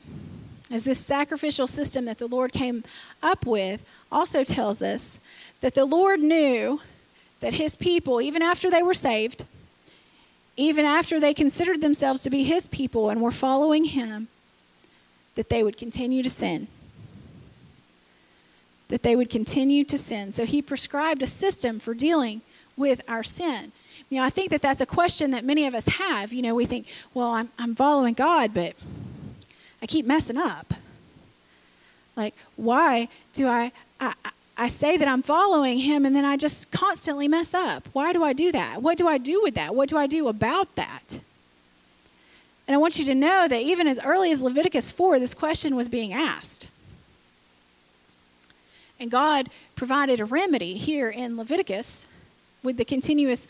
As 0.71 0.83
this 0.83 0.97
sacrificial 0.97 1.67
system 1.67 2.05
that 2.05 2.17
the 2.17 2.25
Lord 2.25 2.51
came 2.51 2.83
up 3.21 3.45
with 3.45 3.85
also 4.11 4.43
tells 4.43 4.81
us 4.81 5.19
that 5.59 5.75
the 5.75 5.85
Lord 5.85 6.21
knew 6.21 6.81
that 7.39 7.53
His 7.53 7.75
people, 7.75 8.19
even 8.19 8.41
after 8.41 8.71
they 8.71 8.81
were 8.81 8.95
saved, 8.95 9.45
even 10.57 10.85
after 10.85 11.19
they 11.19 11.35
considered 11.35 11.81
themselves 11.81 12.21
to 12.23 12.31
be 12.31 12.43
His 12.43 12.65
people 12.65 13.11
and 13.11 13.21
were 13.21 13.29
following 13.29 13.85
Him, 13.85 14.27
that 15.35 15.49
they 15.49 15.63
would 15.63 15.77
continue 15.77 16.23
to 16.23 16.29
sin. 16.29 16.67
That 18.87 19.03
they 19.03 19.15
would 19.15 19.29
continue 19.29 19.83
to 19.83 19.97
sin. 19.99 20.31
So 20.31 20.45
he 20.45 20.63
prescribed 20.63 21.21
a 21.21 21.27
system 21.27 21.79
for 21.79 21.93
dealing 21.93 22.41
with 22.75 23.01
our 23.07 23.21
sin? 23.21 23.71
You 24.11 24.17
know, 24.17 24.25
I 24.25 24.29
think 24.29 24.51
that 24.51 24.61
that's 24.61 24.81
a 24.81 24.85
question 24.85 25.31
that 25.31 25.45
many 25.45 25.65
of 25.65 25.73
us 25.73 25.87
have. 25.87 26.33
You 26.33 26.41
know, 26.41 26.53
we 26.53 26.65
think, 26.65 26.87
well, 27.13 27.29
I'm, 27.31 27.49
I'm 27.57 27.73
following 27.73 28.13
God, 28.13 28.53
but 28.53 28.75
I 29.81 29.87
keep 29.87 30.05
messing 30.05 30.37
up. 30.37 30.73
Like, 32.17 32.35
why 32.57 33.07
do 33.31 33.47
I, 33.47 33.71
I, 34.01 34.13
I 34.57 34.67
say 34.67 34.97
that 34.97 35.07
I'm 35.07 35.21
following 35.21 35.79
Him 35.79 36.05
and 36.05 36.13
then 36.13 36.25
I 36.25 36.35
just 36.35 36.73
constantly 36.73 37.29
mess 37.29 37.53
up? 37.53 37.87
Why 37.93 38.11
do 38.11 38.21
I 38.21 38.33
do 38.33 38.51
that? 38.51 38.81
What 38.81 38.97
do 38.97 39.07
I 39.07 39.17
do 39.17 39.41
with 39.41 39.55
that? 39.55 39.73
What 39.73 39.87
do 39.87 39.97
I 39.97 40.07
do 40.07 40.27
about 40.27 40.75
that? 40.75 41.21
And 42.67 42.75
I 42.75 42.77
want 42.77 42.99
you 42.99 43.05
to 43.05 43.15
know 43.15 43.47
that 43.47 43.61
even 43.61 43.87
as 43.87 43.97
early 44.03 44.29
as 44.29 44.41
Leviticus 44.41 44.91
4, 44.91 45.19
this 45.19 45.33
question 45.33 45.73
was 45.77 45.87
being 45.87 46.11
asked. 46.11 46.69
And 48.99 49.09
God 49.09 49.47
provided 49.75 50.19
a 50.19 50.25
remedy 50.25 50.73
here 50.73 51.09
in 51.09 51.37
Leviticus 51.37 52.07
with 52.61 52.75
the 52.75 52.85
continuous 52.85 53.47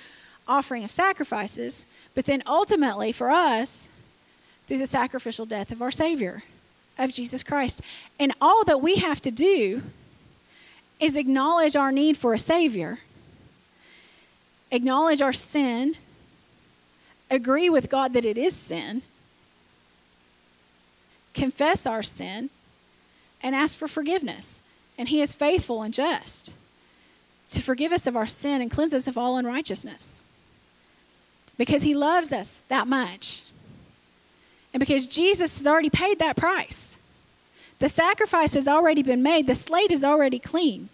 offering 0.48 0.84
of 0.84 0.92
sacrifices, 0.92 1.86
but 2.16 2.26
then 2.26 2.44
ultimately 2.48 3.12
for 3.12 3.30
us, 3.30 3.90
through 4.68 4.78
the 4.78 4.88
sacrificial 4.88 5.46
death 5.46 5.72
of 5.72 5.82
our 5.82 5.92
Savior, 5.92 6.44
of 6.98 7.12
Jesus 7.12 7.44
Christ. 7.44 7.82
And 8.20 8.32
all 8.40 8.64
that 8.66 8.82
we 8.82 8.98
have 8.98 9.20
to 9.22 9.32
do 9.32 9.84
is 11.00 11.18
acknowledge 11.18 11.76
our 11.76 11.92
need 11.92 12.16
for 12.16 12.34
a 12.34 12.40
Savior, 12.40 13.00
acknowledge 14.72 15.22
our 15.22 15.34
sin, 15.34 15.96
agree 17.30 17.70
with 17.70 17.90
God 17.90 18.14
that 18.14 18.24
it 18.24 18.38
is 18.38 18.56
sin, 18.56 19.02
confess 21.34 21.86
our 21.86 22.04
sin, 22.04 22.50
and 23.42 23.56
ask 23.56 23.78
for 23.78 23.88
forgiveness. 23.88 24.62
And 24.98 25.10
He 25.10 25.22
is 25.22 25.34
faithful 25.34 25.82
and 25.82 25.94
just 25.94 26.56
to 27.50 27.62
forgive 27.62 27.92
us 27.92 28.08
of 28.08 28.16
our 28.16 28.28
sin 28.28 28.62
and 28.62 28.72
cleanse 28.72 28.94
us 28.94 29.08
of 29.08 29.18
all 29.18 29.38
unrighteousness 29.38 30.22
because 31.58 31.84
he 31.84 31.94
loves 31.94 32.32
us 32.32 32.64
that 32.70 32.88
much. 32.88 33.44
And 34.74 34.80
because 34.80 35.08
Jesus 35.08 35.58
has 35.58 35.68
already 35.68 35.90
paid 35.90 36.20
that 36.20 36.38
price. 36.38 37.00
The 37.80 37.90
sacrifice 37.90 38.54
has 38.54 38.68
already 38.68 39.04
been 39.04 39.24
made, 39.24 39.48
the 39.48 39.56
slate 39.56 39.92
is 39.92 40.04
already 40.04 40.40
clean. 40.40 40.90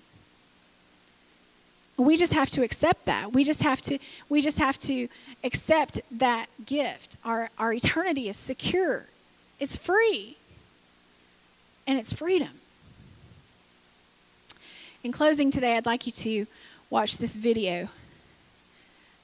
We 1.97 2.15
just 2.15 2.33
have 2.33 2.49
to 2.51 2.63
accept 2.63 3.05
that. 3.05 3.33
We 3.33 3.43
just 3.43 3.63
have 3.63 3.81
to 3.81 3.97
we 4.29 4.41
just 4.41 4.59
have 4.59 4.77
to 4.79 5.07
accept 5.43 5.99
that 6.11 6.45
gift. 6.65 7.17
Our 7.25 7.49
our 7.57 7.73
eternity 7.73 8.29
is 8.29 8.37
secure. 8.37 9.07
It's 9.59 9.75
free. 9.75 10.37
And 11.87 11.97
it's 11.97 12.13
freedom. 12.13 12.59
In 15.03 15.11
closing 15.11 15.51
today, 15.51 15.77
I'd 15.77 15.85
like 15.85 16.05
you 16.05 16.11
to 16.11 16.47
watch 16.89 17.17
this 17.17 17.35
video 17.35 17.89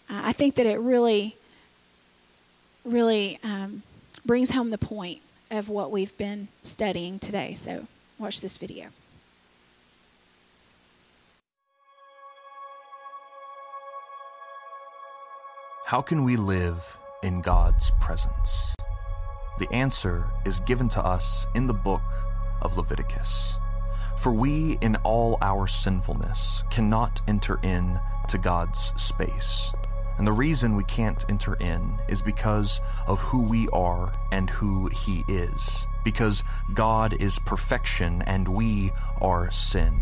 uh, 0.10 0.22
I 0.24 0.34
think 0.34 0.56
that 0.56 0.66
it 0.66 0.80
really, 0.80 1.36
really 2.84 3.40
um, 3.44 3.84
brings 4.26 4.52
home 4.52 4.70
the 4.70 4.78
point 4.78 5.22
of 5.52 5.70
what 5.70 5.92
we've 5.92 6.16
been 6.18 6.48
studying 6.62 7.20
today. 7.20 7.54
So, 7.54 7.88
watch 8.18 8.42
this 8.42 8.58
video. 8.58 8.88
How 15.86 16.02
can 16.02 16.24
we 16.24 16.38
live 16.38 16.98
in 17.22 17.42
God's 17.42 17.92
presence? 18.02 18.74
The 19.60 19.72
answer 19.72 20.28
is 20.46 20.60
given 20.62 20.90
to 20.90 21.06
us 21.06 21.46
in 21.54 21.68
the 21.68 21.74
book 21.74 22.02
of 22.64 22.78
Leviticus. 22.78 23.60
For 24.18 24.34
we, 24.34 24.78
in 24.82 24.96
all 25.04 25.38
our 25.42 25.68
sinfulness, 25.68 26.64
cannot 26.72 27.22
enter 27.28 27.60
in 27.62 28.00
to 28.30 28.38
God's 28.38 28.94
space. 28.96 29.72
And 30.18 30.28
the 30.28 30.32
reason 30.32 30.76
we 30.76 30.84
can't 30.84 31.26
enter 31.30 31.56
in 31.56 32.00
is 32.08 32.22
because 32.22 32.82
of 33.08 33.20
who 33.20 33.42
we 33.42 33.68
are 33.70 34.14
and 34.32 34.50
who 34.50 34.88
He 34.90 35.24
is. 35.28 35.88
Because 36.04 36.44
God 36.74 37.14
is 37.20 37.40
perfection 37.40 38.22
and 38.24 38.48
we 38.48 38.92
are 39.22 39.50
sin. 39.52 40.02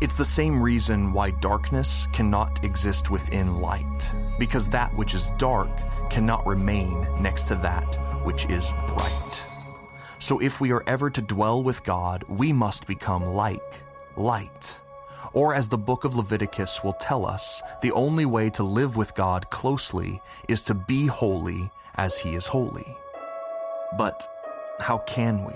It's 0.00 0.16
the 0.16 0.24
same 0.24 0.62
reason 0.62 1.12
why 1.12 1.30
darkness 1.30 2.06
cannot 2.12 2.62
exist 2.64 3.10
within 3.10 3.60
light. 3.60 4.14
Because 4.38 4.68
that 4.68 4.94
which 4.94 5.14
is 5.14 5.30
dark 5.38 5.70
cannot 6.10 6.46
remain 6.46 7.06
next 7.20 7.42
to 7.48 7.54
that 7.56 7.96
which 8.24 8.46
is 8.46 8.72
bright. 8.86 9.44
So 10.18 10.40
if 10.40 10.60
we 10.60 10.72
are 10.72 10.84
ever 10.86 11.10
to 11.10 11.22
dwell 11.22 11.62
with 11.62 11.84
God, 11.84 12.24
we 12.28 12.52
must 12.52 12.86
become 12.86 13.24
like 13.24 13.82
light. 14.16 14.57
Or, 15.38 15.54
as 15.54 15.68
the 15.68 15.78
book 15.78 16.02
of 16.02 16.16
Leviticus 16.16 16.82
will 16.82 16.94
tell 16.94 17.24
us, 17.24 17.62
the 17.80 17.92
only 17.92 18.26
way 18.26 18.50
to 18.50 18.64
live 18.64 18.96
with 18.96 19.14
God 19.14 19.48
closely 19.50 20.20
is 20.48 20.62
to 20.62 20.74
be 20.74 21.06
holy 21.06 21.70
as 21.94 22.18
He 22.18 22.34
is 22.34 22.48
holy. 22.48 22.96
But 23.96 24.28
how 24.80 24.98
can 24.98 25.44
we? 25.44 25.54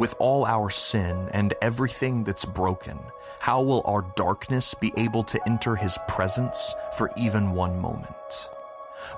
With 0.00 0.16
all 0.18 0.44
our 0.44 0.68
sin 0.68 1.28
and 1.30 1.54
everything 1.62 2.24
that's 2.24 2.44
broken, 2.44 2.98
how 3.38 3.62
will 3.62 3.84
our 3.86 4.02
darkness 4.16 4.74
be 4.74 4.92
able 4.96 5.22
to 5.22 5.40
enter 5.46 5.76
His 5.76 5.96
presence 6.08 6.74
for 6.98 7.12
even 7.16 7.52
one 7.52 7.78
moment? 7.78 8.48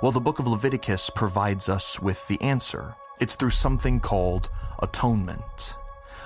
Well, 0.03 0.13
the 0.13 0.21
book 0.21 0.39
of 0.39 0.47
Leviticus 0.47 1.09
provides 1.09 1.71
us 1.71 1.99
with 2.01 2.29
the 2.29 2.39
answer. 2.43 2.97
It's 3.19 3.35
through 3.35 3.57
something 3.67 3.99
called 3.99 4.51
atonement. 4.81 5.79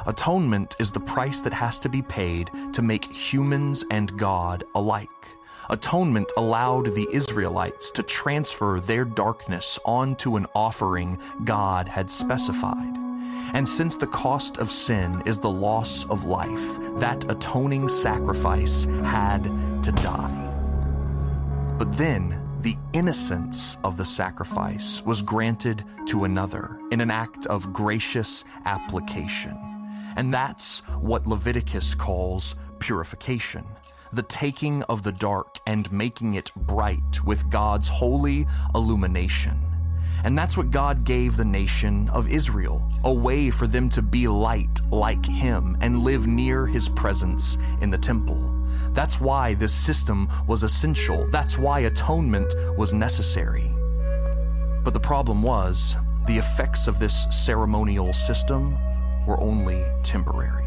Atonement 0.05 0.77
is 0.79 0.93
the 0.93 1.01
price 1.01 1.41
that 1.41 1.53
has 1.53 1.79
to 1.81 1.89
be 1.89 2.03
paid 2.03 2.51
to 2.73 2.83
make 2.83 3.05
humans 3.05 3.85
and 3.91 4.17
God 4.19 4.65
alike. 4.75 5.09
Atonement 5.71 6.31
allowed 6.37 6.87
the 6.87 7.09
Israelites 7.13 7.91
to 7.93 8.03
transfer 8.03 8.79
their 8.79 9.05
darkness 9.05 9.79
onto 9.85 10.37
an 10.37 10.47
offering 10.55 11.19
God 11.45 11.89
had 11.89 12.11
specified. 12.11 12.97
And 13.53 13.67
since 13.67 13.97
the 13.97 14.07
cost 14.07 14.59
of 14.59 14.69
sin 14.69 15.23
is 15.25 15.39
the 15.39 15.51
loss 15.51 16.05
of 16.07 16.25
life, 16.25 16.79
that 16.99 17.31
atoning 17.31 17.89
sacrifice 17.89 18.85
had 19.05 19.45
to 19.83 19.93
die. 19.93 20.43
But 21.79 21.93
then, 21.93 22.43
the 22.63 22.77
innocence 22.93 23.79
of 23.85 23.97
the 23.97 24.05
sacrifice 24.05 25.03
was 25.05 25.23
granted 25.23 25.85
to 26.07 26.25
another 26.25 26.81
in 26.91 27.01
an 27.01 27.11
act 27.11 27.47
of 27.47 27.73
gracious 27.73 28.45
application. 28.65 29.76
And 30.17 30.33
that's 30.33 30.81
what 30.99 31.27
Leviticus 31.27 31.95
calls 31.95 32.57
purification 32.79 33.65
the 34.13 34.23
taking 34.23 34.83
of 34.85 35.03
the 35.03 35.13
dark 35.13 35.59
and 35.67 35.91
making 35.93 36.35
it 36.35 36.51
bright 36.55 37.23
with 37.25 37.51
God's 37.51 37.89
holy 37.89 38.47
illumination. 38.75 39.61
And 40.25 40.39
that's 40.39 40.57
what 40.57 40.71
God 40.71 41.05
gave 41.05 41.37
the 41.37 41.45
nation 41.45 42.09
of 42.11 42.29
Israel 42.29 42.83
a 43.05 43.13
way 43.13 43.51
for 43.51 43.67
them 43.67 43.89
to 43.91 44.03
be 44.03 44.27
light 44.27 44.81
like 44.91 45.25
Him 45.25 45.77
and 45.81 46.01
live 46.01 46.27
near 46.27 46.67
His 46.67 46.89
presence 46.89 47.59
in 47.81 47.91
the 47.91 47.99
temple. 47.99 48.53
That's 48.93 49.21
why 49.21 49.55
this 49.55 49.75
system 49.75 50.29
was 50.47 50.63
essential. 50.63 51.27
That's 51.29 51.59
why 51.59 51.81
atonement 51.81 52.55
was 52.79 52.95
necessary. 52.95 53.71
But 54.83 54.95
the 54.95 55.01
problem 55.01 55.43
was, 55.43 55.97
the 56.27 56.39
effects 56.39 56.89
of 56.89 56.99
this 56.99 57.27
ceremonial 57.31 58.13
system 58.13 58.79
were 59.27 59.41
only 59.41 59.85
temporary. 60.03 60.65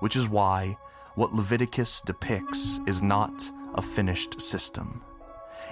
Which 0.00 0.16
is 0.16 0.28
why 0.28 0.76
what 1.14 1.32
Leviticus 1.32 2.02
depicts 2.02 2.80
is 2.86 3.02
not 3.02 3.50
a 3.74 3.82
finished 3.82 4.40
system. 4.40 5.02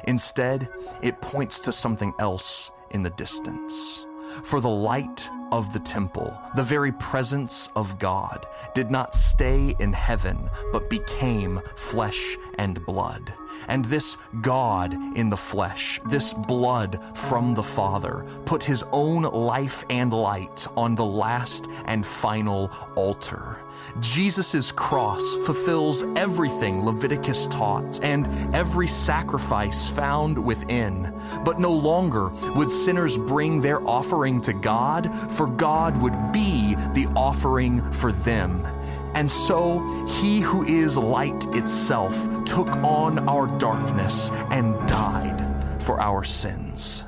Instead, 0.04 0.68
it 1.02 1.20
points 1.20 1.60
to 1.60 1.72
something 1.72 2.12
else 2.18 2.70
in 2.90 3.02
the 3.02 3.10
distance. 3.10 4.06
For 4.44 4.60
the 4.60 4.68
light 4.68 5.28
of 5.52 5.72
the 5.72 5.80
temple, 5.80 6.34
the 6.56 6.62
very 6.62 6.92
presence 6.92 7.68
of 7.76 7.98
God, 7.98 8.46
did 8.74 8.90
not 8.90 9.14
stay 9.14 9.74
in 9.78 9.92
heaven, 9.92 10.48
but 10.72 10.88
became 10.88 11.60
flesh 11.76 12.38
and 12.58 12.84
blood. 12.86 13.34
And 13.68 13.84
this 13.84 14.16
God 14.40 14.94
in 15.16 15.30
the 15.30 15.36
flesh, 15.36 16.00
this 16.06 16.32
blood 16.32 17.00
from 17.16 17.54
the 17.54 17.62
Father, 17.62 18.24
put 18.44 18.62
his 18.62 18.84
own 18.92 19.22
life 19.22 19.84
and 19.90 20.12
light 20.12 20.66
on 20.76 20.94
the 20.94 21.04
last 21.04 21.68
and 21.86 22.04
final 22.04 22.70
altar. 22.96 23.58
Jesus' 24.00 24.72
cross 24.72 25.34
fulfills 25.44 26.02
everything 26.16 26.84
Leviticus 26.84 27.46
taught 27.48 28.02
and 28.02 28.26
every 28.54 28.86
sacrifice 28.86 29.88
found 29.88 30.42
within. 30.42 31.12
But 31.44 31.58
no 31.58 31.72
longer 31.72 32.28
would 32.54 32.70
sinners 32.70 33.18
bring 33.18 33.60
their 33.60 33.86
offering 33.88 34.40
to 34.42 34.52
God, 34.52 35.12
for 35.32 35.46
God 35.46 36.00
would 36.00 36.32
be 36.32 36.74
the 36.92 37.06
offering 37.16 37.82
for 37.92 38.12
them. 38.12 38.66
And 39.14 39.30
so 39.30 39.80
he 40.06 40.40
who 40.40 40.64
is 40.64 40.96
light 40.96 41.46
itself 41.54 42.44
took 42.44 42.68
on 42.78 43.28
our 43.28 43.46
darkness 43.58 44.30
and 44.50 44.74
died 44.88 45.82
for 45.82 46.00
our 46.00 46.24
sins. 46.24 47.04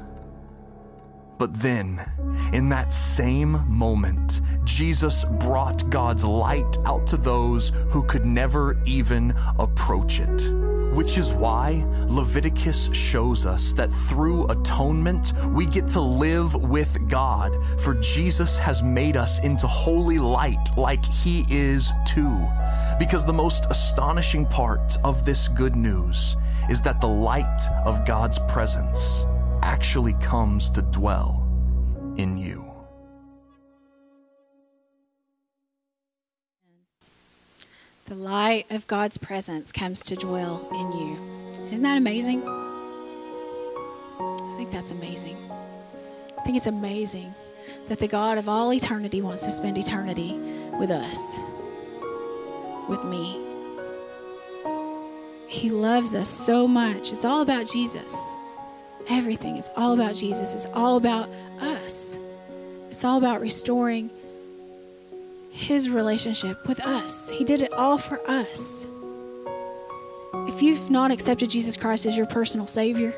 But 1.39 1.55
then, 1.55 2.01
in 2.53 2.69
that 2.69 2.93
same 2.93 3.65
moment, 3.69 4.41
Jesus 4.65 5.25
brought 5.25 5.89
God's 5.91 6.25
light 6.25 6.77
out 6.85 7.07
to 7.09 7.17
those 7.17 7.71
who 7.91 8.05
could 8.05 8.25
never 8.25 8.81
even 8.85 9.35
approach 9.59 10.21
it. 10.21 10.64
Which 10.95 11.19
is 11.19 11.33
why 11.33 11.85
Leviticus 12.07 12.89
shows 12.95 13.47
us 13.47 13.73
that 13.75 13.91
through 13.91 14.47
atonement 14.47 15.33
we 15.51 15.67
get 15.67 15.87
to 15.89 16.01
live 16.01 16.55
with 16.55 16.97
God, 17.09 17.53
for 17.81 17.95
Jesus 17.95 18.59
has 18.59 18.83
made 18.83 19.17
us 19.17 19.41
into 19.41 19.67
holy 19.67 20.19
light 20.19 20.69
like 20.77 21.05
He 21.05 21.45
is 21.51 21.93
too. 22.07 22.47
Because 22.99 23.27
the 23.27 23.33
most 23.33 23.67
astonishing 23.71 24.47
part 24.47 24.97
of 25.05 25.25
this 25.25 25.49
good 25.49 25.77
news 25.77 26.37
is 26.71 26.81
that 26.83 27.01
the 27.01 27.09
light 27.09 27.63
of 27.85 28.07
God's 28.07 28.39
presence 28.49 29.27
actually 29.63 30.15
comes 30.15 30.71
to 30.71 30.83
dwell 30.83 31.41
in 32.17 32.39
you. 32.39 32.64
The 38.07 38.15
light 38.15 38.67
of 38.69 38.87
God's 38.87 39.17
presence 39.17 39.73
comes 39.73 40.05
to 40.05 40.15
dwell 40.15 40.69
in 40.73 40.93
you. 40.93 41.69
Isn't 41.69 41.85
that 41.85 41.97
amazing? 41.97 42.47
I 44.21 44.55
think 44.59 44.71
that's 44.71 44.91
amazing. 44.91 45.39
I 46.39 46.43
think 46.43 46.59
it's 46.59 46.67
amazing 46.67 47.33
that 47.89 47.99
the 47.99 48.07
God 48.07 48.37
of 48.37 48.47
all 48.47 48.75
eternity 48.75 49.23
wants 49.23 49.47
to 49.47 49.51
spend 49.51 49.79
eternity 49.79 50.37
with 50.79 50.91
us, 50.91 51.41
with 52.91 53.03
me. 53.05 53.41
He 55.49 55.71
loves 55.71 56.15
us 56.15 56.29
so 56.29 56.69
much. 56.69 57.11
It's 57.11 57.25
all 57.25 57.41
about 57.41 57.67
Jesus. 57.67 58.37
Everything 59.09 59.57
is 59.57 59.71
all 59.79 59.95
about 59.95 60.15
Jesus. 60.15 60.55
It's 60.55 60.67
all 60.75 60.99
about 60.99 61.31
us. 61.59 62.19
It's 62.91 63.03
all 63.03 63.17
about 63.17 63.41
restoring 63.41 64.11
his 65.55 65.89
relationship 65.89 66.67
with 66.67 66.85
us. 66.85 67.31
He 67.31 67.45
did 67.45 67.63
it 67.63 67.73
all 67.73 67.97
for 67.97 68.21
us. 68.29 68.89
If 70.49 70.63
you've 70.63 70.91
not 70.91 71.13
accepted 71.13 71.49
Jesus 71.49 71.77
Christ 71.77 72.07
as 72.07 72.17
your 72.17 72.27
personal 72.27 72.67
Savior, 72.67 73.15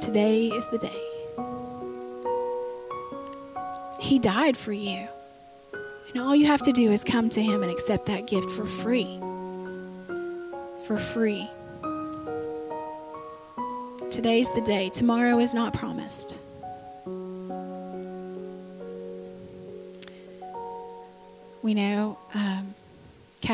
today 0.00 0.46
is 0.48 0.66
the 0.68 0.78
day. 0.78 1.02
He 4.00 4.18
died 4.18 4.56
for 4.56 4.72
you. 4.72 5.08
And 6.14 6.22
all 6.22 6.34
you 6.34 6.46
have 6.46 6.62
to 6.62 6.72
do 6.72 6.90
is 6.90 7.04
come 7.04 7.28
to 7.30 7.42
Him 7.42 7.62
and 7.62 7.70
accept 7.70 8.06
that 8.06 8.26
gift 8.26 8.48
for 8.48 8.64
free. 8.64 9.18
For 10.86 10.96
free. 10.98 11.50
Today's 14.10 14.50
the 14.52 14.62
day. 14.62 14.88
Tomorrow 14.88 15.38
is 15.38 15.54
not 15.54 15.74
promised. 15.74 16.40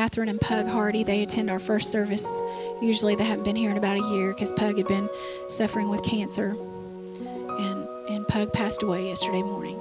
Catherine 0.03 0.27
and 0.27 0.41
Pug 0.41 0.67
Hardy, 0.67 1.05
they 1.05 1.23
attend 1.23 1.49
our 1.49 1.59
first 1.59 1.89
service. 1.89 2.41
Usually 2.81 3.15
they 3.15 3.23
haven't 3.23 3.45
been 3.45 3.55
here 3.55 3.71
in 3.71 3.77
about 3.77 3.95
a 3.95 4.05
year 4.13 4.33
because 4.33 4.51
Pug 4.51 4.75
had 4.75 4.85
been 4.85 5.07
suffering 5.47 5.89
with 5.89 6.03
cancer. 6.03 6.49
And, 6.49 7.87
and 8.09 8.27
Pug 8.27 8.51
passed 8.51 8.83
away 8.83 9.07
yesterday 9.07 9.41
morning. 9.41 9.79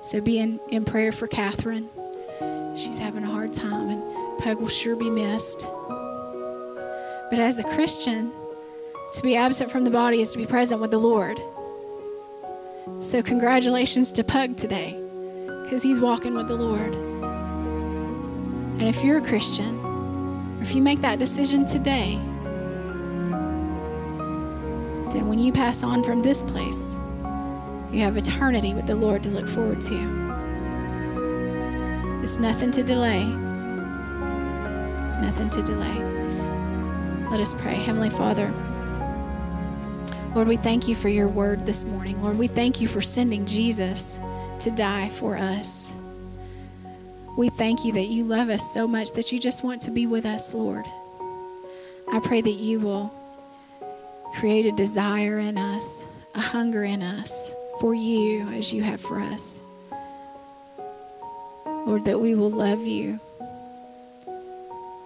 So 0.00 0.22
be 0.22 0.38
in, 0.38 0.60
in 0.70 0.86
prayer 0.86 1.12
for 1.12 1.26
Catherine. 1.26 1.90
She's 2.74 2.98
having 2.98 3.22
a 3.22 3.30
hard 3.30 3.52
time, 3.52 3.90
and 3.90 4.38
Pug 4.38 4.60
will 4.60 4.68
sure 4.68 4.96
be 4.96 5.10
missed. 5.10 5.68
But 7.28 7.38
as 7.38 7.58
a 7.58 7.64
Christian, 7.64 8.32
to 9.12 9.22
be 9.22 9.36
absent 9.36 9.70
from 9.70 9.84
the 9.84 9.90
body 9.90 10.22
is 10.22 10.32
to 10.32 10.38
be 10.38 10.46
present 10.46 10.80
with 10.80 10.90
the 10.90 10.98
Lord. 10.98 11.38
So, 12.98 13.22
congratulations 13.22 14.10
to 14.12 14.24
Pug 14.24 14.56
today 14.56 14.98
because 15.64 15.82
he's 15.82 16.00
walking 16.00 16.32
with 16.32 16.48
the 16.48 16.56
Lord. 16.56 17.10
And 18.80 18.88
if 18.88 19.04
you're 19.04 19.18
a 19.18 19.20
Christian, 19.20 20.58
if 20.62 20.74
you 20.74 20.80
make 20.80 21.02
that 21.02 21.18
decision 21.18 21.66
today, 21.66 22.18
then 25.12 25.28
when 25.28 25.38
you 25.38 25.52
pass 25.52 25.82
on 25.82 26.02
from 26.02 26.22
this 26.22 26.40
place, 26.40 26.98
you 27.92 28.00
have 28.00 28.16
eternity 28.16 28.72
with 28.72 28.86
the 28.86 28.94
Lord 28.94 29.22
to 29.24 29.28
look 29.28 29.46
forward 29.46 29.82
to. 29.82 29.98
There's 32.16 32.38
nothing 32.38 32.70
to 32.70 32.82
delay. 32.82 33.22
Nothing 35.20 35.50
to 35.50 35.62
delay. 35.62 35.94
Let 37.30 37.38
us 37.38 37.52
pray. 37.52 37.74
Heavenly 37.74 38.08
Father, 38.08 38.50
Lord, 40.34 40.48
we 40.48 40.56
thank 40.56 40.88
you 40.88 40.94
for 40.94 41.10
your 41.10 41.28
word 41.28 41.66
this 41.66 41.84
morning. 41.84 42.22
Lord, 42.22 42.38
we 42.38 42.46
thank 42.46 42.80
you 42.80 42.88
for 42.88 43.02
sending 43.02 43.44
Jesus 43.44 44.20
to 44.60 44.70
die 44.70 45.10
for 45.10 45.36
us. 45.36 45.94
We 47.36 47.48
thank 47.48 47.84
you 47.84 47.92
that 47.92 48.08
you 48.08 48.24
love 48.24 48.48
us 48.48 48.74
so 48.74 48.86
much 48.86 49.12
that 49.12 49.32
you 49.32 49.38
just 49.38 49.62
want 49.64 49.82
to 49.82 49.90
be 49.90 50.06
with 50.06 50.26
us, 50.26 50.52
Lord. 50.52 50.84
I 52.12 52.20
pray 52.20 52.40
that 52.40 52.50
you 52.50 52.80
will 52.80 53.12
create 54.36 54.66
a 54.66 54.72
desire 54.72 55.38
in 55.38 55.56
us, 55.56 56.06
a 56.34 56.40
hunger 56.40 56.84
in 56.84 57.02
us 57.02 57.54
for 57.80 57.94
you 57.94 58.48
as 58.48 58.72
you 58.72 58.82
have 58.82 59.00
for 59.00 59.20
us. 59.20 59.62
Lord, 61.64 62.04
that 62.04 62.20
we 62.20 62.34
will 62.34 62.50
love 62.50 62.86
you 62.86 63.20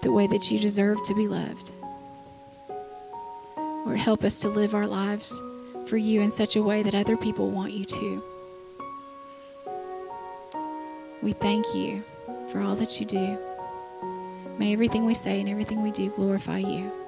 the 0.03 0.13
way 0.13 0.27
that 0.27 0.51
you 0.51 0.59
deserve 0.59 1.03
to 1.05 1.15
be 1.15 1.29
loved. 1.29 1.73
Lord, 3.57 3.99
help 3.99 4.25
us 4.25 4.41
to 4.41 4.49
live 4.49 4.75
our 4.75 4.87
lives 4.87 5.43
for 5.87 5.99
you 5.99 6.21
in 6.23 6.31
such 6.31 6.57
a 6.57 6.63
way 6.63 6.83
that 6.83 6.95
other 6.95 7.17
people 7.17 7.51
want 7.51 7.73
you 7.73 7.85
to. 7.85 8.23
We 11.23 11.33
thank 11.33 11.75
you 11.75 12.03
for 12.55 12.61
all 12.61 12.77
that 12.77 13.01
you 13.01 13.07
do. 13.07 13.37
May 14.59 14.73
everything 14.73 15.05
we 15.05 15.15
say 15.15 15.41
and 15.41 15.49
everything 15.49 15.83
we 15.83 15.91
do 15.91 16.09
glorify 16.11 16.59
you. 16.59 17.04